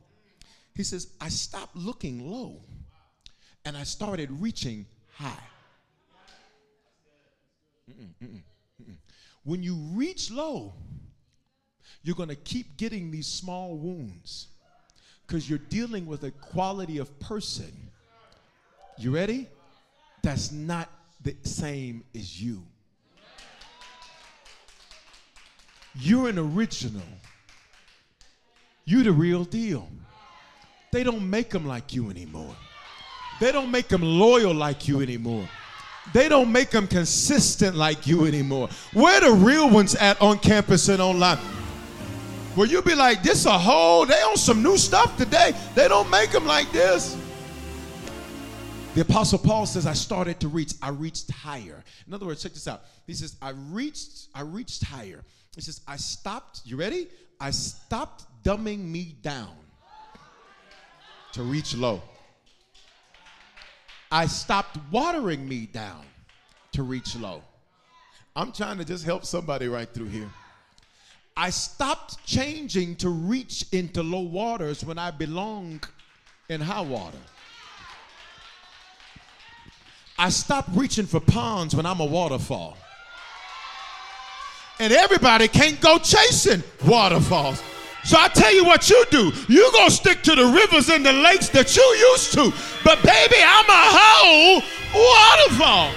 He 0.74 0.82
says, 0.82 1.12
I 1.20 1.28
stopped 1.28 1.76
looking 1.76 2.30
low 2.30 2.62
and 3.64 3.76
I 3.76 3.84
started 3.84 4.30
reaching 4.40 4.86
high. 5.14 5.36
Mm-mm, 7.90 8.08
mm-mm, 8.22 8.42
mm-mm. 8.82 8.96
When 9.44 9.62
you 9.62 9.74
reach 9.92 10.30
low, 10.30 10.72
you're 12.02 12.16
going 12.16 12.30
to 12.30 12.36
keep 12.36 12.76
getting 12.76 13.10
these 13.10 13.26
small 13.26 13.76
wounds 13.76 14.48
because 15.26 15.48
you're 15.48 15.58
dealing 15.58 16.06
with 16.06 16.24
a 16.24 16.30
quality 16.30 16.98
of 16.98 17.20
person. 17.20 17.72
You 18.98 19.14
ready? 19.14 19.48
That's 20.22 20.52
not 20.52 20.88
the 21.22 21.36
same 21.42 22.04
as 22.14 22.40
you. 22.40 22.62
You're 25.94 26.28
an 26.28 26.38
original. 26.38 27.02
You're 28.84 29.04
the 29.04 29.12
real 29.12 29.44
deal. 29.44 29.88
They 30.90 31.04
don't 31.04 31.28
make 31.28 31.50
them 31.50 31.66
like 31.66 31.94
you 31.94 32.10
anymore. 32.10 32.54
They 33.40 33.52
don't 33.52 33.70
make 33.70 33.88
them 33.88 34.02
loyal 34.02 34.54
like 34.54 34.86
you 34.88 35.00
anymore. 35.00 35.48
They 36.12 36.28
don't 36.28 36.50
make 36.50 36.70
them 36.70 36.86
consistent 36.86 37.76
like 37.76 38.06
you 38.06 38.26
anymore. 38.26 38.68
Where 38.92 39.20
the 39.20 39.32
real 39.32 39.70
ones 39.70 39.94
at 39.94 40.20
on 40.20 40.38
campus 40.38 40.88
and 40.88 41.00
online? 41.00 41.38
Where 42.54 42.66
you 42.66 42.82
be 42.82 42.94
like, 42.94 43.22
this 43.22 43.46
a 43.46 43.58
whole, 43.58 44.04
they 44.04 44.20
on 44.22 44.36
some 44.36 44.62
new 44.62 44.76
stuff 44.76 45.16
today. 45.16 45.54
They 45.74 45.88
don't 45.88 46.10
make 46.10 46.30
them 46.30 46.44
like 46.44 46.70
this. 46.72 47.16
The 48.94 49.00
apostle 49.00 49.38
Paul 49.38 49.64
says, 49.64 49.86
I 49.86 49.94
started 49.94 50.38
to 50.40 50.48
reach, 50.48 50.74
I 50.82 50.90
reached 50.90 51.30
higher. 51.30 51.82
In 52.06 52.12
other 52.12 52.26
words, 52.26 52.42
check 52.42 52.52
this 52.52 52.68
out. 52.68 52.82
He 53.06 53.14
says, 53.14 53.36
I 53.40 53.50
reached, 53.70 54.28
I 54.34 54.42
reached 54.42 54.84
higher. 54.84 55.24
He 55.54 55.62
says, 55.62 55.80
I 55.88 55.96
stopped, 55.96 56.60
you 56.66 56.76
ready? 56.76 57.08
I 57.40 57.52
stopped 57.52 58.26
dumbing 58.44 58.80
me 58.80 59.16
down 59.22 59.56
to 61.32 61.42
reach 61.42 61.74
low. 61.74 62.02
I 64.10 64.26
stopped 64.26 64.76
watering 64.90 65.48
me 65.48 65.64
down 65.64 66.04
to 66.72 66.82
reach 66.82 67.16
low. 67.16 67.42
I'm 68.36 68.52
trying 68.52 68.76
to 68.76 68.84
just 68.84 69.06
help 69.06 69.24
somebody 69.24 69.68
right 69.68 69.88
through 69.88 70.08
here. 70.08 70.30
I 71.34 71.48
stopped 71.48 72.22
changing 72.26 72.96
to 72.96 73.08
reach 73.08 73.64
into 73.72 74.02
low 74.02 74.20
waters 74.20 74.84
when 74.84 74.98
I 74.98 75.10
belong 75.12 75.80
in 76.50 76.60
high 76.60 76.82
water. 76.82 77.16
I 80.22 80.28
stopped 80.28 80.68
reaching 80.74 81.04
for 81.04 81.18
ponds 81.18 81.74
when 81.74 81.84
I'm 81.84 81.98
a 81.98 82.04
waterfall. 82.04 82.76
And 84.78 84.92
everybody 84.92 85.48
can't 85.48 85.80
go 85.80 85.98
chasing 85.98 86.62
waterfalls. 86.86 87.60
So 88.04 88.16
I 88.16 88.28
tell 88.28 88.54
you 88.54 88.64
what 88.64 88.88
you 88.88 89.04
do. 89.10 89.32
You 89.48 89.68
go 89.72 89.88
stick 89.88 90.22
to 90.22 90.36
the 90.36 90.46
rivers 90.46 90.90
and 90.90 91.04
the 91.04 91.12
lakes 91.12 91.48
that 91.48 91.74
you 91.74 91.82
used 91.82 92.32
to. 92.34 92.52
But 92.84 93.02
baby, 93.02 93.34
I'm 93.44 93.68
a 93.68 93.84
whole 93.98 94.62
waterfall. 94.94 95.92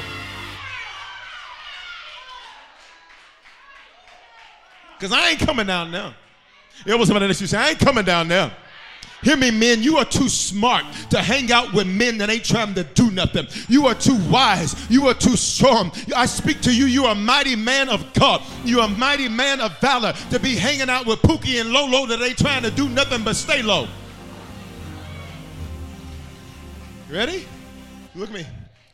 Because 4.98 5.12
I 5.12 5.30
ain't 5.30 5.40
coming 5.40 5.68
down 5.68 5.92
now. 5.92 6.16
It 6.84 6.98
was 6.98 7.10
somebody 7.10 7.28
that 7.28 7.40
you 7.40 7.46
say, 7.46 7.60
I 7.60 7.70
ain't 7.70 7.80
coming 7.80 8.06
down 8.06 8.28
there. 8.28 8.52
Hear 9.26 9.38
me, 9.38 9.50
men. 9.50 9.82
You 9.82 9.98
are 9.98 10.06
too 10.06 10.30
smart 10.30 10.86
to 11.10 11.20
hang 11.20 11.52
out 11.52 11.74
with 11.74 11.88
men 11.88 12.20
that 12.20 12.30
ain't 12.30 12.46
trying 12.46 12.76
to 12.76 12.84
do 12.84 13.10
nothing. 13.10 13.48
You 13.68 13.88
are 13.88 13.96
too 13.96 14.16
wise. 14.30 14.76
You 14.88 15.08
are 15.08 15.16
too 15.16 15.36
strong. 15.36 15.92
I 16.16 16.28
speak 16.28 16.62
to 16.62 16.72
you. 16.72 16.86
You 16.86 17.06
are 17.06 17.14
a 17.14 17.16
mighty 17.16 17.56
man 17.56 17.90
of 17.90 18.14
God. 18.14 18.44
You 18.64 18.82
are 18.82 18.86
a 18.86 18.92
mighty 18.92 19.28
man 19.28 19.62
of 19.62 19.76
valor 19.80 20.14
to 20.30 20.40
be 20.40 20.56
hanging 20.56 20.92
out 20.92 21.08
with 21.08 21.24
Pookie 21.24 21.60
and 21.60 21.72
Lolo 21.72 22.06
that 22.06 22.22
ain't 22.22 22.38
trying 22.38 22.62
to 22.62 22.70
do 22.70 22.88
nothing 22.88 23.24
but 23.24 23.36
stay 23.36 23.64
low. 23.64 23.88
Ready? 27.10 27.48
Look 28.14 28.30
at 28.30 28.36
me. 28.36 28.46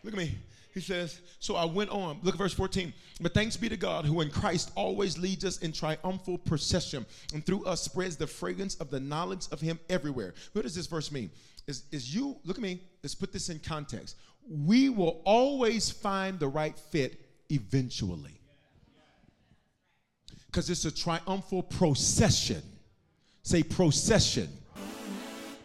Look 0.01 0.13
at 0.13 0.17
me. 0.17 0.33
He 0.73 0.79
says, 0.79 1.19
So 1.41 1.55
I 1.55 1.65
went 1.65 1.89
on. 1.89 2.19
Look 2.21 2.35
at 2.35 2.37
verse 2.37 2.53
14. 2.53 2.93
But 3.19 3.33
thanks 3.33 3.57
be 3.57 3.67
to 3.67 3.75
God 3.75 4.05
who 4.05 4.21
in 4.21 4.29
Christ 4.29 4.71
always 4.75 5.17
leads 5.17 5.43
us 5.43 5.57
in 5.57 5.71
triumphal 5.71 6.37
procession 6.37 7.03
and 7.33 7.43
through 7.43 7.65
us 7.65 7.81
spreads 7.81 8.15
the 8.15 8.27
fragrance 8.27 8.75
of 8.75 8.91
the 8.91 8.99
knowledge 8.99 9.47
of 9.51 9.59
him 9.59 9.79
everywhere. 9.89 10.35
What 10.53 10.61
does 10.61 10.75
this 10.75 10.85
verse 10.85 11.11
mean? 11.11 11.31
Is, 11.65 11.85
is 11.91 12.13
you, 12.13 12.37
look 12.45 12.57
at 12.57 12.61
me, 12.61 12.79
let's 13.01 13.15
put 13.15 13.33
this 13.33 13.49
in 13.49 13.57
context. 13.57 14.17
We 14.47 14.89
will 14.89 15.19
always 15.25 15.89
find 15.89 16.39
the 16.39 16.47
right 16.47 16.77
fit 16.77 17.19
eventually. 17.49 18.39
Because 20.45 20.69
it's 20.69 20.85
a 20.85 20.91
triumphal 20.91 21.63
procession. 21.63 22.61
Say 23.41 23.63
procession 23.63 24.47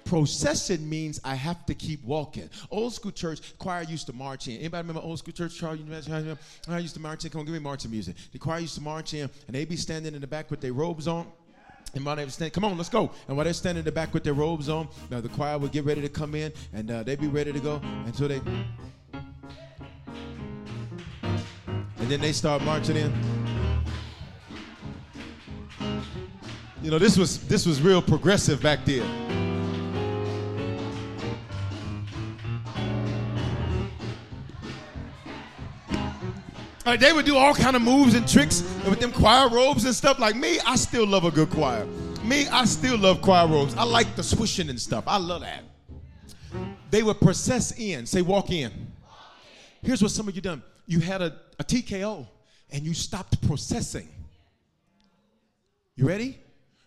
procession 0.07 0.89
means 0.89 1.21
I 1.25 1.35
have 1.35 1.67
to 1.67 1.75
keep 1.75 2.03
walking. 2.05 2.49
Old 2.71 2.95
school 2.95 3.11
church 3.11 3.59
choir 3.59 3.83
used 3.83 4.07
to 4.07 4.13
march 4.13 4.49
in. 4.49 4.57
Anybody 4.59 4.83
remember 4.87 5.03
old 5.03 5.19
school 5.19 5.33
church? 5.33 5.59
Charlie, 5.59 5.81
you 5.81 6.37
I 6.69 6.79
used 6.79 6.95
to 6.95 7.01
march 7.01 7.25
in. 7.25 7.31
Come 7.31 7.41
on, 7.41 7.45
give 7.45 7.53
me 7.53 7.59
marching 7.61 7.91
music. 7.91 8.17
The 8.33 8.39
choir 8.39 8.61
used 8.61 8.77
to 8.77 8.81
march 8.81 9.13
in, 9.15 9.29
and 9.47 9.55
they'd 9.55 9.69
be 9.69 9.77
standing 9.77 10.15
in 10.15 10.21
the 10.21 10.27
back 10.27 10.51
with 10.51 10.61
their 10.61 10.73
robes 10.73 11.07
on. 11.09 11.27
And 11.95 12.05
while 12.05 12.17
they 12.17 12.25
were 12.25 12.31
standing, 12.31 12.53
come 12.53 12.65
on, 12.65 12.77
let's 12.77 12.89
go. 12.89 13.11
And 13.27 13.37
while 13.37 13.45
they're 13.45 13.53
standing 13.53 13.81
in 13.81 13.85
the 13.85 13.93
back 13.93 14.13
with 14.15 14.23
their 14.23 14.35
robes 14.35 14.69
on, 14.69 14.89
now 15.11 15.21
the 15.21 15.29
choir 15.29 15.59
would 15.59 15.73
get 15.73 15.85
ready 15.85 16.03
to 16.03 16.09
come 16.09 16.35
in, 16.35 16.53
and 16.73 16.91
uh, 16.91 17.03
they'd 17.03 17.21
be 17.21 17.29
ready 17.29 17.53
to 17.53 17.61
go 17.61 17.81
until 18.05 18.29
they. 18.29 18.41
And 21.99 22.11
then 22.13 22.21
they 22.21 22.33
start 22.33 22.63
marching 22.63 22.97
in. 22.97 23.13
You 26.83 26.91
know, 26.91 26.99
this 26.99 27.17
was 27.19 27.45
this 27.49 27.67
was 27.67 27.83
real 27.83 28.01
progressive 28.01 28.63
back 28.63 28.85
then. 28.85 29.46
Like 36.87 37.01
they 37.01 37.13
would 37.13 37.27
do 37.27 37.37
all 37.37 37.53
kind 37.53 37.75
of 37.75 37.83
moves 37.83 38.15
and 38.15 38.29
tricks 38.29 38.63
with 38.89 39.01
them 39.01 39.11
choir 39.11 39.49
robes 39.49 39.85
and 39.85 39.93
stuff. 39.93 40.21
Like 40.21 40.37
me, 40.37 40.61
I 40.65 40.77
still 40.77 41.05
love 41.05 41.25
a 41.25 41.33
good 41.33 41.51
choir. 41.51 41.85
Me, 42.23 42.47
I 42.47 42.65
still 42.65 42.97
love 42.97 43.21
choir 43.21 43.49
robes. 43.49 43.75
I 43.75 43.83
like 43.83 44.15
the 44.15 44.23
swishing 44.23 44.71
and 44.71 44.81
stuff. 44.81 45.03
I 45.09 45.17
love 45.17 45.41
that. 45.41 45.65
They 46.93 47.03
would 47.03 47.21
process 47.21 47.77
in, 47.77 48.07
say 48.07 48.23
walk 48.23 48.51
in. 48.51 48.71
Here's 49.83 50.01
what 50.01 50.13
some 50.13 50.29
of 50.29 50.37
you 50.37 50.41
done. 50.41 50.63
You 50.87 51.01
had 51.01 51.23
a, 51.23 51.37
a 51.59 51.65
TKO 51.65 52.25
and 52.71 52.85
you 52.85 52.95
stopped 52.95 53.45
processing. 53.49 54.09
You 55.97 56.07
ready? 56.07 56.39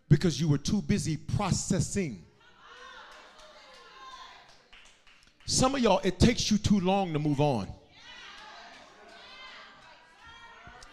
Because 0.08 0.39
you 0.39 0.47
were 0.47 0.58
too 0.58 0.82
busy 0.82 1.18
processing. 1.18 2.24
Some 5.45 5.76
of 5.76 5.82
y'all, 5.82 6.00
it 6.06 6.20
takes 6.20 6.50
you 6.50 6.58
too 6.58 6.80
long 6.80 7.12
to 7.12 7.20
move 7.20 7.41
on. 7.41 7.68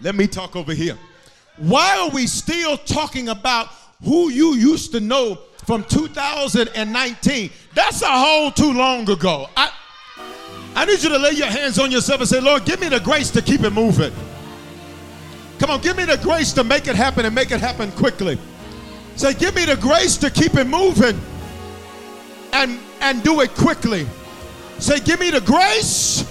Let 0.01 0.15
me 0.15 0.27
talk 0.27 0.57
over 0.57 0.75
here. 0.75 0.97
Why 1.57 1.99
are 1.99 2.11
we 2.11 2.27
still 2.27 2.77
talking 2.77 3.29
about 3.29 3.69
who 4.05 4.29
you 4.31 4.55
used 4.55 4.93
to 4.93 5.01
know 5.01 5.39
from 5.65 5.85
2019? 5.85 7.51
That's 7.75 8.03
a 8.03 8.07
whole 8.07 8.51
too 8.51 8.73
long 8.73 9.09
ago. 9.09 9.49
I, 9.57 9.71
I 10.75 10.85
need 10.85 11.03
you 11.03 11.09
to 11.09 11.19
lay 11.19 11.31
your 11.33 11.47
hands 11.47 11.79
on 11.79 11.91
yourself 11.91 12.21
and 12.21 12.29
say, 12.29 12.41
Lord, 12.41 12.67
give 12.67 12.81
me 12.81 12.89
the 12.89 13.01
grace 13.01 13.31
to 13.31 13.43
keep 13.43 13.63
it 13.63 13.71
moving. 13.71 14.13
Come 15.59 15.71
on, 15.71 15.81
give 15.81 15.97
me 15.97 16.05
the 16.05 16.19
grace 16.19 16.53
to 16.53 16.65
make 16.65 16.87
it 16.87 16.95
happen 16.95 17.25
and 17.25 17.35
make 17.35 17.51
it 17.51 17.61
happen 17.61 17.91
quickly. 17.93 18.39
Say, 19.17 19.33
give 19.33 19.55
me 19.55 19.65
the 19.65 19.77
grace 19.77 20.19
to 20.19 20.31
keep 20.31 20.55
it 20.57 20.67
moving 20.67 21.19
and, 22.53 22.79
and 23.01 23.23
do 23.23 23.41
it 23.41 23.55
quickly. 23.55 24.07
Say, 24.79 25.01
give 25.01 25.19
me 25.21 25.31
the 25.31 25.41
grace 25.41 26.31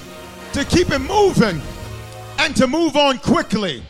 to 0.53 0.63
keep 0.66 0.91
it 0.91 0.99
moving 0.99 1.59
and 2.40 2.56
to 2.56 2.68
move 2.68 2.96
on 2.96 3.18
quickly. 3.20 3.84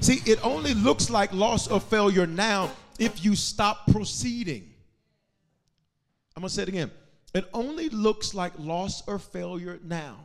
See, 0.00 0.20
it 0.26 0.44
only 0.44 0.74
looks 0.74 1.10
like 1.10 1.32
loss 1.32 1.68
or 1.68 1.80
failure 1.80 2.26
now 2.26 2.70
if 2.98 3.24
you 3.24 3.36
stop 3.36 3.86
proceeding. 3.92 4.68
I'm 6.36 6.40
going 6.40 6.48
to 6.48 6.54
say 6.54 6.62
it 6.62 6.68
again. 6.68 6.90
It 7.34 7.48
only 7.54 7.88
looks 7.88 8.34
like 8.34 8.52
loss 8.58 9.06
or 9.06 9.18
failure 9.18 9.78
now 9.84 10.16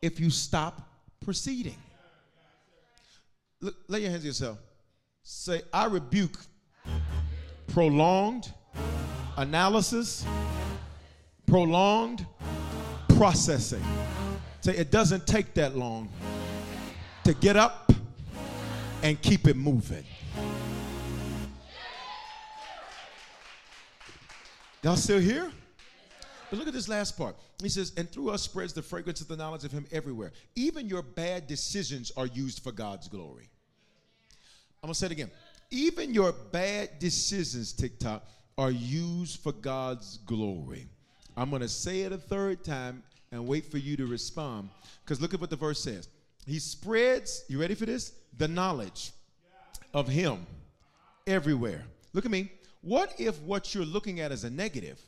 if 0.00 0.20
you 0.20 0.30
stop 0.30 0.88
proceeding. 1.20 1.76
Lay 3.88 4.00
your 4.00 4.10
hands 4.10 4.22
on 4.22 4.26
yourself. 4.26 4.58
Say, 5.22 5.62
I 5.72 5.86
rebuke 5.86 6.38
prolonged 7.68 8.52
analysis, 9.36 10.24
prolonged 11.46 12.26
processing. 13.16 13.84
Say, 14.60 14.76
it 14.76 14.90
doesn't 14.90 15.26
take 15.26 15.54
that 15.54 15.76
long 15.76 16.10
to 17.24 17.34
get 17.34 17.56
up 17.56 17.92
and 19.02 19.20
keep 19.22 19.48
it 19.48 19.56
moving. 19.56 20.04
Y'all 24.82 24.96
still 24.96 25.18
here? 25.18 25.50
But 26.50 26.58
look 26.58 26.68
at 26.68 26.74
this 26.74 26.88
last 26.88 27.16
part. 27.16 27.36
He 27.62 27.68
says, 27.68 27.92
and 27.96 28.10
through 28.10 28.30
us 28.30 28.42
spreads 28.42 28.72
the 28.72 28.82
fragrance 28.82 29.20
of 29.20 29.28
the 29.28 29.36
knowledge 29.36 29.64
of 29.64 29.72
him 29.72 29.86
everywhere. 29.92 30.32
Even 30.56 30.88
your 30.88 31.02
bad 31.02 31.46
decisions 31.46 32.10
are 32.16 32.26
used 32.26 32.62
for 32.62 32.72
God's 32.72 33.08
glory. 33.08 33.48
I'm 34.82 34.88
going 34.88 34.94
to 34.94 34.98
say 34.98 35.06
it 35.06 35.12
again. 35.12 35.30
Even 35.70 36.12
your 36.12 36.32
bad 36.32 36.98
decisions, 36.98 37.72
TikTok, 37.72 38.26
are 38.58 38.70
used 38.70 39.40
for 39.40 39.52
God's 39.52 40.18
glory. 40.18 40.88
I'm 41.36 41.50
going 41.50 41.62
to 41.62 41.68
say 41.68 42.00
it 42.00 42.12
a 42.12 42.18
third 42.18 42.64
time 42.64 43.02
and 43.32 43.46
wait 43.46 43.70
for 43.70 43.78
you 43.78 43.96
to 43.96 44.06
respond. 44.06 44.68
Because 45.04 45.20
look 45.20 45.34
at 45.34 45.40
what 45.40 45.50
the 45.50 45.56
verse 45.56 45.82
says. 45.82 46.08
He 46.46 46.58
spreads, 46.58 47.44
you 47.48 47.60
ready 47.60 47.74
for 47.74 47.86
this? 47.86 48.12
The 48.38 48.48
knowledge 48.48 49.12
of 49.94 50.08
Him 50.08 50.46
everywhere. 51.26 51.84
Look 52.12 52.24
at 52.24 52.30
me. 52.30 52.50
What 52.82 53.14
if 53.18 53.40
what 53.42 53.74
you're 53.74 53.84
looking 53.84 54.20
at 54.20 54.32
is 54.32 54.44
a 54.44 54.50
negative? 54.50 55.00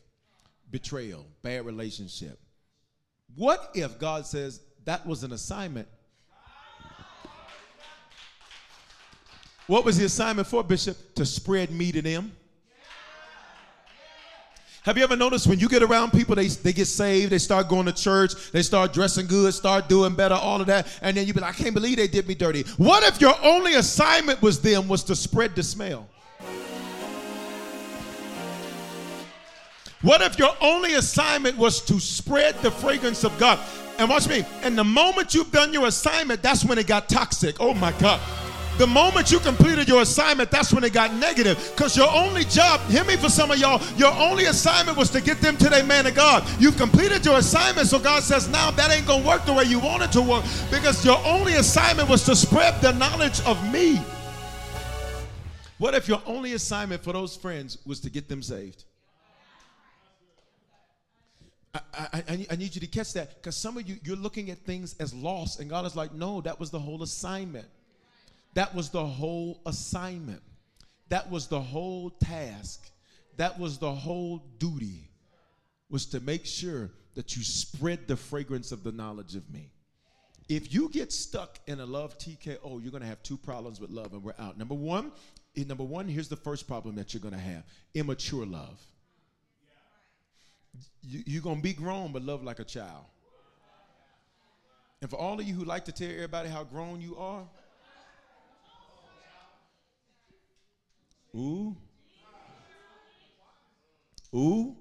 Betrayal, 0.71 1.27
bad 1.43 1.67
relationship. 1.67 2.39
What 3.35 3.71
if 3.75 3.99
God 3.99 4.27
says 4.27 4.61
that 4.85 5.07
was 5.07 5.25
an 5.25 5.33
assignment? 5.33 5.89
What 9.67 9.85
was 9.85 9.97
the 9.97 10.05
assignment 10.05 10.49
for, 10.49 10.63
Bishop? 10.63 11.15
To 11.15 11.25
spread 11.25 11.71
me 11.71 11.93
to 11.93 12.03
them. 12.03 12.33
Have 14.85 14.99
you 14.99 15.05
ever 15.05 15.15
noticed 15.15 15.47
when 15.47 15.61
you 15.61 15.69
get 15.69 15.85
around 15.85 16.11
people, 16.11 16.35
they, 16.35 16.49
they 16.49 16.73
get 16.73 16.87
saved, 16.87 17.31
they 17.31 17.39
start 17.39 17.69
going 17.69 17.87
to 17.87 17.93
church, 17.93 18.51
they 18.51 18.63
start 18.63 18.93
dressing 18.93 19.29
good, 19.29 19.55
start 19.55 19.89
doing 19.89 20.17
better, 20.17 20.35
all 20.35 20.61
of 20.61 20.67
that, 20.67 20.89
and 21.03 21.17
then 21.17 21.25
you 21.25 21.33
be 21.33 21.39
like, 21.39 21.55
I 21.55 21.63
can't 21.63 21.73
believe 21.73 21.99
they 21.99 22.09
did 22.09 22.27
me 22.27 22.35
dirty. 22.35 22.65
What 22.79 23.05
if 23.05 23.21
your 23.21 23.35
only 23.45 23.75
assignment 23.75 24.43
was 24.43 24.61
them 24.61 24.89
was 24.89 25.05
to 25.05 25.15
spread 25.15 25.55
the 25.55 25.63
smell? 25.63 26.09
What 30.01 30.21
if 30.21 30.37
your 30.37 30.51
only 30.61 30.95
assignment 30.95 31.57
was 31.57 31.81
to 31.83 32.01
spread 32.01 32.57
the 32.57 32.73
fragrance 32.73 33.23
of 33.23 33.39
God? 33.39 33.61
And 33.99 34.11
watch 34.11 34.29
me, 34.29 34.45
and 34.65 34.77
the 34.77 34.83
moment 34.83 35.33
you've 35.33 35.53
done 35.53 35.73
your 35.73 35.87
assignment, 35.87 36.43
that's 36.43 36.65
when 36.65 36.77
it 36.79 36.89
got 36.89 37.09
toxic. 37.09 37.55
Oh 37.61 37.73
my 37.73 37.93
God. 38.01 38.21
The 38.83 38.89
moment 38.89 39.31
you 39.31 39.39
completed 39.39 39.87
your 39.87 40.03
assignment, 40.03 40.51
that's 40.51 40.73
when 40.73 40.83
it 40.83 40.93
got 40.93 41.15
negative. 41.15 41.71
Because 41.71 41.97
your 41.97 42.11
only 42.13 42.43
job, 42.43 42.81
hear 42.91 43.05
me 43.05 43.15
for 43.15 43.29
some 43.29 43.53
of 43.53 43.59
y'all, 43.59 43.81
your 43.97 44.13
only 44.13 44.47
assignment 44.47 44.99
was 44.99 45.09
to 45.11 45.21
get 45.21 45.41
them 45.41 45.57
to 45.59 45.69
their 45.69 45.85
man 45.85 46.05
of 46.09 46.17
God. 46.17 46.45
You've 46.59 46.77
completed 46.77 47.25
your 47.25 47.39
assignment, 47.39 47.87
so 47.87 48.01
God 48.01 48.25
says, 48.25 48.49
now 48.49 48.73
that 48.73 48.91
ain't 48.91 49.07
going 49.07 49.23
to 49.23 49.29
work 49.29 49.45
the 49.45 49.53
way 49.53 49.63
you 49.63 49.79
want 49.79 50.03
it 50.03 50.11
to 50.11 50.21
work. 50.21 50.43
Because 50.69 51.05
your 51.05 51.17
only 51.25 51.53
assignment 51.53 52.09
was 52.09 52.25
to 52.25 52.35
spread 52.35 52.81
the 52.83 52.91
knowledge 52.95 53.41
of 53.43 53.73
me. 53.73 54.01
What 55.79 55.95
if 55.95 56.09
your 56.09 56.21
only 56.27 56.55
assignment 56.55 57.05
for 57.05 57.13
those 57.13 57.37
friends 57.37 57.79
was 57.87 58.01
to 58.01 58.11
get 58.11 58.29
them 58.29 58.43
saved? 58.43 58.83
I, 61.73 61.81
I, 61.95 62.47
I, 62.51 62.57
need 62.57 62.75
you 62.75 62.81
to 62.81 62.89
catch 62.89 63.13
that 63.13 63.37
because 63.37 63.57
some 63.57 63.77
of 63.77 63.89
you, 63.89 63.99
you're 64.03 64.17
looking 64.17 64.51
at 64.51 64.59
things 64.67 64.97
as 64.99 65.15
lost, 65.15 65.61
and 65.61 65.71
God 65.71 65.87
is 65.87 65.95
like, 65.95 66.13
no, 66.13 66.41
that 66.41 66.59
was 66.59 66.71
the 66.71 66.81
whole 66.81 67.05
assignment. 67.05 67.69
That 68.55 68.75
was 68.75 68.91
the 68.91 69.05
whole 69.05 69.61
assignment. 69.67 70.43
That 71.09 71.31
was 71.31 71.47
the 71.47 71.61
whole 71.61 72.11
task. 72.11 72.91
That 73.37 73.59
was 73.59 73.79
the 73.79 73.93
whole 73.93 74.43
duty, 74.59 75.09
was 75.91 76.07
to 76.07 76.21
make 76.21 76.45
sure 76.45 76.91
that 77.15 77.37
you 77.37 77.43
spread 77.43 78.07
the 78.07 78.17
fragrance 78.17 78.73
of 78.73 78.83
the 78.83 78.93
knowledge 78.93 79.35
of 79.35 79.51
me. 79.51 79.71
If 80.49 80.73
you 80.73 80.89
get 80.91 81.13
stuck 81.13 81.59
in 81.67 81.81
a 81.81 81.87
love 81.87 82.19
TKO, 82.19 82.83
you're 82.83 82.91
going 82.91 83.03
to 83.03 83.09
have 83.09 83.23
two 83.23 83.37
problems 83.37 83.81
with 83.81 83.91
love, 83.91 84.13
and 84.13 84.23
we're 84.23 84.35
out. 84.39 84.59
Number 84.59 84.75
one, 84.75 85.13
eh, 85.57 85.65
number 85.67 85.85
one, 85.85 86.09
here's 86.09 86.29
the 86.29 86.37
first 86.37 86.67
problem 86.67 86.95
that 86.97 87.15
you're 87.15 87.23
going 87.23 87.35
to 87.35 87.41
have: 87.41 87.65
immature 87.95 88.45
love. 88.45 88.81
You, 91.03 91.23
you're 91.27 91.43
going 91.43 91.57
to 91.57 91.63
be 91.63 91.73
grown, 91.73 92.13
but 92.13 92.23
love 92.23 92.43
like 92.43 92.59
a 92.59 92.65
child. 92.65 93.05
And 95.01 95.11
for 95.11 95.17
all 95.17 95.39
of 95.41 95.47
you 95.47 95.55
who 95.55 95.65
like 95.65 95.85
to 95.87 95.93
tell 95.93 96.11
everybody 96.11 96.49
how 96.49 96.65
grown 96.65 97.01
you 97.01 97.17
are, 97.17 97.43
ooh, 101.37 101.77
ooh. 104.35 104.77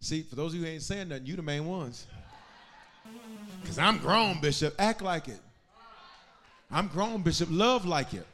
See, 0.00 0.22
for 0.22 0.36
those 0.36 0.52
of 0.52 0.60
you 0.60 0.66
who 0.66 0.70
ain't 0.72 0.82
saying 0.82 1.08
nothing, 1.08 1.26
you 1.26 1.36
the 1.36 1.42
main 1.42 1.66
ones. 1.66 2.06
Because 3.60 3.78
I'm 3.78 3.98
grown, 3.98 4.40
Bishop. 4.40 4.74
Act 4.78 5.02
like 5.02 5.28
it. 5.28 5.40
I'm 6.70 6.88
grown, 6.88 7.22
Bishop. 7.22 7.48
Love 7.50 7.84
like 7.84 8.14
it. 8.14 8.26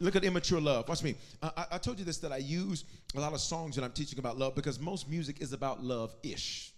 Look 0.00 0.14
at 0.16 0.24
immature 0.24 0.60
love. 0.60 0.88
Watch 0.88 1.02
me. 1.02 1.16
I, 1.42 1.66
I 1.72 1.78
told 1.78 1.98
you 1.98 2.04
this 2.04 2.18
that 2.18 2.32
I 2.32 2.36
use 2.36 2.84
a 3.16 3.20
lot 3.20 3.32
of 3.32 3.40
songs 3.40 3.74
that 3.76 3.84
I'm 3.84 3.92
teaching 3.92 4.18
about 4.18 4.38
love 4.38 4.54
because 4.54 4.78
most 4.78 5.08
music 5.08 5.40
is 5.40 5.52
about 5.52 5.82
love 5.82 6.14
ish. 6.22 6.72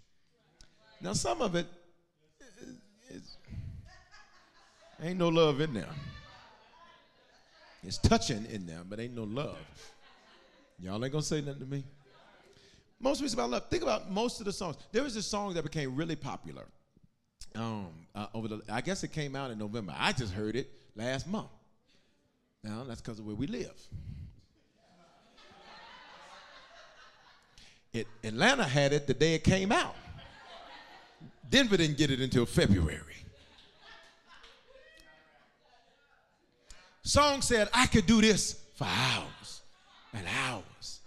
Now, 1.01 1.13
some 1.13 1.43
of 1.43 1.55
it 1.55 1.67
is, 3.11 3.37
ain't 5.03 5.19
no 5.19 5.29
love 5.29 5.61
in 5.61 5.75
there. 5.75 5.89
It's 7.83 7.99
touching 7.99 8.47
in 8.47 8.67
there, 8.67 8.83
but 8.89 9.01
ain't 9.01 9.15
no 9.15 9.25
love. 9.25 9.57
Y'all 10.79 11.03
ain't 11.03 11.13
gonna 11.13 11.23
say 11.23 11.41
nothing 11.41 11.61
to 11.61 11.67
me. 11.67 11.85
Most 13.01 13.21
music 13.21 13.39
about 13.39 13.51
love. 13.51 13.69
Think 13.69 13.83
about 13.83 14.11
most 14.11 14.41
of 14.41 14.47
the 14.47 14.53
songs. 14.53 14.77
There 14.93 15.03
was 15.03 15.17
a 15.17 15.23
song 15.23 15.55
that 15.55 15.63
became 15.63 15.97
really 15.97 16.17
popular. 16.17 16.67
Um, 17.55 17.89
uh, 18.15 18.27
over 18.35 18.49
the, 18.49 18.63
I 18.71 18.81
guess 18.81 19.03
it 19.03 19.13
came 19.13 19.35
out 19.35 19.51
in 19.51 19.59
November. 19.59 19.95
I 19.99 20.13
just 20.13 20.33
heard 20.33 20.55
it 20.55 20.71
last 20.95 21.27
month. 21.27 21.49
Now 22.63 22.85
that's 22.85 23.01
because 23.01 23.19
of 23.19 23.27
where 23.27 23.35
we 23.35 23.47
live. 23.47 23.73
It, 27.93 28.07
Atlanta 28.23 28.65
had 28.65 28.93
it 28.93 29.07
the 29.07 29.15
day 29.15 29.35
it 29.35 29.43
came 29.43 29.73
out. 29.73 29.97
Denver 31.49 31.77
didn't 31.77 31.97
get 31.97 32.11
it 32.11 32.21
until 32.21 32.47
February. 32.47 33.03
Song 37.11 37.43
said, 37.43 37.69
I 37.75 37.89
could 37.89 38.07
do 38.07 38.21
this 38.21 38.57
for 38.77 38.85
hours 38.85 39.63
and 40.15 40.25
hours. 40.47 41.01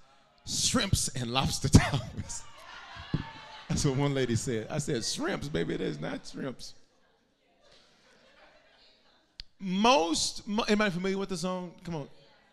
Shrimps 0.45 1.07
and 1.15 1.31
lobster 1.31 1.69
towers. 1.69 2.43
That's 3.69 3.85
what 3.85 3.95
one 3.95 4.13
lady 4.13 4.35
said. 4.35 4.67
I 4.69 4.79
said, 4.79 5.05
shrimps, 5.05 5.47
baby, 5.47 5.75
is 5.75 6.01
not 6.01 6.27
shrimps. 6.29 6.73
Most, 9.61 10.45
mo- 10.45 10.65
anybody 10.67 10.91
familiar 10.91 11.17
with 11.17 11.29
the 11.29 11.37
song? 11.37 11.71
Come 11.85 11.95
on. 11.95 12.09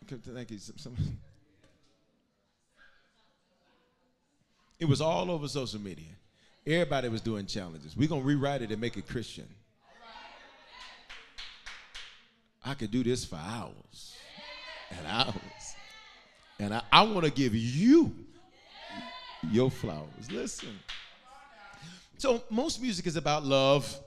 Thank 0.07 0.53
you. 0.53 0.59
It 4.79 4.85
was 4.85 5.01
all 5.01 5.29
over 5.29 5.49
social 5.49 5.81
media. 5.81 6.05
Everybody 6.65 7.09
was 7.09 7.21
doing 7.21 7.47
challenges. 7.47 7.97
We're 7.97 8.09
going 8.09 8.23
to 8.23 8.29
rewrite 8.29 8.63
it 8.63 8.71
and 8.71 8.81
make 8.81 8.97
it 8.97 9.09
Christian. 9.09 9.49
I 12.65 12.75
could 12.75 12.91
do 12.91 13.03
this 13.03 13.25
for 13.25 13.37
hours 13.37 14.17
and 14.91 15.07
hours. 15.07 15.75
And 16.59 16.75
I, 16.75 16.83
I 16.93 17.03
want 17.03 17.25
to 17.25 17.31
give 17.31 17.55
you 17.55 18.15
your 19.51 19.71
flowers. 19.71 20.31
Listen. 20.31 20.79
So 22.19 22.43
most 22.51 22.83
music 22.83 23.07
is 23.07 23.17
about 23.17 23.45
love 23.45 23.99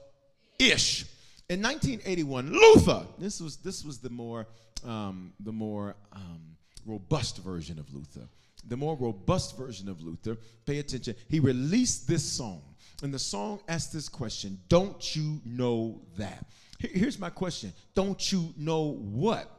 ish. 0.58 1.04
In 1.48 1.60
1981, 1.60 2.52
Luther. 2.52 3.02
This 3.18 3.40
was 3.40 3.56
this 3.56 3.84
was 3.84 3.98
the 3.98 4.08
more 4.08 4.46
um, 4.84 5.32
the 5.40 5.52
more 5.52 5.96
um, 6.12 6.56
robust 6.86 7.38
version 7.38 7.78
of 7.78 7.92
Luther. 7.92 8.26
The 8.66 8.76
more 8.76 8.96
robust 8.96 9.58
version 9.58 9.88
of 9.88 10.00
Luther. 10.00 10.38
Pay 10.64 10.78
attention. 10.78 11.16
He 11.28 11.40
released 11.40 12.08
this 12.08 12.24
song, 12.24 12.62
and 13.02 13.12
the 13.12 13.18
song 13.18 13.60
asked 13.68 13.92
this 13.92 14.08
question: 14.08 14.58
Don't 14.68 15.14
you 15.16 15.40
know 15.44 16.00
that? 16.16 16.46
Here- 16.78 16.90
Here's 16.92 17.18
my 17.18 17.30
question: 17.30 17.72
Don't 17.94 18.32
you 18.32 18.52
know 18.56 18.92
what? 19.00 19.50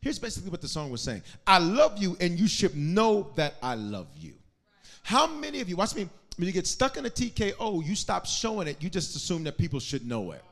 Here's 0.00 0.18
basically 0.18 0.50
what 0.50 0.60
the 0.60 0.68
song 0.68 0.90
was 0.90 1.02
saying: 1.02 1.22
I 1.46 1.58
love 1.58 1.98
you, 2.02 2.16
and 2.20 2.38
you 2.38 2.48
should 2.48 2.76
know 2.76 3.32
that 3.36 3.54
I 3.62 3.74
love 3.74 4.08
you. 4.18 4.34
How 5.02 5.26
many 5.26 5.60
of 5.60 5.68
you, 5.68 5.76
watch 5.76 5.94
me, 5.94 6.08
when 6.36 6.46
you 6.46 6.52
get 6.52 6.66
stuck 6.66 6.96
in 6.96 7.04
a 7.06 7.10
TKO, 7.10 7.84
you 7.84 7.94
stop 7.94 8.26
showing 8.26 8.68
it, 8.68 8.82
you 8.82 8.88
just 8.88 9.14
assume 9.16 9.44
that 9.44 9.58
people 9.58 9.80
should 9.80 10.06
know 10.06 10.32
it. 10.32 10.42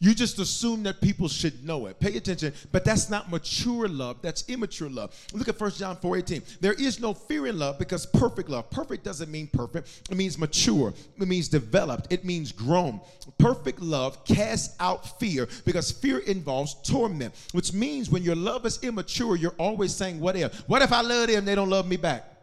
You 0.00 0.14
just 0.14 0.38
assume 0.38 0.84
that 0.84 1.00
people 1.00 1.26
should 1.26 1.64
know 1.66 1.86
it. 1.86 1.98
Pay 1.98 2.16
attention, 2.16 2.52
but 2.70 2.84
that's 2.84 3.10
not 3.10 3.30
mature 3.30 3.88
love, 3.88 4.22
that's 4.22 4.48
immature 4.48 4.88
love. 4.88 5.12
Look 5.32 5.48
at 5.48 5.60
1 5.60 5.70
John 5.72 5.96
4 5.96 6.16
18. 6.18 6.42
There 6.60 6.74
is 6.74 7.00
no 7.00 7.12
fear 7.14 7.48
in 7.48 7.58
love 7.58 7.78
because 7.80 8.06
perfect 8.06 8.48
love. 8.48 8.70
Perfect 8.70 9.04
doesn't 9.04 9.30
mean 9.30 9.48
perfect, 9.52 10.02
it 10.08 10.16
means 10.16 10.38
mature, 10.38 10.94
it 11.20 11.26
means 11.26 11.48
developed, 11.48 12.12
it 12.12 12.24
means 12.24 12.52
grown. 12.52 13.00
Perfect 13.38 13.80
love 13.80 14.24
casts 14.24 14.76
out 14.78 15.18
fear 15.18 15.48
because 15.64 15.90
fear 15.90 16.18
involves 16.18 16.76
torment, 16.84 17.34
which 17.52 17.72
means 17.72 18.08
when 18.08 18.22
your 18.22 18.36
love 18.36 18.66
is 18.66 18.78
immature, 18.84 19.34
you're 19.34 19.54
always 19.58 19.94
saying, 19.94 20.20
What 20.20 20.36
if? 20.36 20.54
What 20.68 20.82
if 20.82 20.92
I 20.92 21.00
love 21.00 21.28
them, 21.28 21.44
they 21.44 21.56
don't 21.56 21.70
love 21.70 21.88
me 21.88 21.96
back? 21.96 22.37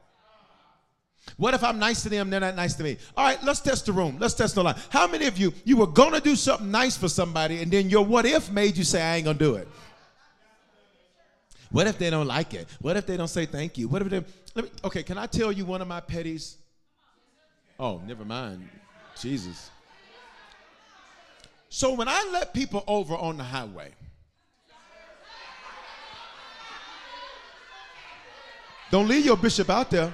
What 1.37 1.53
if 1.53 1.63
I'm 1.63 1.79
nice 1.79 2.01
to 2.03 2.09
them, 2.09 2.29
they're 2.29 2.39
not 2.39 2.55
nice 2.55 2.75
to 2.75 2.83
me? 2.83 2.97
All 3.15 3.25
right, 3.25 3.41
let's 3.43 3.59
test 3.59 3.85
the 3.85 3.91
room. 3.91 4.17
Let's 4.19 4.33
test 4.33 4.55
the 4.55 4.63
line. 4.63 4.75
How 4.89 5.05
many 5.07 5.25
of 5.25 5.37
you, 5.37 5.53
you 5.65 5.75
were 5.77 5.87
gonna 5.87 6.21
do 6.21 6.35
something 6.35 6.71
nice 6.71 6.95
for 6.95 7.09
somebody, 7.09 7.61
and 7.61 7.69
then 7.69 7.89
your 7.89 8.05
what 8.05 8.25
if 8.25 8.49
made 8.51 8.77
you 8.77 8.85
say, 8.85 9.01
I 9.01 9.17
ain't 9.17 9.25
gonna 9.25 9.37
do 9.37 9.55
it? 9.55 9.67
What 11.71 11.87
if 11.87 11.97
they 11.97 12.09
don't 12.09 12.27
like 12.27 12.53
it? 12.53 12.69
What 12.79 12.95
if 12.95 13.05
they 13.05 13.17
don't 13.17 13.27
say 13.27 13.45
thank 13.45 13.77
you? 13.77 13.89
What 13.89 14.01
if 14.01 14.09
they, 14.09 14.23
let 14.53 14.65
me, 14.65 14.71
okay, 14.85 15.03
can 15.03 15.17
I 15.17 15.25
tell 15.25 15.51
you 15.51 15.65
one 15.65 15.81
of 15.81 15.89
my 15.89 15.99
petties? 15.99 16.55
Oh, 17.77 18.01
never 18.07 18.23
mind. 18.23 18.69
Jesus. 19.19 19.71
So 21.67 21.93
when 21.93 22.07
I 22.07 22.29
let 22.31 22.53
people 22.53 22.83
over 22.87 23.15
on 23.15 23.35
the 23.35 23.43
highway, 23.43 23.91
don't 28.89 29.09
leave 29.09 29.25
your 29.25 29.35
bishop 29.35 29.69
out 29.69 29.91
there 29.91 30.13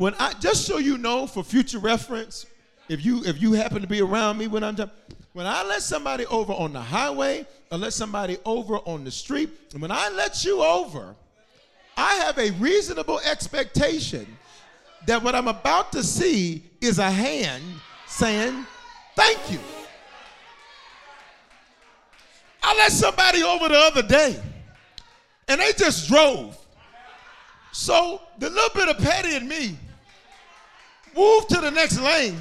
when 0.00 0.14
I 0.18 0.32
just 0.40 0.64
so 0.64 0.78
you 0.78 0.96
know 0.96 1.26
for 1.26 1.44
future 1.44 1.78
reference, 1.78 2.46
if 2.88 3.04
you 3.04 3.22
if 3.26 3.40
you 3.42 3.52
happen 3.52 3.82
to 3.82 3.86
be 3.86 4.00
around 4.00 4.38
me 4.38 4.46
when 4.46 4.64
I'm 4.64 4.74
when 5.34 5.46
I 5.46 5.62
let 5.62 5.82
somebody 5.82 6.24
over 6.24 6.54
on 6.54 6.72
the 6.72 6.80
highway 6.80 7.46
or 7.70 7.76
let 7.76 7.92
somebody 7.92 8.38
over 8.46 8.78
on 8.78 9.04
the 9.04 9.10
street, 9.10 9.50
and 9.74 9.82
when 9.82 9.90
I 9.90 10.08
let 10.08 10.42
you 10.42 10.62
over, 10.62 11.14
I 11.98 12.14
have 12.14 12.38
a 12.38 12.50
reasonable 12.52 13.20
expectation 13.20 14.26
that 15.06 15.22
what 15.22 15.34
I'm 15.34 15.48
about 15.48 15.92
to 15.92 16.02
see 16.02 16.64
is 16.80 16.98
a 16.98 17.10
hand 17.10 17.62
saying, 18.06 18.66
"Thank 19.16 19.52
you." 19.52 19.60
I 22.62 22.74
let 22.74 22.90
somebody 22.90 23.42
over 23.42 23.68
the 23.68 23.78
other 23.78 24.02
day, 24.02 24.42
and 25.46 25.60
they 25.60 25.74
just 25.74 26.08
drove. 26.08 26.56
So 27.72 28.22
the 28.38 28.48
little 28.48 28.74
bit 28.74 28.88
of 28.88 28.96
petty 28.96 29.36
in 29.36 29.46
me 29.46 29.76
moved 31.16 31.48
to 31.50 31.60
the 31.60 31.70
next 31.70 32.00
lane, 32.00 32.36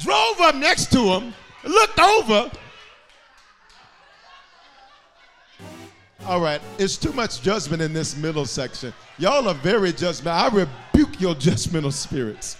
drove 0.00 0.40
up 0.40 0.54
next 0.54 0.92
to 0.92 0.98
him, 0.98 1.34
looked 1.64 1.98
over. 1.98 2.50
All 6.26 6.40
right, 6.40 6.60
it's 6.78 6.96
too 6.96 7.12
much 7.12 7.40
judgment 7.40 7.80
in 7.80 7.92
this 7.92 8.16
middle 8.16 8.44
section. 8.44 8.92
Y'all 9.16 9.48
are 9.48 9.54
very 9.54 9.92
judgmental. 9.92 10.32
I 10.32 10.48
rebuke 10.48 11.20
your 11.20 11.34
judgmental 11.34 11.92
spirits. 11.92 12.58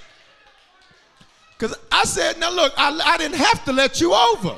Because 1.58 1.76
I 1.90 2.04
said, 2.04 2.38
now 2.38 2.50
look, 2.50 2.72
I, 2.76 2.98
I 3.04 3.18
didn't 3.18 3.36
have 3.36 3.64
to 3.64 3.72
let 3.72 4.00
you 4.00 4.14
over. 4.14 4.56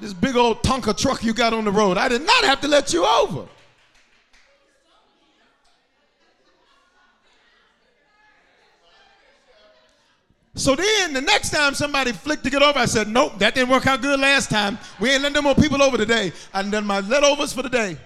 This 0.00 0.12
big 0.12 0.36
old 0.36 0.62
Tonka 0.62 0.96
truck 0.96 1.22
you 1.22 1.34
got 1.34 1.52
on 1.52 1.64
the 1.64 1.70
road, 1.70 1.96
I 1.98 2.08
did 2.08 2.22
not 2.22 2.44
have 2.44 2.60
to 2.62 2.68
let 2.68 2.92
you 2.92 3.04
over. 3.04 3.46
So 10.54 10.76
then 10.76 11.14
the 11.14 11.20
next 11.22 11.50
time 11.50 11.74
somebody 11.74 12.12
flicked 12.12 12.44
to 12.44 12.50
get 12.50 12.62
over, 12.62 12.78
I 12.78 12.84
said, 12.84 13.08
Nope, 13.08 13.38
that 13.38 13.54
didn't 13.54 13.70
work 13.70 13.86
out 13.86 14.02
good 14.02 14.20
last 14.20 14.50
time. 14.50 14.78
We 15.00 15.10
ain't 15.10 15.22
letting 15.22 15.34
no 15.34 15.42
more 15.42 15.54
people 15.54 15.82
over 15.82 15.96
today. 15.96 16.32
I 16.52 16.62
done 16.62 16.86
my 16.86 17.00
letovers 17.00 17.54
for 17.54 17.62
the 17.62 17.70
day. 17.70 17.96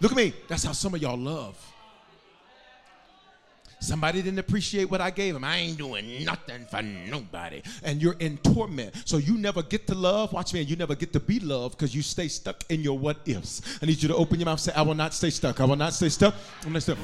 Look 0.00 0.12
at 0.12 0.16
me. 0.16 0.34
That's 0.46 0.64
how 0.64 0.72
some 0.72 0.94
of 0.94 1.00
y'all 1.02 1.16
love. 1.16 1.56
Somebody 3.80 4.22
didn't 4.22 4.40
appreciate 4.40 4.90
what 4.90 5.00
I 5.00 5.10
gave 5.10 5.36
him. 5.36 5.44
I 5.44 5.58
ain't 5.58 5.78
doing 5.78 6.24
nothing 6.24 6.66
for 6.66 6.82
nobody. 6.82 7.62
And 7.84 8.02
you're 8.02 8.16
in 8.18 8.36
torment. 8.38 8.92
So 9.04 9.18
you 9.18 9.38
never 9.38 9.62
get 9.62 9.86
to 9.86 9.94
love. 9.94 10.32
Watch 10.32 10.52
me, 10.52 10.60
you 10.62 10.76
never 10.76 10.96
get 10.96 11.12
to 11.12 11.20
be 11.20 11.38
loved 11.38 11.78
because 11.78 11.94
you 11.94 12.02
stay 12.02 12.28
stuck 12.28 12.64
in 12.70 12.80
your 12.82 12.98
what 12.98 13.18
ifs. 13.24 13.78
I 13.80 13.86
need 13.86 14.02
you 14.02 14.08
to 14.08 14.16
open 14.16 14.40
your 14.40 14.46
mouth 14.46 14.58
and 14.58 14.60
say, 14.60 14.72
I 14.74 14.82
will 14.82 14.94
not 14.94 15.14
stay 15.14 15.30
stuck. 15.30 15.60
I 15.60 15.64
will 15.64 15.76
not 15.76 15.94
stay 15.94 16.08
stuck. 16.08 16.34
I'm 16.66 16.72
not 16.72 16.82
stuck. 16.82 16.98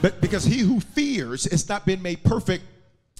But 0.00 0.20
because 0.20 0.44
he 0.44 0.60
who 0.60 0.80
fears 0.80 1.46
is 1.48 1.68
not 1.68 1.84
been 1.84 2.00
made 2.00 2.22
perfect 2.22 2.64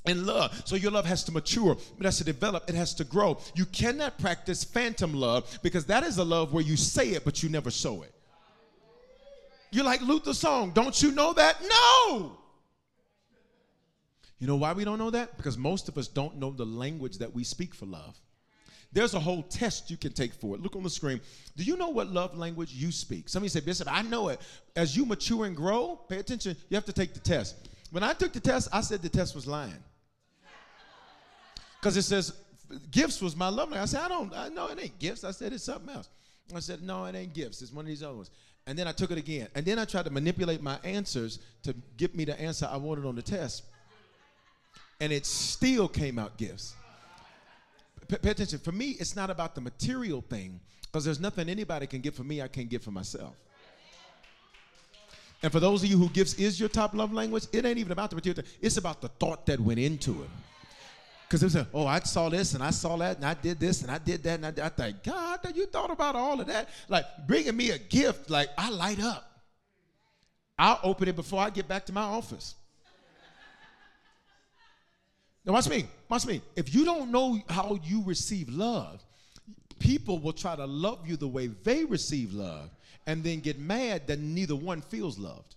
in 0.07 0.27
love. 0.27 0.63
So 0.65 0.77
your 0.77 0.91
love 0.91 1.05
has 1.07 1.25
to 1.25 1.33
mature, 1.33 1.77
it 1.99 2.05
has 2.05 2.19
to 2.19 2.25
develop, 2.25 2.69
it 2.69 2.75
has 2.75 2.95
to 2.95 3.05
grow. 3.05 3.39
You 3.55 3.67
cannot 3.67 4.19
practice 4.19 4.65
phantom 4.65 5.15
love 5.15 5.59
because 5.63 5.85
that 5.87 6.05
is 6.05 6.19
a 6.19 6.25
love 6.25 6.53
where 6.53 6.65
you 6.65 6.77
say 6.77 7.11
it 7.11 7.25
but 7.25 7.43
you 7.43 7.49
never 7.49 7.71
show 7.71 8.03
it. 8.03 8.15
You're 9.71 9.85
like 9.85 10.01
Luther's 10.01 10.39
song, 10.39 10.73
don't 10.73 11.01
you 11.03 11.13
know 11.13 11.33
that? 11.35 11.57
No! 11.63 12.37
You 14.41 14.47
know 14.47 14.57
why 14.57 14.73
we 14.73 14.85
don't 14.85 14.99
know 14.99 15.11
that? 15.11 15.37
Because 15.37 15.59
most 15.59 15.89
of 15.89 15.99
us 15.99 16.09
don't 16.09 16.39
know 16.39 16.51
the 16.51 16.65
language 16.65 17.19
that 17.19 17.33
we 17.33 17.45
speak 17.45 17.75
for 17.75 17.87
love. 17.87 18.17
There's 18.93 19.15
a 19.15 19.21
whole 19.21 19.43
test 19.45 19.91
you 19.91 19.97
can 19.97 20.13
take 20.13 20.35
for 20.35 20.57
it. 20.57 20.63
Look 20.63 20.75
on 20.75 20.83
the 20.83 20.91
screen. 20.91 21.21
Do 21.57 21.63
you 21.63 21.77
know 21.77 21.91
what 21.91 22.09
love 22.09 22.37
language 22.37 22.73
you 22.73 22.91
speak? 22.91 23.29
Somebody 23.29 23.51
say, 23.51 23.61
Bishop, 23.61 23.87
I 23.89 24.03
know 24.03 24.29
it. 24.29 24.41
As 24.75 24.97
you 24.97 25.05
mature 25.05 25.45
and 25.45 25.55
grow, 25.55 26.01
pay 26.09 26.19
attention, 26.19 26.57
you 26.69 26.75
have 26.75 26.87
to 26.87 26.93
take 26.93 27.15
the 27.15 27.21
test. 27.21 27.69
When 27.93 28.03
I 28.03 28.15
took 28.15 28.33
the 28.33 28.41
test, 28.41 28.69
I 28.73 28.81
said 28.81 29.03
the 29.03 29.09
test 29.09 29.35
was 29.35 29.47
lying. 29.47 29.77
Because 31.81 31.97
it 31.97 32.03
says 32.03 32.35
gifts 32.91 33.21
was 33.21 33.35
my 33.35 33.49
love 33.49 33.71
language. 33.71 33.83
I 33.83 33.85
said, 33.87 34.01
I 34.03 34.09
don't, 34.09 34.35
I 34.35 34.49
know 34.49 34.69
it 34.69 34.79
ain't 34.81 34.99
gifts. 34.99 35.25
I 35.25 35.31
said, 35.31 35.53
it's 35.53 35.65
something 35.65 35.95
else. 35.95 36.09
I 36.55 36.61
said, 36.61 36.83
no, 36.83 37.05
it 37.07 37.15
ain't 37.15 37.33
gifts. 37.33 37.63
It's 37.63 37.73
one 37.73 37.85
of 37.85 37.89
these 37.89 38.03
other 38.03 38.17
ones. 38.17 38.31
And 38.67 38.79
then 38.79 38.87
I 38.87 38.93
took 38.93 39.11
it 39.11 39.19
again. 39.19 39.49
And 39.55 39.65
then 39.65 39.79
I 39.79 39.85
tried 39.85 40.05
to 40.05 40.11
manipulate 40.11 40.63
my 40.63 40.79
answers 40.85 41.39
to 41.63 41.75
get 41.97 42.15
me 42.15 42.25
the 42.25 42.39
answer 42.41 42.69
I 42.71 42.77
wanted 42.77 43.07
on 43.07 43.15
the 43.15 43.23
test. 43.23 43.65
And 45.01 45.13
it 45.13 45.25
still 45.25 45.89
came 45.89 46.19
out 46.19 46.37
gifts. 46.37 46.75
P- 48.09 48.19
pay 48.19 48.31
attention. 48.31 48.59
For 48.59 48.73
me, 48.73 48.97
it's 48.99 49.17
not 49.17 49.31
about 49.31 49.55
the 49.55 49.61
material 49.61 50.21
thing 50.21 50.61
because 50.83 51.05
there's 51.05 51.21
nothing 51.21 51.49
anybody 51.49 51.87
can 51.87 52.01
get 52.01 52.15
for 52.15 52.25
me 52.25 52.43
I 52.43 52.49
can't 52.49 52.69
get 52.69 52.83
for 52.83 52.91
myself. 52.91 53.35
And 55.43 55.51
for 55.51 55.61
those 55.61 55.83
of 55.83 55.89
you 55.89 55.97
who 55.97 56.11
gifts 56.11 56.35
is 56.35 56.61
your 56.61 56.69
top 56.69 56.93
love 56.93 57.13
language, 57.13 57.45
it 57.53 57.65
ain't 57.65 57.79
even 57.79 57.93
about 57.93 58.11
the 58.11 58.17
material 58.17 58.43
thing. 58.43 58.53
It's 58.61 58.77
about 58.77 59.01
the 59.01 59.09
thought 59.09 59.47
that 59.47 59.59
went 59.59 59.79
into 59.79 60.23
it. 60.23 60.29
Because 61.31 61.45
it 61.45 61.59
was, 61.59 61.67
oh, 61.73 61.87
I 61.87 62.01
saw 62.01 62.29
this 62.29 62.55
and 62.55 62.63
I 62.63 62.71
saw 62.71 62.97
that 62.97 63.19
and 63.19 63.25
I 63.25 63.35
did 63.35 63.61
this 63.61 63.83
and 63.83 63.91
I 63.91 63.99
did 63.99 64.21
that 64.25 64.35
and 64.35 64.47
I, 64.47 64.51
did. 64.51 64.65
I 64.65 64.69
think, 64.69 65.05
God, 65.05 65.39
you 65.55 65.67
thought 65.67 65.93
about 65.93 66.17
all 66.17 66.41
of 66.41 66.49
that. 66.49 66.69
Like 66.89 67.05
bringing 67.29 67.57
me 67.57 67.71
a 67.71 67.79
gift, 67.79 68.31
like 68.31 68.49
I 68.59 68.69
light 68.71 69.01
up. 69.01 69.31
I'll 70.59 70.81
open 70.83 71.07
it 71.07 71.15
before 71.15 71.41
I 71.41 71.51
get 71.51 71.69
back 71.69 71.87
to 71.87 71.93
my 71.93 72.03
office. 72.03 72.57
Now, 75.45 75.53
watch 75.53 75.69
me. 75.69 75.87
Watch 76.09 76.27
me. 76.27 76.43
If 76.57 76.75
you 76.75 76.85
don't 76.85 77.13
know 77.13 77.41
how 77.49 77.79
you 77.85 78.03
receive 78.05 78.49
love, 78.49 79.01
people 79.79 80.19
will 80.19 80.33
try 80.33 80.57
to 80.57 80.67
love 80.67 81.09
you 81.09 81.17
the 81.17 81.29
way 81.29 81.47
they 81.47 81.85
receive 81.85 82.35
love 82.35 82.71
and 83.07 83.23
then 83.23 83.39
get 83.39 83.57
mad 83.57 84.09
that 84.09 84.19
neither 84.19 84.57
one 84.57 84.81
feels 84.81 85.17
loved. 85.17 85.55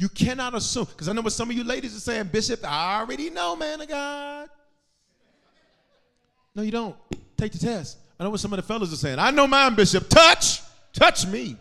You 0.00 0.08
cannot 0.08 0.54
assume, 0.54 0.86
because 0.86 1.10
I 1.10 1.12
know 1.12 1.20
what 1.20 1.34
some 1.34 1.50
of 1.50 1.54
you 1.54 1.62
ladies 1.62 1.94
are 1.94 2.00
saying, 2.00 2.30
Bishop, 2.32 2.60
I 2.64 3.00
already 3.00 3.28
know, 3.28 3.54
man 3.54 3.82
of 3.82 3.86
God. 3.86 4.48
No, 6.54 6.62
you 6.62 6.70
don't. 6.70 6.96
Take 7.36 7.52
the 7.52 7.58
test. 7.58 7.98
I 8.18 8.24
know 8.24 8.30
what 8.30 8.40
some 8.40 8.50
of 8.54 8.56
the 8.56 8.62
fellas 8.62 8.94
are 8.94 8.96
saying. 8.96 9.18
I 9.18 9.30
know 9.30 9.46
mine, 9.46 9.74
Bishop. 9.74 10.08
Touch. 10.08 10.62
Touch 10.94 11.26
me. 11.26 11.54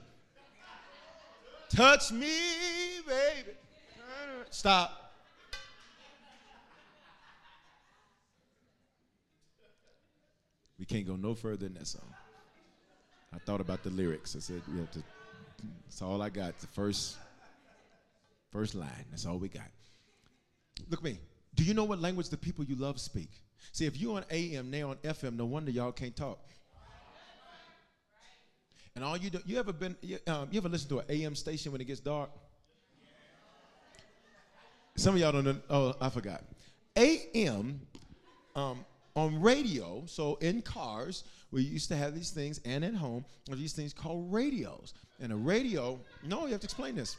Touch 1.68 2.14
me, 2.14 2.32
baby. 3.06 3.58
Stop. 4.52 5.12
We 10.80 10.86
can't 10.86 11.06
go 11.06 11.18
no 11.18 11.36
further 11.36 11.68
than 11.68 11.74
that 11.74 11.88
song. 11.88 12.08
I 13.36 13.38
thought 13.40 13.60
about 13.60 13.84
the 13.84 13.90
lyrics. 13.90 14.38
I 14.38 14.40
said, 14.40 14.62
we 14.72 14.80
have 14.80 14.92
to, 14.92 15.04
that's 15.84 16.02
all 16.02 16.22
I 16.22 16.30
got. 16.30 16.58
The 16.60 16.68
first 16.68 17.18
First 18.52 18.76
line. 18.76 19.06
That's 19.10 19.26
all 19.26 19.38
we 19.38 19.48
got. 19.48 19.70
Look 20.90 21.00
at 21.00 21.04
me. 21.04 21.20
Do 21.56 21.64
you 21.64 21.74
know 21.74 21.84
what 21.84 22.00
language 22.00 22.30
the 22.30 22.38
people 22.38 22.64
you 22.64 22.76
love 22.76 23.00
speak? 23.00 23.30
See, 23.72 23.86
if 23.86 23.98
you're 23.98 24.18
on 24.18 24.26
AM, 24.32 24.72
they're 24.72 24.88
on 24.88 24.96
FM, 24.98 25.36
no 25.36 25.46
wonder 25.46 25.72
y'all 25.72 25.92
can't 25.92 26.16
talk. 26.16 26.40
And 28.96 29.04
all 29.04 29.16
you 29.16 29.30
do, 29.30 29.40
you 29.46 29.60
ever 29.60 29.72
been, 29.72 29.96
you, 30.02 30.18
um, 30.28 30.50
you 30.52 30.60
ever 30.60 30.68
listen 30.68 30.90
to 30.90 31.00
an 31.00 31.06
AM 31.10 31.36
station 31.36 31.72
when 31.72 31.80
it 31.80 31.86
gets 31.86 32.00
dark? 32.00 32.32
Some 34.96 35.16
of 35.16 35.22
y'all 35.22 35.32
don't 35.32 35.46
know. 35.46 35.56
Oh, 35.70 35.94
I 36.02 36.10
forgot. 36.10 36.44
AM 36.98 37.80
um, 38.56 38.86
on 39.16 39.42
radio, 39.42 40.04
so 40.06 40.36
in 40.42 40.62
cars, 40.62 41.24
we 41.52 41.62
used 41.62 41.88
to 41.90 41.96
have 41.96 42.14
these 42.14 42.32
things, 42.32 42.60
and 42.66 42.84
at 42.84 42.94
home, 42.94 43.24
these 43.50 43.74
things 43.74 43.94
called 43.94 44.34
radios. 44.34 44.94
And 45.22 45.32
a 45.32 45.36
radio, 45.36 46.00
no, 46.26 46.46
you 46.46 46.52
have 46.52 46.62
to 46.62 46.66
explain 46.66 46.96
this. 46.96 47.16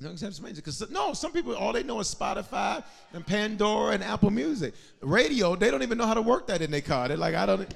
No, 0.00 0.12
because 0.12 0.90
no, 0.90 1.12
some 1.12 1.30
people 1.30 1.54
all 1.54 1.74
they 1.74 1.82
know 1.82 2.00
is 2.00 2.12
Spotify 2.14 2.82
and 3.12 3.26
Pandora 3.26 3.92
and 3.92 4.02
Apple 4.02 4.30
Music. 4.30 4.72
Radio, 5.02 5.54
they 5.56 5.70
don't 5.70 5.82
even 5.82 5.98
know 5.98 6.06
how 6.06 6.14
to 6.14 6.22
work 6.22 6.46
that 6.46 6.62
in 6.62 6.70
their 6.70 6.80
car. 6.80 7.08
They're 7.08 7.18
like, 7.18 7.34
I 7.34 7.44
don't. 7.44 7.74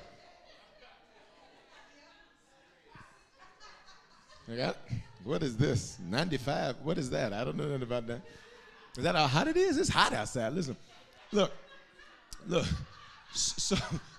Got, 4.56 4.76
what 5.22 5.42
is 5.42 5.56
this? 5.56 5.98
95. 6.08 6.76
What 6.82 6.96
is 6.96 7.10
that? 7.10 7.34
I 7.34 7.44
don't 7.44 7.56
know 7.56 7.64
nothing 7.64 7.82
about 7.82 8.06
that. 8.06 8.22
Is 8.96 9.04
that 9.04 9.14
how 9.14 9.26
hot 9.26 9.48
it 9.48 9.56
is? 9.58 9.76
It's 9.76 9.90
hot 9.90 10.14
outside. 10.14 10.52
Listen, 10.54 10.76
look, 11.30 11.52
look. 12.46 12.66
So, 13.34 13.76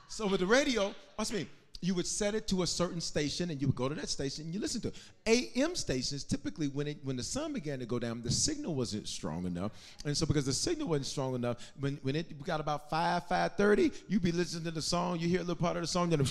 so 0.09 0.27
with 0.27 0.41
the 0.41 0.45
radio, 0.45 0.93
watch 1.17 1.31
me 1.31 1.47
you 1.81 1.93
would 1.93 2.07
set 2.07 2.35
it 2.35 2.47
to 2.47 2.63
a 2.63 2.67
certain 2.67 3.01
station 3.01 3.49
and 3.51 3.61
you 3.61 3.67
would 3.67 3.75
go 3.75 3.89
to 3.89 3.95
that 3.95 4.09
station 4.09 4.45
and 4.45 4.53
you 4.53 4.59
listen 4.59 4.81
to 4.81 4.87
it. 4.89 4.95
AM 5.27 5.75
stations 5.75 6.23
typically 6.23 6.67
when 6.67 6.87
it 6.87 6.97
when 7.03 7.15
the 7.15 7.23
sun 7.23 7.53
began 7.53 7.79
to 7.79 7.85
go 7.85 7.99
down, 7.99 8.21
the 8.21 8.31
signal 8.31 8.75
wasn't 8.75 9.07
strong 9.07 9.45
enough. 9.45 9.71
And 10.05 10.15
so 10.15 10.25
because 10.25 10.45
the 10.45 10.53
signal 10.53 10.87
wasn't 10.87 11.07
strong 11.07 11.35
enough, 11.35 11.57
when, 11.79 11.99
when 12.01 12.15
it 12.15 12.43
got 12.43 12.59
about 12.59 12.89
5, 12.89 13.23
5.30, 13.27 13.93
you'd 14.07 14.23
be 14.23 14.31
listening 14.31 14.63
to 14.65 14.71
the 14.71 14.81
song, 14.81 15.19
you 15.19 15.27
hear 15.27 15.39
a 15.39 15.43
little 15.43 15.55
part 15.55 15.75
of 15.75 15.83
the 15.83 15.87
song, 15.87 16.09
then 16.09 16.19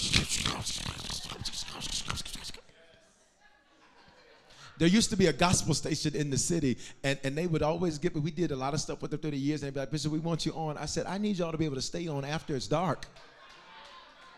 there 4.78 4.88
used 4.88 5.10
to 5.10 5.16
be 5.16 5.26
a 5.26 5.32
gospel 5.32 5.74
station 5.74 6.14
in 6.16 6.30
the 6.30 6.38
city, 6.38 6.78
and, 7.02 7.18
and 7.22 7.36
they 7.36 7.46
would 7.46 7.62
always 7.62 7.98
get, 7.98 8.14
we 8.14 8.30
did 8.30 8.50
a 8.50 8.56
lot 8.56 8.74
of 8.74 8.80
stuff 8.80 9.02
with 9.02 9.10
them 9.10 9.20
through 9.20 9.32
the 9.32 9.36
years, 9.36 9.62
and 9.62 9.68
they'd 9.68 9.74
be 9.74 9.80
like, 9.80 9.90
Bishop, 9.90 10.12
we 10.12 10.18
want 10.18 10.44
you 10.44 10.52
on. 10.52 10.76
I 10.76 10.86
said, 10.86 11.06
I 11.06 11.18
need 11.18 11.36
y'all 11.36 11.52
to 11.52 11.58
be 11.58 11.64
able 11.64 11.76
to 11.76 11.82
stay 11.82 12.08
on 12.08 12.24
after 12.24 12.56
it's 12.56 12.66
dark. 12.66 13.06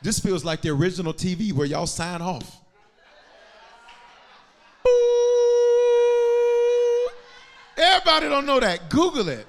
This 0.03 0.19
feels 0.19 0.45
like 0.45 0.63
the 0.63 0.71
original 0.71 1.13
TV 1.13 1.53
where 1.53 1.67
y'all 1.67 1.87
sign 1.87 2.21
off. 2.21 2.61
Everybody 7.77 8.29
don't 8.29 8.47
know 8.47 8.61
that. 8.61 8.89
Google 8.89 9.29
it. 9.29 9.47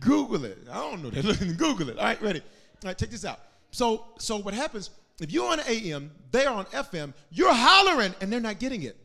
Google 0.00 0.44
it. 0.44 0.58
I 0.70 0.76
don't 0.76 1.02
know 1.02 1.10
that. 1.10 1.56
Google 1.58 1.90
it. 1.90 1.98
All 1.98 2.04
right, 2.04 2.20
ready. 2.22 2.40
All 2.40 2.88
right, 2.88 2.96
check 2.96 3.10
this 3.10 3.24
out. 3.24 3.40
So, 3.70 4.04
so 4.18 4.36
what 4.36 4.54
happens 4.54 4.90
if 5.20 5.32
you're 5.32 5.50
on 5.50 5.60
AM, 5.66 6.10
they're 6.30 6.50
on 6.50 6.66
FM, 6.66 7.14
you're 7.30 7.52
hollering 7.52 8.14
and 8.20 8.32
they're 8.32 8.40
not 8.40 8.58
getting 8.58 8.82
it. 8.82 8.96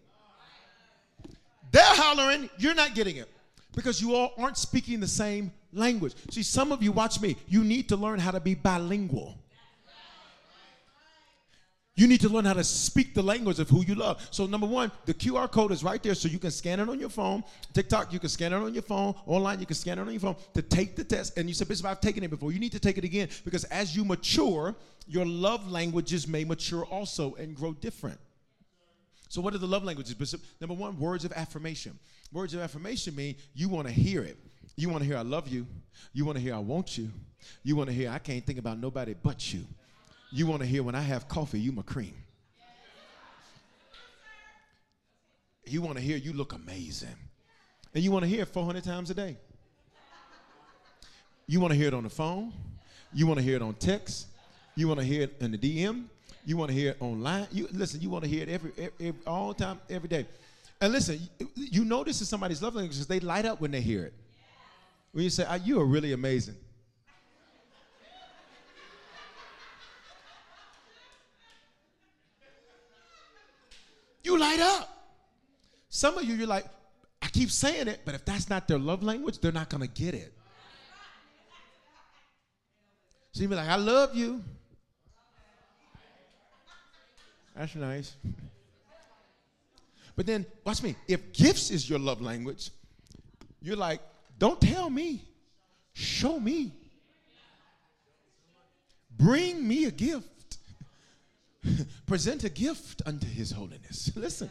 They're 1.71 1.83
hollering, 1.83 2.49
you're 2.57 2.73
not 2.73 2.95
getting 2.95 3.15
it 3.15 3.29
because 3.75 4.01
you 4.01 4.15
all 4.15 4.33
aren't 4.37 4.57
speaking 4.57 4.99
the 4.99 5.07
same 5.07 5.51
language. 5.73 6.13
See, 6.29 6.43
some 6.43 6.71
of 6.71 6.83
you, 6.83 6.91
watch 6.91 7.21
me, 7.21 7.37
you 7.47 7.63
need 7.63 7.89
to 7.89 7.95
learn 7.95 8.19
how 8.19 8.31
to 8.31 8.39
be 8.39 8.55
bilingual. 8.55 9.37
You 11.95 12.07
need 12.07 12.21
to 12.21 12.29
learn 12.29 12.45
how 12.45 12.53
to 12.53 12.63
speak 12.63 13.13
the 13.13 13.21
language 13.21 13.59
of 13.59 13.69
who 13.69 13.83
you 13.83 13.95
love. 13.95 14.25
So, 14.31 14.45
number 14.45 14.65
one, 14.65 14.91
the 15.05 15.13
QR 15.13 15.51
code 15.51 15.71
is 15.71 15.83
right 15.83 16.01
there 16.01 16.15
so 16.15 16.29
you 16.29 16.39
can 16.39 16.49
scan 16.49 16.79
it 16.79 16.87
on 16.89 16.99
your 16.99 17.09
phone. 17.09 17.43
TikTok, 17.73 18.13
you 18.13 18.19
can 18.19 18.29
scan 18.29 18.53
it 18.53 18.55
on 18.55 18.73
your 18.73 18.81
phone. 18.81 19.13
Online, 19.27 19.59
you 19.59 19.65
can 19.65 19.75
scan 19.75 19.99
it 19.99 20.01
on 20.01 20.11
your 20.11 20.21
phone 20.21 20.35
to 20.53 20.61
take 20.61 20.95
the 20.95 21.03
test. 21.03 21.37
And 21.37 21.49
you 21.49 21.53
said, 21.53 21.67
Bishop, 21.67 21.85
I've 21.85 21.99
taken 21.99 22.23
it 22.23 22.29
before. 22.29 22.53
You 22.53 22.59
need 22.59 22.71
to 22.71 22.79
take 22.79 22.97
it 22.97 23.03
again 23.03 23.27
because 23.43 23.65
as 23.65 23.95
you 23.95 24.05
mature, 24.05 24.73
your 25.05 25.25
love 25.25 25.69
languages 25.69 26.27
may 26.27 26.45
mature 26.45 26.85
also 26.85 27.35
and 27.35 27.55
grow 27.55 27.73
different. 27.73 28.19
So, 29.27 29.41
what 29.41 29.53
are 29.53 29.59
the 29.59 29.67
love 29.67 29.83
languages, 29.83 30.13
Bishop? 30.13 30.41
Number 30.59 30.73
one, 30.73 30.97
words 30.97 31.25
of 31.25 31.33
affirmation. 31.33 31.99
Words 32.31 32.53
of 32.53 32.61
affirmation 32.61 33.15
mean 33.15 33.35
you 33.53 33.67
want 33.67 33.87
to 33.87 33.93
hear 33.93 34.23
it. 34.23 34.37
You 34.75 34.89
want 34.89 35.01
to 35.01 35.07
hear 35.07 35.17
I 35.17 35.21
love 35.21 35.47
you. 35.47 35.67
You 36.13 36.25
want 36.25 36.37
to 36.37 36.41
hear 36.41 36.55
I 36.55 36.59
want 36.59 36.97
you. 36.97 37.09
You 37.63 37.75
want 37.75 37.89
to 37.89 37.95
hear 37.95 38.09
I 38.09 38.19
can't 38.19 38.45
think 38.45 38.57
about 38.57 38.79
nobody 38.79 39.13
but 39.21 39.53
you. 39.53 39.65
You 40.31 40.47
want 40.47 40.61
to 40.61 40.67
hear 40.67 40.81
when 40.81 40.95
I 40.95 41.01
have 41.01 41.27
coffee, 41.27 41.59
you 41.59 41.71
my 41.71 41.81
cream. 41.81 42.13
You 45.65 45.81
want 45.81 45.97
to 45.97 46.03
hear 46.03 46.17
you 46.17 46.33
look 46.33 46.53
amazing. 46.53 47.09
And 47.93 48.03
you 48.03 48.11
want 48.11 48.23
to 48.23 48.29
hear 48.29 48.43
it 48.43 48.47
400 48.47 48.83
times 48.83 49.09
a 49.09 49.13
day. 49.13 49.37
You 51.47 51.59
want 51.59 51.73
to 51.73 51.77
hear 51.77 51.87
it 51.87 51.93
on 51.93 52.03
the 52.03 52.09
phone. 52.09 52.53
You 53.13 53.27
want 53.27 53.39
to 53.39 53.43
hear 53.43 53.57
it 53.57 53.61
on 53.61 53.73
text. 53.73 54.27
You 54.75 54.87
want 54.87 55.01
to 55.01 55.05
hear 55.05 55.23
it 55.23 55.35
in 55.41 55.51
the 55.51 55.57
DM. 55.57 56.05
You 56.45 56.55
want 56.55 56.69
to 56.69 56.75
hear 56.75 56.91
it 56.91 56.97
online. 57.01 57.47
You 57.51 57.67
listen. 57.73 57.99
You 57.99 58.09
want 58.09 58.23
to 58.23 58.29
hear 58.29 58.43
it 58.43 58.49
every, 58.49 58.71
every, 58.77 59.07
every 59.07 59.21
all 59.27 59.53
time, 59.53 59.79
every 59.89 60.07
day. 60.07 60.25
And 60.81 60.91
listen, 60.91 61.19
you 61.55 61.85
know 61.85 62.03
this 62.03 62.21
is 62.21 62.27
somebody's 62.27 62.61
love 62.61 62.73
language 62.73 62.95
because 62.95 63.05
they 63.05 63.19
light 63.19 63.45
up 63.45 63.61
when 63.61 63.69
they 63.69 63.81
hear 63.81 64.03
it. 64.05 64.13
When 65.11 65.23
you 65.23 65.29
say, 65.29 65.45
oh, 65.47 65.55
"You 65.55 65.79
are 65.79 65.85
really 65.85 66.11
amazing," 66.11 66.55
you 74.23 74.39
light 74.39 74.59
up. 74.59 74.87
Some 75.89 76.17
of 76.17 76.23
you, 76.23 76.33
you're 76.33 76.47
like, 76.47 76.65
I 77.21 77.27
keep 77.27 77.51
saying 77.51 77.87
it, 77.87 78.01
but 78.03 78.15
if 78.15 78.25
that's 78.25 78.49
not 78.49 78.67
their 78.67 78.79
love 78.79 79.03
language, 79.03 79.39
they're 79.39 79.51
not 79.51 79.69
gonna 79.69 79.85
get 79.85 80.15
it. 80.15 80.33
So 83.33 83.43
you 83.43 83.47
be 83.49 83.55
like, 83.55 83.69
I 83.69 83.75
love 83.75 84.15
you. 84.15 84.43
That's 87.55 87.75
nice. 87.75 88.15
But 90.15 90.25
then, 90.25 90.45
watch 90.65 90.83
me. 90.83 90.95
If 91.07 91.33
gifts 91.33 91.71
is 91.71 91.89
your 91.89 91.99
love 91.99 92.21
language, 92.21 92.71
you're 93.61 93.75
like, 93.75 94.01
don't 94.37 94.59
tell 94.59 94.89
me, 94.89 95.23
show 95.93 96.39
me. 96.39 96.71
Bring 99.17 99.67
me 99.67 99.85
a 99.85 99.91
gift. 99.91 100.57
Present 102.07 102.43
a 102.43 102.49
gift 102.49 103.01
unto 103.05 103.27
his 103.27 103.51
holiness. 103.51 104.11
Listen, 104.15 104.49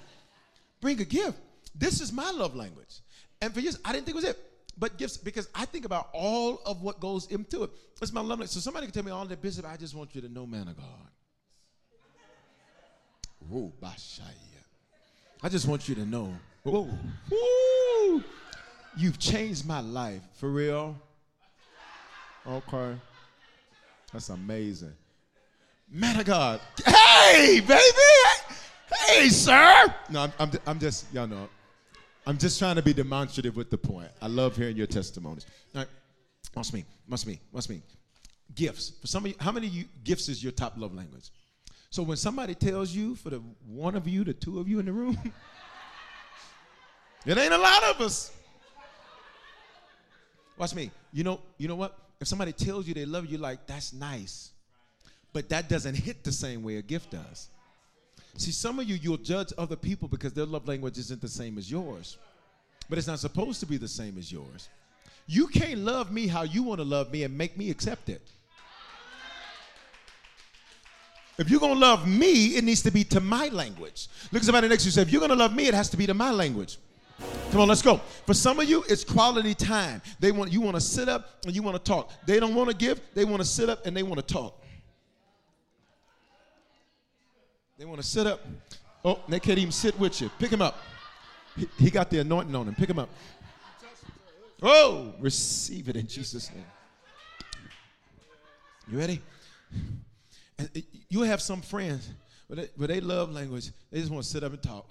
bring 0.81 1.01
a 1.01 1.05
gift. 1.05 1.39
This 1.75 2.01
is 2.01 2.13
my 2.13 2.31
love 2.31 2.55
language. 2.55 3.01
And 3.41 3.53
for 3.53 3.61
years, 3.61 3.79
I 3.85 3.93
didn't 3.93 4.07
think 4.07 4.17
it 4.17 4.21
was 4.21 4.25
it. 4.25 4.39
But 4.79 4.97
gifts, 4.97 5.17
because 5.17 5.49
I 5.55 5.65
think 5.65 5.85
about 5.85 6.09
all 6.13 6.63
of 6.65 6.83
what 6.83 7.01
goes 7.01 7.27
into 7.27 7.65
it. 7.65 7.71
It's 8.01 8.13
my 8.13 8.21
love 8.21 8.31
language. 8.31 8.51
So 8.51 8.61
somebody 8.61 8.87
can 8.87 8.95
tell 8.95 9.05
me 9.05 9.11
all 9.11 9.27
that, 9.27 9.43
Bishop, 9.43 9.67
I 9.67 9.77
just 9.77 9.95
want 9.95 10.15
you 10.15 10.21
to 10.23 10.29
know, 10.29 10.47
man 10.47 10.69
of 10.69 10.77
God. 10.77 10.87
Whoa. 13.49 13.73
I 15.43 15.49
just 15.49 15.67
want 15.67 15.89
you 15.89 15.95
to 15.95 16.05
know. 16.05 16.35
Whoa. 16.65 16.89
Woo. 17.31 18.25
You've 18.97 19.19
changed 19.19 19.67
my 19.67 19.81
life. 19.81 20.23
For 20.35 20.51
real? 20.51 20.97
Okay. 22.47 22.95
That's 24.13 24.29
amazing. 24.29 24.93
Man 25.91 26.21
of 26.21 26.27
God. 26.27 26.61
Hey, 26.85 27.61
baby. 27.61 27.83
Hey, 29.07 29.29
sir. 29.29 29.95
No, 30.11 30.23
I'm, 30.23 30.33
I'm, 30.39 30.51
I'm 30.67 30.79
just, 30.79 31.13
y'all 31.13 31.27
know. 31.27 31.49
I'm 32.27 32.37
just 32.37 32.59
trying 32.59 32.77
to 32.77 32.83
be 32.83 32.93
demonstrative 32.93 33.57
with 33.57 33.71
the 33.71 33.79
point. 33.79 34.09
I 34.21 34.27
love 34.27 34.57
hearing 34.57 34.77
your 34.77 34.87
testimonies. 34.87 35.47
All 35.75 35.81
right. 35.81 35.89
Must 36.55 36.75
me, 36.75 36.85
must 37.09 37.27
me, 37.27 37.41
must 37.53 37.71
me. 37.71 37.83
Gifts. 38.55 38.91
For 39.01 39.07
some 39.07 39.25
of 39.25 39.31
you, 39.31 39.37
how 39.41 39.53
many 39.53 39.69
you 39.69 39.85
gifts 40.05 40.29
is 40.29 40.43
your 40.43 40.53
top 40.53 40.75
love 40.77 40.95
language? 40.95 41.31
So 41.91 42.05
when 42.05 42.17
somebody 42.17 42.55
tells 42.55 42.93
you, 42.93 43.17
for 43.17 43.31
the 43.31 43.43
one 43.67 43.97
of 43.97 44.07
you, 44.07 44.23
the 44.23 44.33
two 44.33 44.61
of 44.61 44.69
you 44.69 44.79
in 44.79 44.87
the 44.87 44.93
room, 44.93 45.19
it 47.27 47.37
ain't 47.37 47.53
a 47.53 47.59
lot 47.59 47.83
of 47.85 48.01
us. 48.01 48.33
Watch 50.57 50.75
me. 50.75 50.93
You 51.13 51.25
know, 51.25 51.41
you 51.59 51.67
know 51.67 51.75
what? 51.75 51.99
If 52.21 52.29
somebody 52.29 52.53
tells 52.53 52.87
you 52.87 52.95
they 52.95 53.07
love 53.07 53.27
you, 53.27 53.39
like 53.39 53.67
that's 53.67 53.93
nice, 53.93 54.53
but 55.33 55.49
that 55.49 55.69
doesn't 55.69 55.97
hit 55.97 56.23
the 56.23 56.31
same 56.31 56.63
way 56.63 56.77
a 56.77 56.83
gift 56.83 57.11
does. 57.11 57.49
See, 58.37 58.53
some 58.53 58.79
of 58.79 58.89
you 58.89 58.95
you'll 58.95 59.17
judge 59.17 59.53
other 59.59 59.75
people 59.75 60.07
because 60.07 60.33
their 60.33 60.47
love 60.47 60.69
language 60.69 60.97
isn't 60.99 61.21
the 61.21 61.29
same 61.29 61.59
as 61.59 61.69
yours, 61.69 62.19
but 62.89 62.99
it's 62.99 63.09
not 63.09 63.19
supposed 63.19 63.59
to 63.61 63.67
be 63.67 63.79
the 63.79 63.89
same 63.89 64.17
as 64.17 64.31
yours. 64.31 64.69
You 65.27 65.49
can't 65.49 65.81
love 65.81 66.13
me 66.13 66.29
how 66.29 66.43
you 66.43 66.63
want 66.63 66.79
to 66.79 66.85
love 66.85 67.11
me 67.11 67.25
and 67.25 67.37
make 67.37 67.57
me 67.57 67.71
accept 67.71 68.09
it. 68.09 68.23
If 71.41 71.49
you're 71.49 71.59
gonna 71.59 71.81
love 71.81 72.07
me, 72.07 72.57
it 72.57 72.65
needs 72.65 72.83
to 72.83 72.91
be 72.91 73.03
to 73.05 73.19
my 73.19 73.49
language. 73.49 74.09
Look 74.31 74.43
at 74.43 74.45
somebody 74.45 74.69
next 74.69 74.83
to 74.83 74.89
you 74.89 74.93
say, 74.93 75.01
if 75.01 75.11
you're 75.11 75.23
gonna 75.23 75.35
love 75.35 75.55
me, 75.57 75.69
it 75.69 75.73
has 75.73 75.89
to 75.89 75.97
be 75.97 76.07
to 76.07 76.13
my 76.13 76.31
language. 76.31 76.77
Come 77.51 77.63
on, 77.63 77.69
let's 77.69 77.81
go. 77.81 77.97
For 78.27 78.35
some 78.35 78.61
of 78.61 78.69
you, 78.69 78.85
it's 78.91 79.05
quality 79.05 79.55
time. 79.55 80.03
They 80.21 80.33
want 80.33 80.53
you 80.53 80.61
want 80.61 80.77
to 80.77 80.83
sit 80.83 81.09
up 81.09 81.43
and 81.47 81.55
you 81.57 81.63
want 81.63 81.83
to 81.83 81.83
talk. 81.83 82.13
They 82.27 82.41
don't 82.41 82.55
want 82.55 82.69
to 82.69 82.77
give, 82.77 83.01
they 83.15 83.25
want 83.25 83.41
to 83.41 83.49
sit 83.49 83.71
up 83.71 83.87
and 83.87 83.97
they 83.97 84.03
want 84.03 84.17
to 84.19 84.35
talk. 84.35 84.63
They 87.79 87.87
want 87.87 88.03
to 88.03 88.07
sit 88.07 88.27
up. 88.27 88.45
Oh, 89.03 89.21
they 89.27 89.41
can't 89.41 89.59
even 89.59 89.73
sit 89.73 89.99
with 89.99 90.21
you. 90.21 90.31
Pick 90.39 90.51
him 90.53 90.61
up. 90.61 90.77
He, 91.57 91.67
he 91.79 91.91
got 91.91 92.11
the 92.11 92.19
anointing 92.19 92.55
on 92.55 92.69
him. 92.69 92.75
Pick 92.75 92.91
him 92.91 92.99
up. 92.99 93.09
Oh, 94.63 95.15
receive 95.19 95.89
it 95.89 95.97
in 95.97 96.07
Jesus' 96.07 96.51
name. 96.51 96.67
You 98.93 98.99
ready? 98.99 99.23
And 100.61 100.85
you 101.09 101.23
have 101.23 101.41
some 101.41 101.63
friends, 101.63 102.11
but 102.49 102.59
they, 102.59 102.69
but 102.77 102.89
they 102.89 103.01
love 103.01 103.33
language. 103.33 103.71
They 103.91 104.01
just 104.01 104.11
want 104.13 104.25
to 104.25 104.31
sit 104.31 104.45
up 104.45 104.53
and 104.53 104.63
talk. 104.63 104.91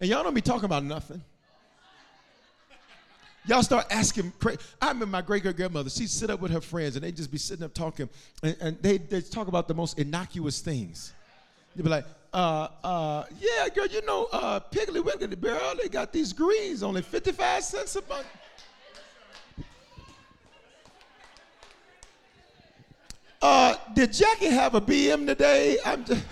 And 0.00 0.10
y'all 0.10 0.22
don't 0.22 0.34
be 0.34 0.40
talking 0.40 0.64
about 0.64 0.84
nothing. 0.84 1.22
Y'all 3.46 3.62
start 3.62 3.86
asking. 3.90 4.32
I 4.82 4.88
remember 4.88 5.06
my 5.06 5.22
great 5.22 5.44
great 5.44 5.56
grandmother. 5.56 5.88
She'd 5.88 6.10
sit 6.10 6.30
up 6.30 6.40
with 6.40 6.50
her 6.50 6.60
friends, 6.60 6.96
and 6.96 7.04
they'd 7.04 7.16
just 7.16 7.30
be 7.30 7.38
sitting 7.38 7.64
up 7.64 7.72
talking, 7.72 8.08
and, 8.42 8.56
and 8.60 8.82
they 8.82 8.98
they 8.98 9.20
talk 9.20 9.46
about 9.46 9.68
the 9.68 9.74
most 9.74 10.00
innocuous 10.00 10.60
things. 10.60 11.12
They'd 11.76 11.84
be 11.84 11.88
like, 11.88 12.06
uh, 12.34 12.68
uh, 12.82 13.24
"Yeah, 13.38 13.68
girl, 13.68 13.86
you 13.86 14.04
know, 14.04 14.26
uh, 14.32 14.58
Piggly 14.72 15.04
Wiggly 15.04 15.36
girl, 15.36 15.74
they 15.80 15.88
got 15.88 16.12
these 16.12 16.32
greens 16.32 16.82
only 16.82 17.02
fifty 17.02 17.30
five 17.30 17.62
cents 17.62 17.94
a 17.94 18.02
month." 18.08 18.26
Uh, 23.40 23.74
did 23.94 24.12
Jackie 24.12 24.46
have 24.46 24.74
a 24.74 24.80
BM 24.80 25.26
today? 25.26 25.78
I'm 25.84 26.04
just. 26.04 26.24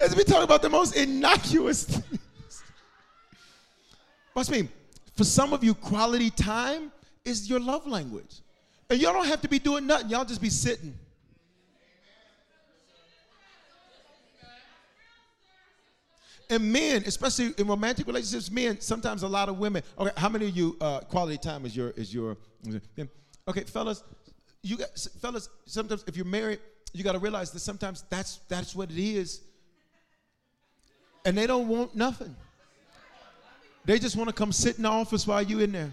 As 0.00 0.16
we 0.16 0.24
talk 0.24 0.42
about 0.42 0.62
the 0.62 0.68
most 0.68 0.96
innocuous 0.96 1.84
things. 1.86 2.62
Watch 4.34 4.50
me. 4.50 4.68
For 5.14 5.24
some 5.24 5.52
of 5.52 5.62
you, 5.62 5.74
quality 5.74 6.30
time 6.30 6.90
is 7.24 7.48
your 7.48 7.60
love 7.60 7.86
language. 7.86 8.40
And 8.90 9.00
y'all 9.00 9.12
don't 9.12 9.26
have 9.26 9.40
to 9.42 9.48
be 9.48 9.58
doing 9.58 9.86
nothing, 9.86 10.10
y'all 10.10 10.24
just 10.24 10.40
be 10.40 10.50
sitting. 10.50 10.94
And 16.52 16.70
men, 16.70 17.02
especially 17.06 17.54
in 17.56 17.66
romantic 17.66 18.06
relationships, 18.06 18.50
men, 18.50 18.78
sometimes 18.78 19.22
a 19.22 19.26
lot 19.26 19.48
of 19.48 19.58
women. 19.58 19.82
Okay, 19.98 20.10
how 20.18 20.28
many 20.28 20.48
of 20.48 20.54
you 20.54 20.76
uh, 20.82 21.00
quality 21.00 21.38
time 21.38 21.64
is 21.64 21.74
your 21.74 21.92
is 21.92 22.12
your? 22.12 22.36
Okay, 23.48 23.62
fellas, 23.62 24.04
you 24.62 24.76
got 24.76 24.90
fellas. 25.18 25.48
Sometimes 25.64 26.04
if 26.06 26.14
you're 26.14 26.26
married, 26.26 26.58
you 26.92 27.02
got 27.04 27.12
to 27.12 27.18
realize 27.18 27.52
that 27.52 27.60
sometimes 27.60 28.04
that's 28.10 28.40
that's 28.50 28.76
what 28.76 28.90
it 28.90 28.98
is. 28.98 29.40
And 31.24 31.38
they 31.38 31.46
don't 31.46 31.68
want 31.68 31.96
nothing. 31.96 32.36
They 33.86 33.98
just 33.98 34.14
want 34.14 34.28
to 34.28 34.34
come 34.34 34.52
sit 34.52 34.76
in 34.76 34.82
the 34.82 34.90
office 34.90 35.26
while 35.26 35.40
you 35.40 35.60
in 35.60 35.72
there. 35.72 35.90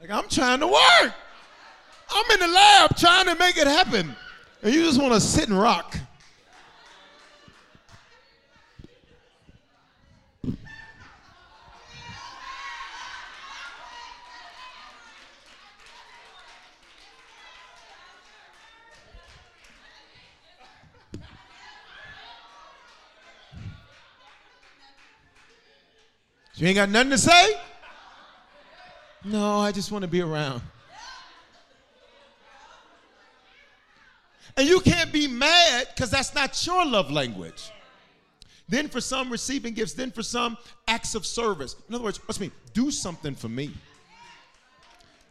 Like 0.00 0.10
I'm 0.10 0.28
trying 0.28 0.58
to 0.58 0.66
work. 0.66 1.14
I'm 2.10 2.30
in 2.32 2.40
the 2.40 2.48
lab 2.48 2.96
trying 2.96 3.26
to 3.26 3.36
make 3.36 3.56
it 3.56 3.68
happen 3.68 4.16
and 4.62 4.74
you 4.74 4.82
just 4.82 5.00
want 5.00 5.14
to 5.14 5.20
sit 5.20 5.48
and 5.48 5.58
rock. 5.58 5.96
You 26.60 26.66
ain't 26.66 26.76
got 26.76 26.90
nothing 26.90 27.10
to 27.10 27.16
say? 27.16 27.58
No, 29.24 29.60
I 29.60 29.72
just 29.72 29.90
want 29.90 30.02
to 30.02 30.08
be 30.08 30.20
around. 30.20 30.60
And 34.60 34.68
you 34.68 34.80
can't 34.80 35.10
be 35.10 35.26
mad 35.26 35.88
because 35.88 36.10
that's 36.10 36.34
not 36.34 36.66
your 36.66 36.84
love 36.84 37.10
language. 37.10 37.70
Then 38.68 38.88
for 38.88 39.00
some, 39.00 39.32
receiving 39.32 39.72
gifts. 39.72 39.94
Then 39.94 40.10
for 40.10 40.22
some, 40.22 40.58
acts 40.86 41.14
of 41.14 41.24
service. 41.24 41.76
In 41.88 41.94
other 41.94 42.04
words, 42.04 42.20
what's 42.28 42.38
me? 42.38 42.50
Do 42.74 42.90
something 42.90 43.34
for 43.34 43.48
me. 43.48 43.70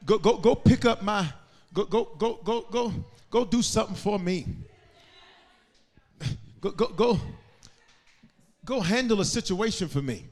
Go, 0.04 0.18
go, 0.18 0.36
go 0.38 0.56
pick 0.56 0.86
up 0.86 1.04
my, 1.04 1.32
go, 1.76 1.86
go, 1.86 2.06
go, 2.18 2.40
go, 2.44 2.62
go, 2.72 2.92
go 3.30 3.46
do 3.46 3.62
something 3.62 3.96
for 3.96 4.18
me. 4.18 4.48
Go, 6.60 6.72
go, 6.72 6.88
go, 6.88 7.20
go 8.66 8.82
handle 8.82 9.22
a 9.22 9.26
situation 9.26 9.88
for 9.88 10.02
me. 10.02 10.26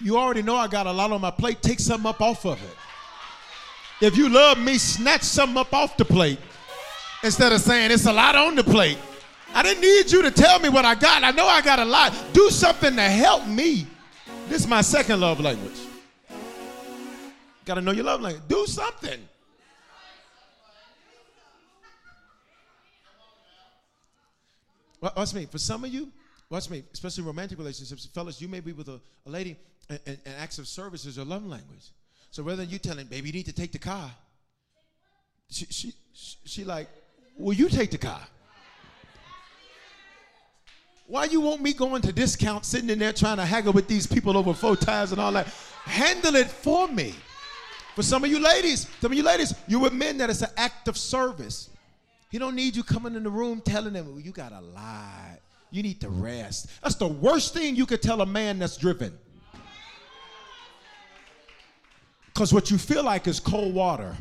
You 0.00 0.16
already 0.16 0.42
know 0.42 0.54
I 0.54 0.68
got 0.68 0.86
a 0.86 0.92
lot 0.92 1.10
on 1.10 1.22
my 1.22 1.32
plate. 1.32 1.60
Take 1.60 1.80
something 1.80 2.08
up 2.08 2.20
off 2.20 2.46
of 2.46 2.62
it. 2.62 4.06
If 4.06 4.16
you 4.16 4.28
love 4.28 4.58
me, 4.58 4.78
snatch 4.78 5.22
something 5.22 5.56
up 5.56 5.74
off 5.74 5.96
the 5.96 6.04
plate 6.04 6.38
instead 7.22 7.52
of 7.52 7.60
saying 7.60 7.90
it's 7.90 8.06
a 8.06 8.12
lot 8.12 8.34
on 8.34 8.54
the 8.54 8.64
plate. 8.64 8.98
I 9.54 9.62
didn't 9.62 9.82
need 9.82 10.10
you 10.10 10.22
to 10.22 10.30
tell 10.30 10.58
me 10.60 10.68
what 10.68 10.84
I 10.84 10.94
got. 10.94 11.22
I 11.24 11.30
know 11.30 11.46
I 11.46 11.60
got 11.60 11.78
a 11.78 11.84
lot. 11.84 12.14
Do 12.32 12.48
something 12.50 12.96
to 12.96 13.02
help 13.02 13.46
me. 13.46 13.86
This 14.48 14.62
is 14.62 14.66
my 14.66 14.80
second 14.80 15.20
love 15.20 15.40
language. 15.40 15.78
Got 17.64 17.74
to 17.74 17.80
know 17.80 17.92
your 17.92 18.04
love 18.04 18.20
language. 18.20 18.44
Do 18.48 18.66
something. 18.66 19.20
Watch 25.00 25.34
me. 25.34 25.46
For 25.46 25.58
some 25.58 25.84
of 25.84 25.92
you, 25.92 26.10
watch 26.48 26.70
me, 26.70 26.84
especially 26.92 27.24
romantic 27.24 27.58
relationships, 27.58 28.06
fellas, 28.06 28.40
you 28.40 28.48
may 28.48 28.60
be 28.60 28.72
with 28.72 28.88
a, 28.88 29.00
a 29.26 29.30
lady 29.30 29.56
and, 29.88 29.98
and, 30.06 30.18
and 30.24 30.34
acts 30.38 30.58
of 30.58 30.68
service 30.68 31.04
is 31.04 31.18
love 31.18 31.44
language. 31.44 31.90
So 32.30 32.42
rather 32.42 32.62
than 32.62 32.70
you 32.70 32.78
telling, 32.78 33.06
baby, 33.06 33.28
you 33.28 33.32
need 33.32 33.46
to 33.46 33.52
take 33.52 33.72
the 33.72 33.78
car, 33.78 34.10
she, 35.50 35.66
she, 35.66 35.92
she 36.44 36.64
like, 36.64 36.88
will 37.38 37.54
you 37.54 37.68
take 37.68 37.90
the 37.90 37.98
car? 37.98 38.20
Why 41.06 41.24
you 41.24 41.40
want 41.40 41.60
me 41.60 41.72
going 41.74 42.00
to 42.02 42.12
discount, 42.12 42.64
sitting 42.64 42.88
in 42.88 42.98
there 42.98 43.12
trying 43.12 43.36
to 43.36 43.44
haggle 43.44 43.72
with 43.72 43.86
these 43.86 44.06
people 44.06 44.36
over 44.36 44.54
four 44.54 44.76
tires 44.76 45.12
and 45.12 45.20
all 45.20 45.32
that? 45.32 45.46
Handle 45.84 46.36
it 46.36 46.46
for 46.46 46.88
me. 46.88 47.14
For 47.94 48.02
some 48.02 48.24
of 48.24 48.30
you 48.30 48.38
ladies, 48.38 48.86
some 49.00 49.12
of 49.12 49.18
you 49.18 49.22
ladies, 49.22 49.54
you 49.66 49.78
with 49.78 49.92
men 49.92 50.16
that 50.18 50.30
it's 50.30 50.40
an 50.40 50.50
act 50.56 50.88
of 50.88 50.96
service. 50.96 51.68
He 52.30 52.38
don't 52.38 52.54
need 52.54 52.74
you 52.74 52.82
coming 52.82 53.14
in 53.14 53.24
the 53.24 53.30
room 53.30 53.60
telling 53.60 53.94
him, 53.94 54.10
well, 54.10 54.20
you 54.20 54.32
got 54.32 54.52
a 54.52 54.60
lot. 54.60 55.38
You 55.70 55.82
need 55.82 56.00
to 56.00 56.08
rest. 56.08 56.70
That's 56.82 56.94
the 56.94 57.08
worst 57.08 57.52
thing 57.52 57.76
you 57.76 57.84
could 57.84 58.00
tell 58.00 58.22
a 58.22 58.26
man 58.26 58.58
that's 58.58 58.78
driven. 58.78 59.18
Because 62.26 62.54
what 62.54 62.70
you 62.70 62.78
feel 62.78 63.04
like 63.04 63.26
is 63.26 63.38
cold 63.38 63.74
water. 63.74 64.16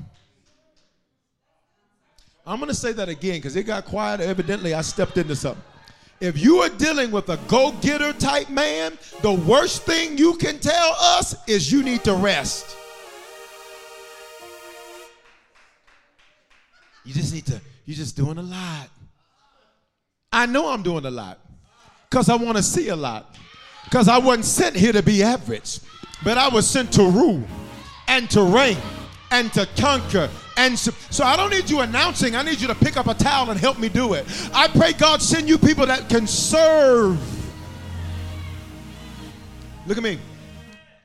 I'm 2.51 2.57
going 2.57 2.67
to 2.67 2.75
say 2.75 2.91
that 2.91 3.07
again 3.07 3.35
because 3.35 3.55
it 3.55 3.63
got 3.63 3.85
quiet. 3.85 4.19
Evidently, 4.19 4.73
I 4.73 4.81
stepped 4.81 5.17
into 5.17 5.37
something. 5.37 5.63
If 6.19 6.37
you 6.37 6.57
are 6.57 6.67
dealing 6.67 7.09
with 7.09 7.29
a 7.29 7.37
go 7.47 7.71
getter 7.79 8.11
type 8.11 8.49
man, 8.49 8.97
the 9.21 9.31
worst 9.31 9.83
thing 9.83 10.17
you 10.17 10.35
can 10.35 10.59
tell 10.59 10.95
us 10.99 11.33
is 11.47 11.71
you 11.71 11.81
need 11.81 12.03
to 12.03 12.13
rest. 12.13 12.75
You 17.05 17.13
just 17.13 17.33
need 17.33 17.45
to, 17.45 17.61
you're 17.85 17.95
just 17.95 18.17
doing 18.17 18.37
a 18.37 18.43
lot. 18.43 18.89
I 20.33 20.45
know 20.45 20.67
I'm 20.67 20.83
doing 20.83 21.05
a 21.05 21.11
lot 21.11 21.39
because 22.09 22.27
I 22.27 22.35
want 22.35 22.57
to 22.57 22.63
see 22.63 22.89
a 22.89 22.95
lot. 22.97 23.33
Because 23.85 24.09
I 24.09 24.17
wasn't 24.17 24.43
sent 24.43 24.75
here 24.75 24.91
to 24.91 25.01
be 25.01 25.23
average, 25.23 25.79
but 26.21 26.37
I 26.37 26.49
was 26.49 26.69
sent 26.69 26.91
to 26.93 27.03
rule 27.03 27.43
and 28.09 28.29
to 28.31 28.43
reign 28.43 28.77
and 29.31 29.53
to 29.53 29.65
conquer 29.77 30.29
and 30.57 30.77
so, 30.77 30.91
so 31.09 31.23
I 31.23 31.35
don't 31.35 31.49
need 31.49 31.69
you 31.69 31.79
announcing. 31.81 32.35
I 32.35 32.43
need 32.43 32.59
you 32.59 32.67
to 32.67 32.75
pick 32.75 32.97
up 32.97 33.07
a 33.07 33.13
towel 33.13 33.49
and 33.51 33.59
help 33.59 33.79
me 33.79 33.89
do 33.89 34.13
it. 34.13 34.25
I 34.53 34.67
pray 34.67 34.93
God 34.93 35.21
send 35.21 35.47
you 35.47 35.57
people 35.57 35.85
that 35.85 36.09
can 36.09 36.27
serve. 36.27 37.19
Look 39.87 39.97
at 39.97 40.03
me. 40.03 40.19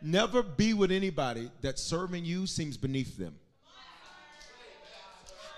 Never 0.03 0.43
be 0.43 0.75
with 0.75 0.93
anybody 0.93 1.51
that 1.63 1.79
serving 1.79 2.25
you 2.25 2.47
seems 2.47 2.77
beneath 2.77 3.17
them. 3.17 3.35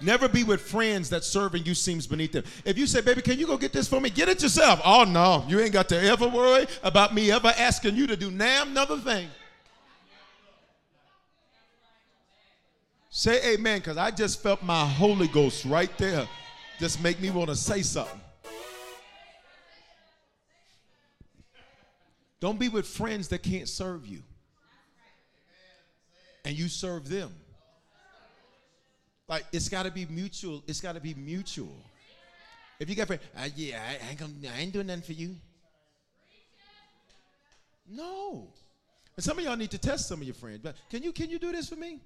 Never 0.01 0.29
be 0.29 0.45
with 0.45 0.61
friends 0.61 1.11
that 1.11 1.25
serving 1.25 1.65
you 1.65 1.75
seems 1.75 2.07
beneath 2.07 2.33
them. 2.33 2.45
If 2.65 2.79
you 2.79 2.87
say, 2.87 3.01
baby, 3.01 3.21
can 3.21 3.39
you 3.39 3.47
go 3.47 3.57
get 3.57 3.73
this 3.73 3.89
for 3.89 4.01
me? 4.01 4.11
Get 4.11 4.29
it 4.29 4.41
yourself. 4.43 4.81
Oh, 4.85 5.03
no. 5.03 5.45
You 5.49 5.59
ain't 5.59 5.73
got 5.73 5.89
to 5.89 6.01
ever 6.01 6.29
worry 6.29 6.67
about 6.85 7.15
me 7.15 7.33
ever 7.33 7.53
asking 7.57 7.97
you 7.97 8.07
to 8.07 8.17
do 8.17 8.31
damn 8.31 8.69
another 8.69 8.99
thing. 8.99 9.29
Say 13.19 13.55
amen, 13.55 13.81
because 13.81 13.97
I 13.97 14.13
just 14.13 14.45
felt 14.45 14.63
my 14.63 14.87
Holy 14.87 15.27
Ghost 15.27 15.65
right 15.65 15.91
there. 15.99 16.29
Just 16.79 17.03
make 17.03 17.21
me 17.21 17.33
want 17.33 17.49
to 17.49 17.57
say 17.57 17.83
something. 17.83 18.21
Don't 22.39 22.61
be 22.61 22.69
with 22.69 22.87
friends 22.87 23.27
that 23.31 23.43
can't 23.43 23.69
serve 23.69 24.07
you. 24.07 24.23
And 26.45 26.57
you 26.57 26.69
serve 26.69 27.09
them. 27.09 27.35
Like 29.27 29.47
it's 29.51 29.69
got 29.69 29.83
to 29.83 29.91
be 29.91 30.07
mutual. 30.07 30.63
It's 30.69 30.81
got 30.81 30.93
to 30.93 31.01
be 31.01 31.15
mutual. 31.15 31.75
If 32.79 32.89
you 32.89 32.95
got 32.95 33.09
friends, 33.09 33.23
uh, 33.37 33.49
yeah, 33.57 33.81
I 33.85 34.11
ain't, 34.11 34.19
gonna, 34.21 34.33
I 34.57 34.61
ain't 34.61 34.73
doing 34.73 34.87
nothing 34.87 35.03
for 35.03 35.15
you. 35.15 35.35
No. 37.91 38.47
And 39.17 39.25
some 39.25 39.37
of 39.37 39.45
y'all 39.45 39.57
need 39.57 39.73
to 39.73 39.79
test 39.79 40.07
some 40.07 40.21
of 40.21 40.25
your 40.25 40.35
friends. 40.35 40.61
But 40.63 40.77
can 40.89 41.03
you 41.03 41.11
can 41.11 41.29
you 41.29 41.41
do 41.41 41.51
this 41.51 41.69
for 41.69 41.75
me? 41.75 41.99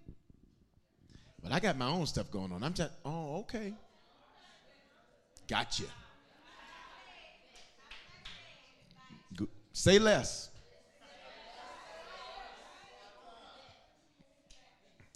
But 1.42 1.52
I 1.52 1.60
got 1.60 1.76
my 1.76 1.88
own 1.88 2.06
stuff 2.06 2.30
going 2.30 2.52
on. 2.52 2.62
I'm 2.62 2.72
just, 2.72 2.92
oh, 3.04 3.40
okay. 3.40 3.72
Gotcha. 5.48 5.84
Say 9.72 9.98
less. 9.98 10.50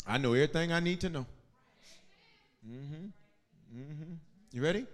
I 0.06 0.18
know 0.18 0.32
everything 0.32 0.72
I 0.72 0.80
need 0.80 1.00
to 1.00 1.08
know. 1.10 1.26
Mm-hmm. 2.66 3.06
Mm-hmm. 3.76 4.12
You 4.52 4.62
ready? 4.62 4.86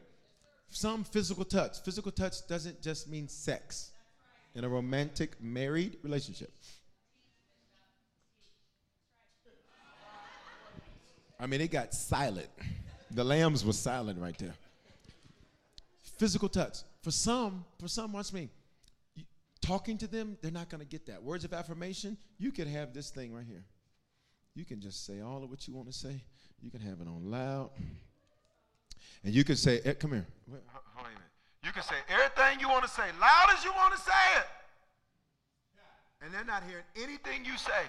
Some 0.71 1.05
physical 1.05 1.45
touch. 1.45 1.81
Physical 1.83 2.11
touch 2.11 2.47
doesn't 2.49 2.83
just 2.83 3.09
mean 3.09 3.29
sex 3.29 3.93
in 4.55 4.65
a 4.65 4.69
romantic 4.69 5.41
married 5.41 5.99
relationship. 6.03 6.53
I 11.43 11.47
mean, 11.47 11.61
it 11.61 11.73
got 11.73 11.93
silent. 11.93 12.49
The 13.11 13.25
lambs 13.25 13.65
were 13.65 13.73
silent 13.73 14.21
right 14.21 14.39
there. 14.39 14.55
Physical 16.17 16.49
touch. 16.49 16.79
For 17.03 17.11
some, 17.11 17.65
for 17.81 17.89
some, 17.89 18.13
watch 18.13 18.33
me. 18.33 18.49
Talking 19.61 19.99
to 19.99 20.07
them, 20.07 20.39
they're 20.41 20.53
not 20.53 20.69
going 20.69 20.81
to 20.81 20.87
get 20.87 21.07
that. 21.07 21.21
Words 21.21 21.45
of 21.45 21.53
affirmation, 21.53 22.17
you 22.39 22.53
can 22.53 22.69
have 22.69 22.95
this 22.95 23.11
thing 23.11 23.35
right 23.35 23.45
here. 23.45 23.65
You 24.55 24.65
can 24.65 24.81
just 24.81 25.05
say 25.05 25.21
all 25.21 25.43
of 25.43 25.51
what 25.51 25.67
you 25.67 25.75
want 25.75 25.89
to 25.89 25.93
say. 25.93 26.23
You 26.61 26.71
can 26.71 26.81
have 26.81 27.01
it 27.01 27.09
on 27.09 27.29
loud. 27.29 27.71
And 29.25 29.35
you 29.35 29.43
can 29.43 29.57
say, 29.57 29.81
eh, 29.85 29.95
come 29.95 30.13
here. 30.13 30.27
Wait, 30.47 30.63
hold 30.69 31.07
on 31.07 31.13
You 31.65 31.73
can 31.73 31.83
say 31.83 31.97
everything 32.09 32.61
you 32.61 32.69
want 32.69 32.85
to 32.85 32.91
say, 32.91 33.03
loud 33.21 33.47
as 33.53 33.65
you 33.65 33.73
want 33.73 33.95
to 33.95 34.01
say 34.01 34.13
it. 34.39 34.47
And 36.25 36.33
they're 36.33 36.45
not 36.45 36.63
hearing 36.69 36.85
anything 36.97 37.45
you 37.45 37.59
say. 37.59 37.83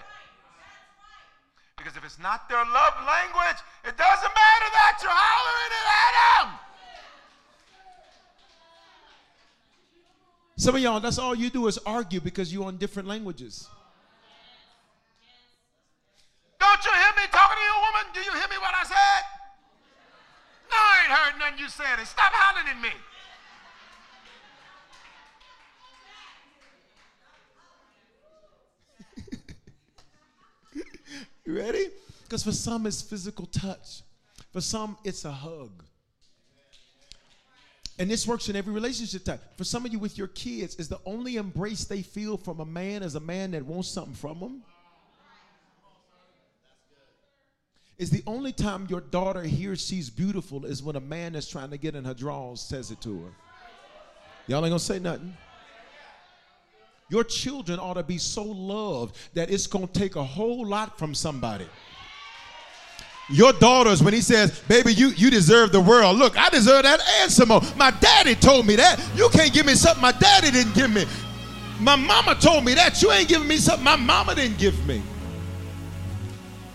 Because 1.76 1.96
if 1.96 2.04
it's 2.04 2.18
not 2.18 2.48
their 2.48 2.64
love 2.64 2.94
language, 3.06 3.60
it 3.84 3.96
doesn't 3.96 4.34
matter 4.34 4.68
that 4.72 4.98
you're 5.02 5.10
hollering 5.10 5.72
it 5.74 5.86
at 6.00 6.14
them. 6.16 6.58
Some 10.56 10.76
of 10.76 10.82
y'all, 10.82 11.00
that's 11.00 11.18
all 11.18 11.34
you 11.34 11.50
do 11.50 11.66
is 11.66 11.78
argue 11.84 12.20
because 12.20 12.52
you're 12.52 12.64
on 12.64 12.76
different 12.76 13.08
languages. 13.08 13.68
Don't 16.60 16.84
you 16.84 16.92
hear 16.92 17.12
me 17.16 17.26
talking 17.30 17.58
to 17.58 17.64
you, 17.64 17.74
woman? 17.74 18.06
Do 18.14 18.20
you 18.20 18.32
hear 18.32 18.48
me 18.48 18.58
what 18.62 18.72
I 18.72 18.84
said? 18.84 19.22
No, 20.70 20.78
I 20.78 21.02
ain't 21.04 21.12
heard 21.12 21.38
nothing 21.38 21.58
you 21.58 21.68
said. 21.68 21.98
And 21.98 22.06
stop 22.06 22.32
hollering 22.32 22.68
at 22.68 22.80
me. 22.80 22.94
You 31.44 31.58
ready? 31.58 31.88
Because 32.22 32.42
for 32.42 32.52
some, 32.52 32.86
it's 32.86 33.02
physical 33.02 33.46
touch. 33.46 34.02
For 34.52 34.60
some, 34.60 34.96
it's 35.04 35.24
a 35.24 35.32
hug. 35.32 35.84
And 37.98 38.10
this 38.10 38.26
works 38.26 38.48
in 38.48 38.56
every 38.56 38.72
relationship 38.72 39.24
type. 39.24 39.40
For 39.56 39.64
some 39.64 39.86
of 39.86 39.92
you 39.92 39.98
with 39.98 40.18
your 40.18 40.26
kids, 40.28 40.74
is 40.76 40.88
the 40.88 40.98
only 41.04 41.36
embrace 41.36 41.84
they 41.84 42.02
feel 42.02 42.36
from 42.36 42.60
a 42.60 42.64
man 42.64 43.02
as 43.02 43.14
a 43.14 43.20
man 43.20 43.52
that 43.52 43.64
wants 43.64 43.88
something 43.88 44.14
from 44.14 44.40
them. 44.40 44.62
Is 47.96 48.10
the 48.10 48.24
only 48.26 48.52
time 48.52 48.88
your 48.90 49.00
daughter 49.00 49.42
hears 49.42 49.86
she's 49.86 50.10
beautiful 50.10 50.64
is 50.64 50.82
when 50.82 50.96
a 50.96 51.00
man 51.00 51.34
that's 51.34 51.48
trying 51.48 51.70
to 51.70 51.78
get 51.78 51.94
in 51.94 52.04
her 52.04 52.14
drawers 52.14 52.60
says 52.60 52.90
it 52.90 53.00
to 53.02 53.22
her. 53.22 53.30
Y'all 54.48 54.64
ain't 54.64 54.70
gonna 54.70 54.78
say 54.80 54.98
nothing. 54.98 55.36
Your 57.10 57.24
children 57.24 57.78
ought 57.78 57.94
to 57.94 58.02
be 58.02 58.18
so 58.18 58.42
loved 58.42 59.16
that 59.34 59.50
it's 59.50 59.66
going 59.66 59.86
to 59.86 59.92
take 59.92 60.16
a 60.16 60.24
whole 60.24 60.66
lot 60.66 60.98
from 60.98 61.14
somebody. 61.14 61.66
Your 63.30 63.52
daughters, 63.54 64.02
when 64.02 64.12
he 64.12 64.20
says, 64.20 64.60
Baby, 64.68 64.92
you, 64.92 65.08
you 65.08 65.30
deserve 65.30 65.72
the 65.72 65.80
world. 65.80 66.18
Look, 66.18 66.38
I 66.38 66.50
deserve 66.50 66.82
that 66.82 67.00
and 67.20 67.30
some 67.30 67.48
more. 67.48 67.62
My 67.76 67.90
daddy 67.90 68.34
told 68.34 68.66
me 68.66 68.76
that. 68.76 69.00
You 69.14 69.28
can't 69.30 69.52
give 69.52 69.64
me 69.64 69.74
something 69.74 70.02
my 70.02 70.12
daddy 70.12 70.50
didn't 70.50 70.74
give 70.74 70.92
me. 70.92 71.06
My 71.80 71.96
mama 71.96 72.34
told 72.34 72.64
me 72.64 72.74
that. 72.74 73.00
You 73.02 73.10
ain't 73.12 73.28
giving 73.28 73.48
me 73.48 73.56
something 73.56 73.84
my 73.84 73.96
mama 73.96 74.34
didn't 74.34 74.58
give 74.58 74.86
me. 74.86 75.02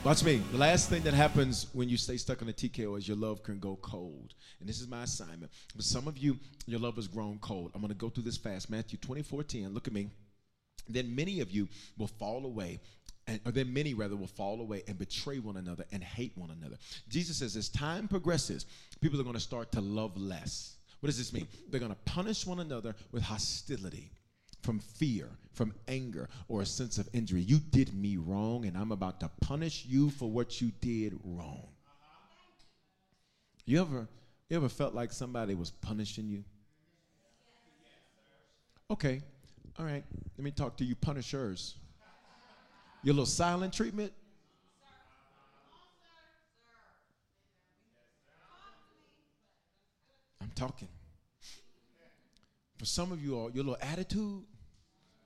Watch 0.04 0.24
me. 0.24 0.42
The 0.52 0.58
last 0.58 0.90
thing 0.90 1.04
that 1.04 1.14
happens 1.14 1.68
when 1.74 1.88
you 1.88 1.98
stay 1.98 2.18
stuck 2.18 2.42
on 2.42 2.50
a 2.50 2.54
TKO 2.54 2.98
is 2.98 3.08
your 3.08 3.18
love 3.18 3.44
can 3.44 3.60
go 3.60 3.78
cold. 3.82 4.34
And 4.60 4.68
this 4.68 4.82
is 4.82 4.88
my 4.88 5.04
assignment. 5.04 5.52
But 5.76 5.86
some 5.86 6.08
of 6.08 6.18
you, 6.18 6.38
your 6.66 6.80
love 6.80 6.96
has 6.96 7.08
grown 7.08 7.38
cold. 7.40 7.72
I'm 7.76 7.82
going 7.82 7.94
to 7.94 7.98
go 7.98 8.10
through 8.10 8.24
this 8.24 8.38
fast. 8.38 8.70
Matthew 8.70 8.98
24 8.98 9.44
10. 9.44 9.74
Look 9.74 9.88
at 9.88 9.94
me. 9.94 10.10
Then 10.90 11.16
many 11.16 11.40
of 11.40 11.52
you 11.52 11.68
will 11.98 12.08
fall 12.08 12.46
away 12.46 12.80
and, 13.28 13.40
or 13.46 13.52
then 13.52 13.72
many 13.72 13.94
rather 13.94 14.16
will 14.16 14.28
fall 14.28 14.60
away 14.60 14.82
and 14.88 14.98
betray 14.98 15.38
one 15.38 15.58
another 15.58 15.86
and 15.92 16.04
hate 16.04 16.32
one 16.36 16.50
another. 16.50 16.78
Jesus 17.10 17.38
says 17.38 17.56
as 17.56 17.70
time 17.70 18.08
progresses, 18.08 18.66
people 19.02 19.20
are 19.22 19.24
going 19.24 19.36
to 19.36 19.40
start 19.40 19.72
to 19.74 19.82
love 19.82 20.18
less. 20.18 20.78
What 21.00 21.08
does 21.08 21.18
this 21.18 21.32
mean? 21.32 21.48
They're 21.70 21.80
going 21.80 21.92
to 21.92 22.12
punish 22.12 22.48
one 22.48 22.60
another 22.60 22.96
with 23.12 23.22
hostility. 23.22 24.12
from 24.62 24.80
fear, 24.80 25.30
from 25.54 25.74
anger, 25.88 26.30
or 26.48 26.62
a 26.62 26.66
sense 26.66 26.98
of 26.98 27.08
injury. 27.14 27.42
You 27.42 27.60
did 27.60 27.94
me 27.94 28.18
wrong, 28.18 28.66
and 28.66 28.78
I'm 28.78 28.92
about 28.92 29.20
to 29.22 29.30
punish 29.42 29.86
you 29.86 30.10
for 30.10 30.30
what 30.30 30.62
you 30.62 30.72
did 30.82 31.18
wrong. 31.24 31.68
You 33.66 33.82
ever, 33.82 34.08
you 34.50 34.58
ever 34.58 34.70
felt 34.70 34.94
like 34.94 35.12
somebody 35.12 35.56
was 35.56 35.72
punishing 35.72 36.28
you? 36.28 36.44
Okay, 38.92 39.22
all 39.80 39.86
right, 39.86 40.04
let 40.38 40.44
me 40.44 40.52
talk 40.52 40.76
to 40.78 40.84
you 40.84 40.94
punishers. 40.94 41.76
Your 43.02 43.14
little 43.14 43.26
silent 43.26 43.74
treatment? 43.74 44.12
I'm 50.42 50.52
talking. 50.54 50.90
For 52.78 52.84
some 52.84 53.14
of 53.14 53.24
you 53.24 53.38
all, 53.38 53.50
your 53.52 53.64
little 53.64 53.78
attitude, 53.82 54.44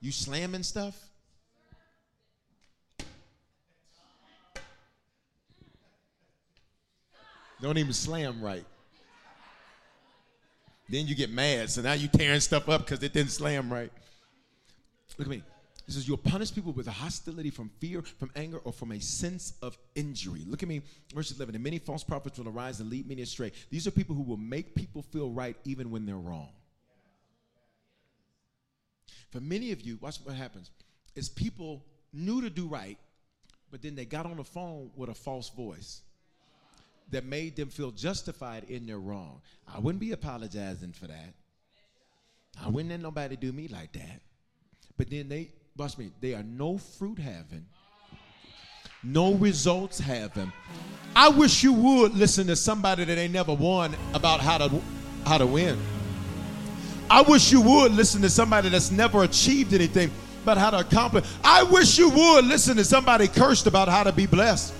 you 0.01 0.11
slamming 0.11 0.61
stuff. 0.61 0.99
Don't 7.59 7.77
even 7.79 7.93
slam 7.93 8.39
right. 8.39 8.65
Then 10.89 11.07
you 11.07 11.15
get 11.15 11.31
mad, 11.31 11.71
so 11.71 11.81
now 11.81 11.93
you 11.93 12.07
tearing 12.07 12.39
stuff 12.39 12.69
up 12.69 12.85
because 12.85 13.01
it 13.01 13.13
didn't 13.13 13.31
slam 13.31 13.73
right. 13.73 13.91
Look 15.17 15.27
at 15.27 15.31
me. 15.31 15.43
This 15.85 15.95
says 15.95 16.07
you'll 16.07 16.17
punish 16.17 16.53
people 16.53 16.71
with 16.71 16.87
hostility 16.87 17.49
from 17.49 17.69
fear, 17.79 18.01
from 18.01 18.31
anger, 18.35 18.59
or 18.59 18.71
from 18.71 18.93
a 18.93 19.01
sense 19.01 19.53
of 19.61 19.77
injury. 19.95 20.45
Look 20.47 20.63
at 20.63 20.69
me, 20.69 20.81
verse 21.13 21.31
11. 21.31 21.55
And 21.55 21.63
many 21.63 21.77
false 21.77 22.03
prophets 22.03 22.39
will 22.39 22.47
arise 22.47 22.79
and 22.79 22.89
lead 22.89 23.07
many 23.07 23.21
astray. 23.21 23.51
These 23.69 23.85
are 23.85 23.91
people 23.91 24.15
who 24.15 24.23
will 24.23 24.37
make 24.37 24.75
people 24.75 25.01
feel 25.01 25.29
right 25.29 25.57
even 25.65 25.91
when 25.91 26.05
they're 26.05 26.15
wrong. 26.15 26.49
For 29.31 29.41
many 29.41 29.71
of 29.71 29.81
you, 29.81 29.97
watch 29.99 30.17
what 30.23 30.35
happens. 30.35 30.71
Is 31.15 31.27
people 31.27 31.83
knew 32.13 32.41
to 32.41 32.49
do 32.49 32.67
right, 32.67 32.97
but 33.71 33.81
then 33.81 33.95
they 33.95 34.05
got 34.05 34.25
on 34.25 34.37
the 34.37 34.43
phone 34.43 34.91
with 34.95 35.09
a 35.09 35.13
false 35.13 35.49
voice 35.49 36.01
that 37.11 37.25
made 37.25 37.55
them 37.55 37.69
feel 37.69 37.91
justified 37.91 38.63
in 38.69 38.85
their 38.85 38.99
wrong. 38.99 39.41
I 39.67 39.79
wouldn't 39.79 39.99
be 39.99 40.11
apologizing 40.11 40.93
for 40.93 41.07
that. 41.07 41.33
I 42.63 42.69
wouldn't 42.69 42.91
let 42.91 43.01
nobody 43.01 43.35
do 43.35 43.51
me 43.51 43.67
like 43.67 43.91
that. 43.93 44.21
But 44.97 45.09
then 45.09 45.29
they, 45.29 45.49
watch 45.75 45.97
me, 45.97 46.11
they 46.21 46.33
are 46.33 46.43
no 46.43 46.77
fruit 46.77 47.19
having, 47.19 47.65
no 49.03 49.33
results 49.33 49.99
having. 49.99 50.51
I 51.15 51.29
wish 51.29 51.63
you 51.63 51.73
would 51.73 52.13
listen 52.13 52.47
to 52.47 52.55
somebody 52.55 53.03
that 53.05 53.17
ain't 53.17 53.33
never 53.33 53.53
won 53.53 53.95
about 54.13 54.39
how 54.39 54.57
to 54.57 54.81
how 55.25 55.37
to 55.37 55.45
win. 55.45 55.77
I 57.09 57.21
wish 57.21 57.51
you 57.51 57.61
would 57.61 57.91
listen 57.91 58.21
to 58.23 58.29
somebody 58.29 58.69
that's 58.69 58.91
never 58.91 59.23
achieved 59.23 59.73
anything 59.73 60.11
about 60.41 60.57
how 60.57 60.71
to 60.71 60.79
accomplish. 60.79 61.25
I 61.43 61.63
wish 61.63 61.97
you 61.97 62.09
would 62.09 62.45
listen 62.45 62.75
to 62.77 62.83
somebody 62.83 63.27
cursed 63.27 63.67
about 63.67 63.87
how 63.87 64.03
to 64.03 64.11
be 64.11 64.25
blessed. 64.25 64.73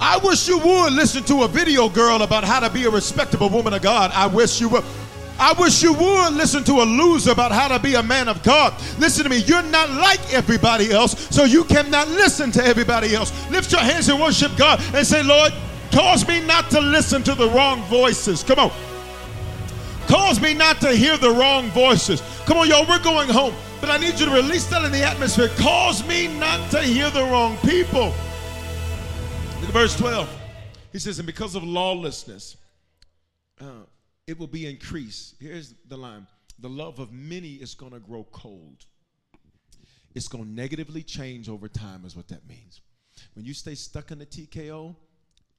I 0.00 0.18
wish 0.18 0.48
you 0.48 0.58
would 0.58 0.92
listen 0.92 1.22
to 1.24 1.44
a 1.44 1.48
video 1.48 1.88
girl 1.88 2.22
about 2.22 2.44
how 2.44 2.60
to 2.60 2.70
be 2.70 2.84
a 2.84 2.90
respectable 2.90 3.48
woman 3.48 3.74
of 3.74 3.82
God. 3.82 4.10
I 4.12 4.26
wish 4.26 4.60
you 4.60 4.68
would. 4.70 4.84
I 5.38 5.52
wish 5.58 5.82
you 5.82 5.92
would 5.92 6.34
listen 6.34 6.62
to 6.64 6.82
a 6.82 6.84
loser 6.84 7.32
about 7.32 7.50
how 7.50 7.68
to 7.68 7.78
be 7.78 7.94
a 7.94 8.02
man 8.02 8.28
of 8.28 8.42
God. 8.42 8.72
Listen 8.98 9.24
to 9.24 9.30
me. 9.30 9.38
You're 9.38 9.62
not 9.62 9.90
like 9.90 10.32
everybody 10.32 10.92
else, 10.92 11.28
so 11.34 11.44
you 11.44 11.64
cannot 11.64 12.08
listen 12.08 12.52
to 12.52 12.64
everybody 12.64 13.14
else. 13.14 13.32
Lift 13.50 13.72
your 13.72 13.80
hands 13.80 14.08
and 14.08 14.20
worship 14.20 14.56
God 14.56 14.80
and 14.94 15.06
say, 15.06 15.22
Lord, 15.22 15.52
cause 15.90 16.26
me 16.26 16.40
not 16.40 16.70
to 16.70 16.80
listen 16.80 17.22
to 17.24 17.34
the 17.34 17.48
wrong 17.50 17.82
voices. 17.84 18.44
Come 18.44 18.58
on. 18.58 18.72
Cause 20.06 20.40
me 20.40 20.54
not 20.54 20.80
to 20.82 20.92
hear 20.92 21.16
the 21.16 21.30
wrong 21.30 21.68
voices. 21.70 22.22
Come 22.46 22.58
on, 22.58 22.68
y'all, 22.68 22.86
we're 22.86 23.02
going 23.02 23.28
home. 23.28 23.54
But 23.80 23.90
I 23.90 23.96
need 23.96 24.18
you 24.20 24.26
to 24.26 24.32
release 24.32 24.66
that 24.68 24.84
in 24.84 24.92
the 24.92 25.02
atmosphere. 25.02 25.48
Cause 25.56 26.06
me 26.06 26.28
not 26.38 26.70
to 26.70 26.80
hear 26.80 27.10
the 27.10 27.22
wrong 27.24 27.56
people. 27.58 28.14
Look 29.60 29.68
at 29.68 29.72
verse 29.72 29.96
12. 29.96 30.28
He 30.92 30.98
says, 30.98 31.18
and 31.18 31.26
because 31.26 31.54
of 31.54 31.64
lawlessness, 31.64 32.56
uh, 33.60 33.64
it 34.26 34.38
will 34.38 34.46
be 34.46 34.66
increased. 34.66 35.34
Here's 35.40 35.74
the 35.88 35.96
line 35.96 36.26
the 36.58 36.68
love 36.68 36.98
of 36.98 37.12
many 37.12 37.54
is 37.54 37.74
going 37.74 37.92
to 37.92 37.98
grow 37.98 38.24
cold. 38.30 38.86
It's 40.14 40.28
going 40.28 40.44
to 40.44 40.50
negatively 40.50 41.02
change 41.02 41.48
over 41.48 41.68
time, 41.68 42.04
is 42.04 42.14
what 42.14 42.28
that 42.28 42.46
means. 42.48 42.80
When 43.34 43.44
you 43.44 43.52
stay 43.52 43.74
stuck 43.74 44.12
in 44.12 44.20
the 44.20 44.26
TKO, 44.26 44.94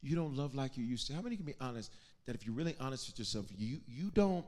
you 0.01 0.15
don't 0.15 0.35
love 0.35 0.55
like 0.55 0.77
you 0.77 0.85
used 0.85 1.07
to. 1.07 1.13
How 1.13 1.21
many 1.21 1.35
can 1.35 1.45
be 1.45 1.55
honest 1.59 1.91
that 2.25 2.35
if 2.35 2.45
you're 2.45 2.55
really 2.55 2.75
honest 2.79 3.09
with 3.09 3.19
yourself, 3.19 3.45
you 3.57 3.79
you 3.87 4.11
don't 4.13 4.45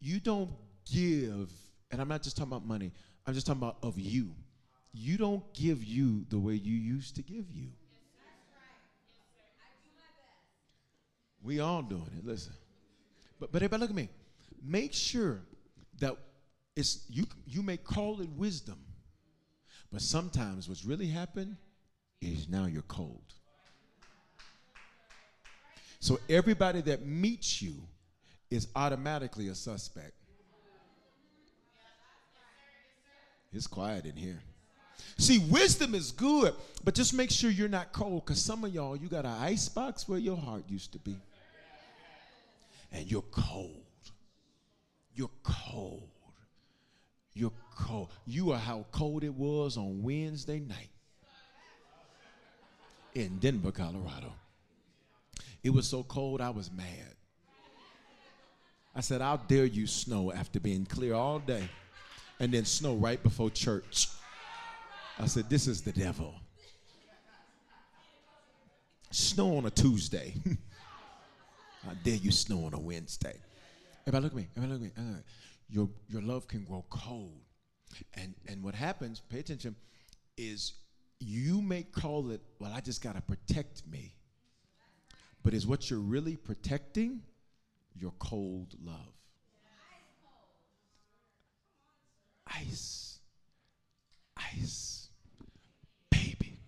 you 0.00 0.20
don't 0.20 0.50
give, 0.90 1.50
and 1.90 2.00
I'm 2.00 2.08
not 2.08 2.22
just 2.22 2.36
talking 2.36 2.52
about 2.52 2.66
money, 2.66 2.92
I'm 3.26 3.34
just 3.34 3.46
talking 3.46 3.62
about 3.62 3.78
of 3.82 3.98
you. 3.98 4.30
You 4.92 5.16
don't 5.16 5.42
give 5.54 5.82
you 5.82 6.24
the 6.28 6.38
way 6.38 6.54
you 6.54 6.76
used 6.76 7.16
to 7.16 7.22
give 7.22 7.50
you. 7.50 7.68
We 11.42 11.60
all 11.60 11.82
doing 11.82 12.10
it. 12.16 12.24
Listen. 12.24 12.52
But 13.40 13.52
but 13.52 13.62
everybody 13.62 13.80
look 13.80 13.90
at 13.90 13.96
me. 13.96 14.08
Make 14.62 14.92
sure 14.92 15.40
that 16.00 16.16
it's 16.76 17.04
you 17.08 17.26
you 17.46 17.62
may 17.62 17.76
call 17.76 18.20
it 18.20 18.28
wisdom, 18.30 18.78
but 19.92 20.00
sometimes 20.00 20.68
what's 20.68 20.84
really 20.84 21.06
happened 21.06 21.56
is 22.20 22.48
now 22.48 22.66
you're 22.66 22.82
cold. 22.82 23.22
So 26.00 26.20
everybody 26.28 26.82
that 26.82 27.06
meets 27.06 27.62
you 27.62 27.74
is 28.50 28.68
automatically 28.76 29.48
a 29.48 29.54
suspect. 29.54 30.12
It's 33.52 33.66
quiet 33.66 34.04
in 34.04 34.16
here. 34.16 34.40
See, 35.16 35.38
wisdom 35.50 35.94
is 35.94 36.10
good, 36.12 36.54
but 36.82 36.94
just 36.94 37.14
make 37.14 37.30
sure 37.30 37.50
you're 37.50 37.68
not 37.68 37.92
cold 37.92 38.24
because 38.24 38.40
some 38.40 38.64
of 38.64 38.74
y'all, 38.74 38.96
you 38.96 39.08
got 39.08 39.24
an 39.24 39.30
ice 39.30 39.68
box 39.68 40.08
where 40.08 40.18
your 40.18 40.36
heart 40.36 40.64
used 40.68 40.92
to 40.92 40.98
be 40.98 41.16
and 42.94 43.10
you're 43.10 43.22
cold. 43.22 43.82
You're 45.14 45.30
cold. 45.42 46.08
You're 47.34 47.52
cold. 47.76 48.08
You 48.24 48.52
are 48.52 48.58
how 48.58 48.86
cold 48.92 49.24
it 49.24 49.34
was 49.34 49.76
on 49.76 50.02
Wednesday 50.02 50.60
night 50.60 50.90
in 53.14 53.38
Denver, 53.38 53.72
Colorado. 53.72 54.32
It 55.62 55.70
was 55.70 55.88
so 55.88 56.04
cold, 56.04 56.40
I 56.40 56.50
was 56.50 56.70
mad. 56.70 57.14
I 58.94 59.00
said, 59.00 59.20
I'll 59.20 59.42
dare 59.48 59.64
you 59.64 59.88
snow 59.88 60.32
after 60.32 60.60
being 60.60 60.86
clear 60.86 61.14
all 61.14 61.40
day 61.40 61.68
and 62.38 62.52
then 62.52 62.64
snow 62.64 62.94
right 62.94 63.20
before 63.20 63.50
church? 63.50 64.08
I 65.18 65.26
said, 65.26 65.50
This 65.50 65.66
is 65.66 65.82
the 65.82 65.92
devil. 65.92 66.34
Snow 69.10 69.56
on 69.56 69.66
a 69.66 69.70
Tuesday. 69.70 70.34
How 71.84 71.92
dare 72.02 72.16
you 72.16 72.30
snow 72.30 72.64
on 72.64 72.74
a 72.74 72.78
Wednesday? 72.78 73.38
Everybody 74.06 74.22
look 74.24 74.32
at 74.32 74.36
me. 74.36 74.48
Everybody 74.56 74.84
look 74.84 74.92
at 74.96 75.04
me. 75.04 75.14
Your, 75.68 75.88
your 76.08 76.22
love 76.22 76.48
can 76.48 76.64
grow 76.64 76.84
cold. 76.88 77.40
And, 78.14 78.34
and 78.46 78.62
what 78.62 78.74
happens, 78.74 79.20
pay 79.20 79.40
attention, 79.40 79.76
is 80.36 80.74
you 81.20 81.60
may 81.60 81.82
call 81.82 82.30
it, 82.30 82.40
well, 82.58 82.72
I 82.74 82.80
just 82.80 83.02
got 83.02 83.16
to 83.16 83.22
protect 83.22 83.82
me. 83.86 84.14
But 85.42 85.52
is 85.52 85.66
what 85.66 85.90
you're 85.90 86.00
really 86.00 86.36
protecting 86.36 87.20
your 87.94 88.12
cold 88.18 88.74
love? 88.82 89.12
Ice. 92.46 93.18
Ice. 94.36 95.08
Baby. 96.10 96.58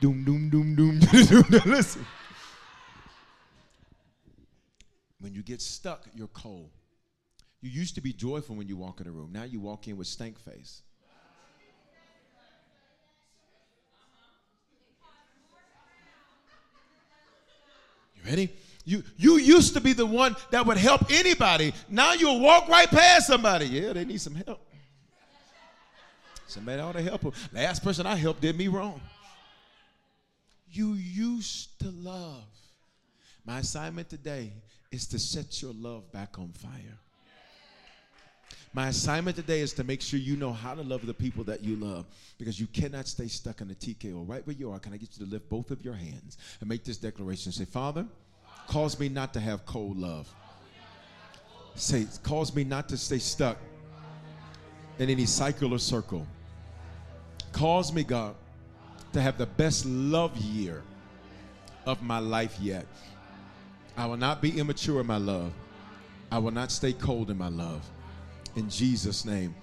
Doom, 0.00 0.24
doom, 0.24 0.48
doom, 0.48 0.76
doom. 0.76 1.00
Listen. 1.66 2.06
When 5.22 5.32
you 5.34 5.42
get 5.44 5.62
stuck, 5.62 6.04
you're 6.16 6.26
cold. 6.26 6.72
You 7.60 7.70
used 7.70 7.94
to 7.94 8.00
be 8.00 8.12
joyful 8.12 8.56
when 8.56 8.66
you 8.66 8.76
walk 8.76 9.00
in 9.00 9.06
a 9.06 9.10
room. 9.12 9.30
Now 9.32 9.44
you 9.44 9.60
walk 9.60 9.86
in 9.86 9.96
with 9.96 10.08
stank 10.08 10.36
face. 10.36 10.82
You 18.16 18.22
ready? 18.28 18.52
You 18.84 19.04
you 19.16 19.36
used 19.36 19.74
to 19.74 19.80
be 19.80 19.92
the 19.92 20.04
one 20.04 20.34
that 20.50 20.66
would 20.66 20.76
help 20.76 21.02
anybody. 21.08 21.72
Now 21.88 22.14
you'll 22.14 22.40
walk 22.40 22.68
right 22.68 22.90
past 22.90 23.28
somebody. 23.28 23.66
Yeah, 23.66 23.92
they 23.92 24.04
need 24.04 24.20
some 24.20 24.34
help. 24.34 24.66
Somebody 26.48 26.82
ought 26.82 26.94
to 26.94 27.02
help 27.02 27.20
them. 27.20 27.32
Last 27.52 27.84
person 27.84 28.06
I 28.06 28.16
helped 28.16 28.40
did 28.40 28.58
me 28.58 28.66
wrong. 28.66 29.00
You 30.68 30.94
used 30.94 31.78
to 31.78 31.90
love. 31.90 32.42
My 33.46 33.60
assignment 33.60 34.10
today 34.10 34.52
is 34.92 35.06
to 35.08 35.18
set 35.18 35.60
your 35.62 35.72
love 35.72 36.10
back 36.12 36.38
on 36.38 36.52
fire. 36.52 36.98
My 38.74 38.88
assignment 38.88 39.36
today 39.36 39.60
is 39.60 39.72
to 39.74 39.84
make 39.84 40.00
sure 40.00 40.18
you 40.18 40.36
know 40.36 40.52
how 40.52 40.74
to 40.74 40.82
love 40.82 41.04
the 41.04 41.12
people 41.12 41.44
that 41.44 41.62
you 41.62 41.76
love 41.76 42.06
because 42.38 42.58
you 42.58 42.66
cannot 42.68 43.06
stay 43.06 43.26
stuck 43.26 43.60
in 43.60 43.68
the 43.68 43.74
TKO. 43.74 44.26
Right 44.26 44.46
where 44.46 44.56
you 44.56 44.70
are, 44.70 44.78
can 44.78 44.94
I 44.94 44.96
get 44.96 45.10
you 45.18 45.26
to 45.26 45.30
lift 45.30 45.48
both 45.50 45.70
of 45.70 45.84
your 45.84 45.92
hands 45.94 46.38
and 46.60 46.68
make 46.68 46.84
this 46.84 46.96
declaration? 46.96 47.52
Say, 47.52 47.66
Father, 47.66 48.06
cause 48.68 48.98
me 48.98 49.10
not 49.10 49.34
to 49.34 49.40
have 49.40 49.66
cold 49.66 49.98
love. 49.98 50.32
Say, 51.74 52.06
cause 52.22 52.54
me 52.54 52.64
not 52.64 52.88
to 52.90 52.96
stay 52.96 53.18
stuck 53.18 53.58
in 54.98 55.10
any 55.10 55.26
cycle 55.26 55.74
or 55.74 55.78
circle. 55.78 56.26
Cause 57.52 57.92
me, 57.92 58.04
God, 58.04 58.34
to 59.12 59.20
have 59.20 59.36
the 59.36 59.46
best 59.46 59.84
love 59.84 60.34
year 60.38 60.82
of 61.84 62.02
my 62.02 62.18
life 62.18 62.58
yet. 62.58 62.86
I 63.96 64.06
will 64.06 64.16
not 64.16 64.40
be 64.40 64.58
immature 64.58 65.00
in 65.00 65.06
my 65.06 65.18
love. 65.18 65.52
I 66.30 66.38
will 66.38 66.50
not 66.50 66.72
stay 66.72 66.92
cold 66.92 67.30
in 67.30 67.36
my 67.36 67.48
love. 67.48 67.88
In 68.56 68.68
Jesus' 68.70 69.24
name. 69.24 69.54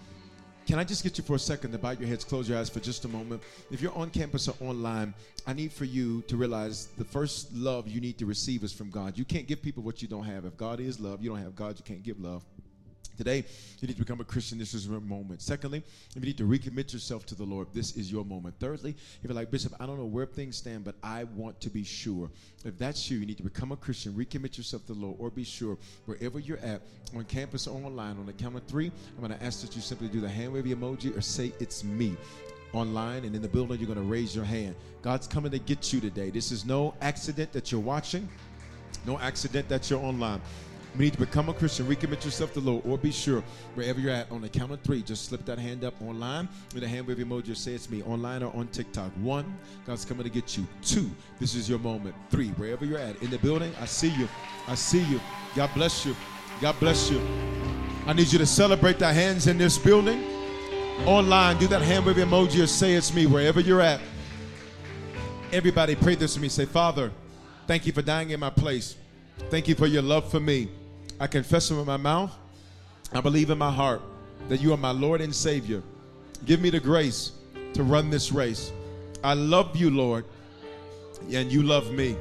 Can 0.68 0.78
I 0.78 0.84
just 0.84 1.04
get 1.04 1.18
you 1.18 1.24
for 1.24 1.34
a 1.34 1.40
second 1.40 1.72
to 1.72 1.80
bow 1.80 1.92
your 1.92 2.08
heads, 2.08 2.24
close 2.24 2.48
your 2.48 2.60
eyes 2.60 2.70
for 2.70 2.80
just 2.80 3.04
a 3.06 3.08
moment? 3.08 3.42
If 3.72 3.82
you're 3.82 3.96
on 3.96 4.12
campus 4.12 4.48
or 4.48 4.54
online, 4.60 5.16
I 5.48 5.54
need 5.54 5.74
for 5.74 5.86
you 5.86 6.22
to 6.28 6.38
realize 6.38 6.90
the 6.96 7.04
first 7.04 7.52
love 7.56 7.88
you 7.88 8.00
need 8.00 8.20
to 8.20 8.28
receive 8.28 8.64
is 8.64 8.72
from 8.72 8.92
God. 8.92 9.18
You 9.18 9.26
can't 9.26 9.48
give 9.48 9.64
people 9.64 9.82
what 9.82 10.04
you 10.04 10.08
don't 10.08 10.26
have. 10.26 10.46
If 10.46 10.58
God 10.58 10.80
is 10.80 11.00
love, 11.00 11.24
you 11.24 11.32
don't 11.32 11.42
have 11.42 11.56
God, 11.56 11.80
you 11.80 11.84
can't 11.84 12.04
give 12.04 12.20
love. 12.20 12.44
Today, 13.20 13.44
you 13.82 13.88
need 13.90 13.96
to 13.96 14.00
become 14.00 14.22
a 14.22 14.24
Christian. 14.24 14.58
This 14.58 14.74
is 14.74 14.88
your 14.88 15.02
moment. 15.02 15.42
Secondly, 15.42 15.84
if 16.16 16.16
you 16.16 16.22
need 16.22 16.38
to 16.38 16.46
recommit 16.46 16.94
yourself 16.94 17.26
to 17.26 17.36
the 17.36 17.44
Lord, 17.44 17.68
this 17.74 17.98
is 17.98 18.10
your 18.10 18.24
moment. 18.24 18.56
Thirdly, 18.62 18.92
if 18.92 19.18
you're 19.30 19.34
like, 19.34 19.52
Bishop, 19.52 19.74
I 19.78 19.86
don't 19.88 19.98
know 19.98 20.06
where 20.06 20.26
things 20.26 20.56
stand, 20.56 20.86
but 20.86 20.96
I 21.04 21.26
want 21.26 21.60
to 21.60 21.70
be 21.70 21.84
sure. 21.84 22.32
If 22.64 22.78
that's 22.78 23.12
you, 23.12 23.18
you 23.18 23.26
need 23.26 23.36
to 23.36 23.44
become 23.44 23.74
a 23.74 23.76
Christian, 23.76 24.14
recommit 24.14 24.58
yourself 24.58 24.86
to 24.86 24.94
the 24.94 25.02
Lord, 25.02 25.18
or 25.20 25.30
be 25.30 25.44
sure 25.44 25.78
wherever 26.06 26.40
you're 26.40 26.60
at, 26.60 26.82
on 27.14 27.26
campus 27.26 27.68
or 27.68 27.76
online, 27.86 28.18
on 28.20 28.26
the 28.26 28.32
count 28.32 28.56
of 28.56 28.64
three, 28.64 28.90
I'm 29.18 29.28
going 29.28 29.38
to 29.38 29.46
ask 29.46 29.60
that 29.64 29.76
you 29.76 29.82
simply 29.82 30.08
do 30.08 30.22
the 30.22 30.30
hand 30.30 30.54
wave 30.54 30.64
emoji 30.64 31.18
or 31.18 31.20
say, 31.20 31.52
It's 31.60 31.84
me 31.84 32.16
online 32.72 33.26
and 33.26 33.36
in 33.36 33.42
the 33.42 33.50
building, 33.50 33.80
you're 33.82 33.94
going 33.94 34.00
to 34.00 34.10
raise 34.10 34.34
your 34.34 34.46
hand. 34.46 34.76
God's 35.02 35.28
coming 35.28 35.52
to 35.52 35.60
get 35.60 35.92
you 35.92 36.00
today. 36.00 36.30
This 36.30 36.54
is 36.54 36.64
no 36.64 36.94
accident 37.02 37.52
that 37.52 37.70
you're 37.70 37.82
watching, 37.82 38.30
no 39.06 39.20
accident 39.20 39.68
that 39.68 39.90
you're 39.90 40.00
online. 40.00 40.40
We 40.98 41.06
need 41.06 41.14
to 41.14 41.20
become 41.20 41.50
a 41.50 41.54
Christian, 41.54 41.86
recommit 41.86 42.26
yourself 42.26 42.54
to 42.54 42.62
the 42.62 42.72
Lord, 42.72 42.84
or 42.86 42.98
be 42.98 43.12
sure 43.12 43.44
wherever 43.76 44.00
you're 44.00 44.12
at 44.12 44.32
on 44.32 44.42
the 44.42 44.50
count 44.50 44.72
of 44.72 44.82
three, 44.82 45.02
just 45.02 45.26
slip 45.26 45.46
that 45.46 45.60
hand 45.60 45.84
up 45.84 45.94
online 46.02 46.50
with 46.74 46.84
a 46.84 46.88
hand 46.88 47.08
wave 47.08 47.18
emoji. 47.18 47.56
Say 47.56 47.74
it's 47.74 47.90
me 47.90 48.02
online 48.04 48.44
or 48.44 48.54
on 48.56 48.68
TikTok. 48.68 49.12
One, 49.22 49.58
God's 49.86 50.04
coming 50.04 50.24
to 50.24 50.30
get 50.30 50.58
you. 50.58 50.68
Two, 50.82 51.10
this 51.40 51.54
is 51.56 51.70
your 51.70 51.80
moment. 51.80 52.16
Three, 52.32 52.50
wherever 52.50 52.86
you're 52.86 53.00
at 53.00 53.22
in 53.22 53.30
the 53.30 53.38
building, 53.38 53.72
I 53.80 53.86
see 53.86 54.10
you. 54.10 54.28
I 54.68 54.76
see 54.76 55.04
you. 55.04 55.22
God 55.56 55.70
bless 55.76 56.06
you. 56.06 56.16
God 56.60 56.76
bless 56.80 57.10
you. 57.10 57.22
I 58.08 58.14
need 58.14 58.32
you 58.32 58.40
to 58.40 58.46
celebrate 58.46 58.98
the 59.00 59.14
hands 59.14 59.48
in 59.48 59.58
this 59.58 59.78
building. 59.78 60.24
Online, 61.06 61.58
do 61.58 61.68
that 61.68 61.82
hand 61.82 62.06
wave 62.06 62.18
emoji 62.18 62.64
or 62.64 62.68
say 62.68 62.94
it's 62.94 63.14
me 63.14 63.26
wherever 63.28 63.60
you're 63.60 63.82
at. 63.82 64.02
Everybody, 65.52 65.96
pray 65.96 66.16
this 66.16 66.34
to 66.34 66.40
me. 66.40 66.50
Say, 66.50 66.66
Father, 66.66 67.12
thank 67.68 67.86
you 67.86 67.94
for 67.94 68.02
dying 68.02 68.32
in 68.32 68.40
my 68.40 68.50
place. 68.50 68.96
Thank 69.50 69.68
you 69.68 69.76
for 69.76 69.88
your 69.88 70.02
love 70.02 70.30
for 70.30 70.40
me. 70.40 70.70
I 71.20 71.28
confess 71.28 71.70
with 71.70 71.86
my 71.86 71.98
mouth. 71.98 72.34
I 73.12 73.22
believe 73.22 73.50
in 73.50 73.58
my 73.58 73.72
heart 73.72 74.02
that 74.48 74.62
you 74.62 74.74
are 74.74 74.78
my 74.78 74.92
Lord 74.92 75.20
and 75.22 75.36
Savior. 75.36 75.84
Give 76.46 76.62
me 76.62 76.70
the 76.70 76.80
grace 76.80 77.34
to 77.74 77.84
run 77.84 78.10
this 78.10 78.32
race. 78.32 78.72
I 79.24 79.34
love 79.34 79.76
you, 79.76 79.90
Lord, 79.90 80.26
and 81.32 81.52
you 81.52 81.64
love 81.64 81.92
me. 81.92 82.16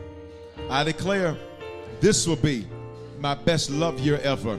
I 0.69 0.83
declare 0.83 1.37
this 2.01 2.27
will 2.27 2.37
be 2.37 2.67
my 3.21 3.35
best 3.35 3.71
love 3.71 4.01
year 4.01 4.19
ever. 4.23 4.59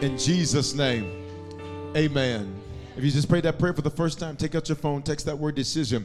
In 0.00 0.18
Jesus' 0.18 0.74
name, 0.74 1.24
amen. 1.96 2.54
If 2.96 3.04
you 3.04 3.10
just 3.12 3.28
prayed 3.28 3.44
that 3.44 3.60
prayer 3.60 3.72
for 3.72 3.82
the 3.82 3.90
first 3.90 4.18
time, 4.18 4.36
take 4.36 4.56
out 4.56 4.68
your 4.68 4.76
phone, 4.76 5.02
text 5.02 5.26
that 5.26 5.38
word 5.38 5.54
decision 5.54 6.04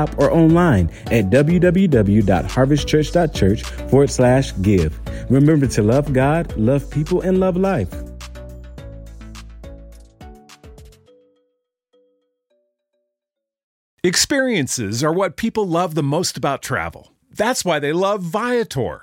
app 0.00 0.18
or 0.18 0.32
online 0.32 0.90
at 1.06 1.30
www.harvestchurch.church 1.30 3.62
forward 3.62 4.10
slash 4.10 4.52
give. 4.62 4.98
Remember 5.30 5.66
to 5.66 5.82
love 5.82 6.12
God, 6.12 6.56
love 6.56 6.90
people, 6.90 7.20
and 7.20 7.38
love 7.38 7.56
life. 7.56 7.94
Experiences 14.02 15.04
are 15.04 15.12
what 15.12 15.36
people 15.36 15.68
love 15.68 15.94
the 15.94 16.02
most 16.02 16.38
about 16.38 16.62
travel. 16.62 17.12
That's 17.30 17.66
why 17.66 17.78
they 17.78 17.92
love 17.92 18.22
Viator. 18.22 19.02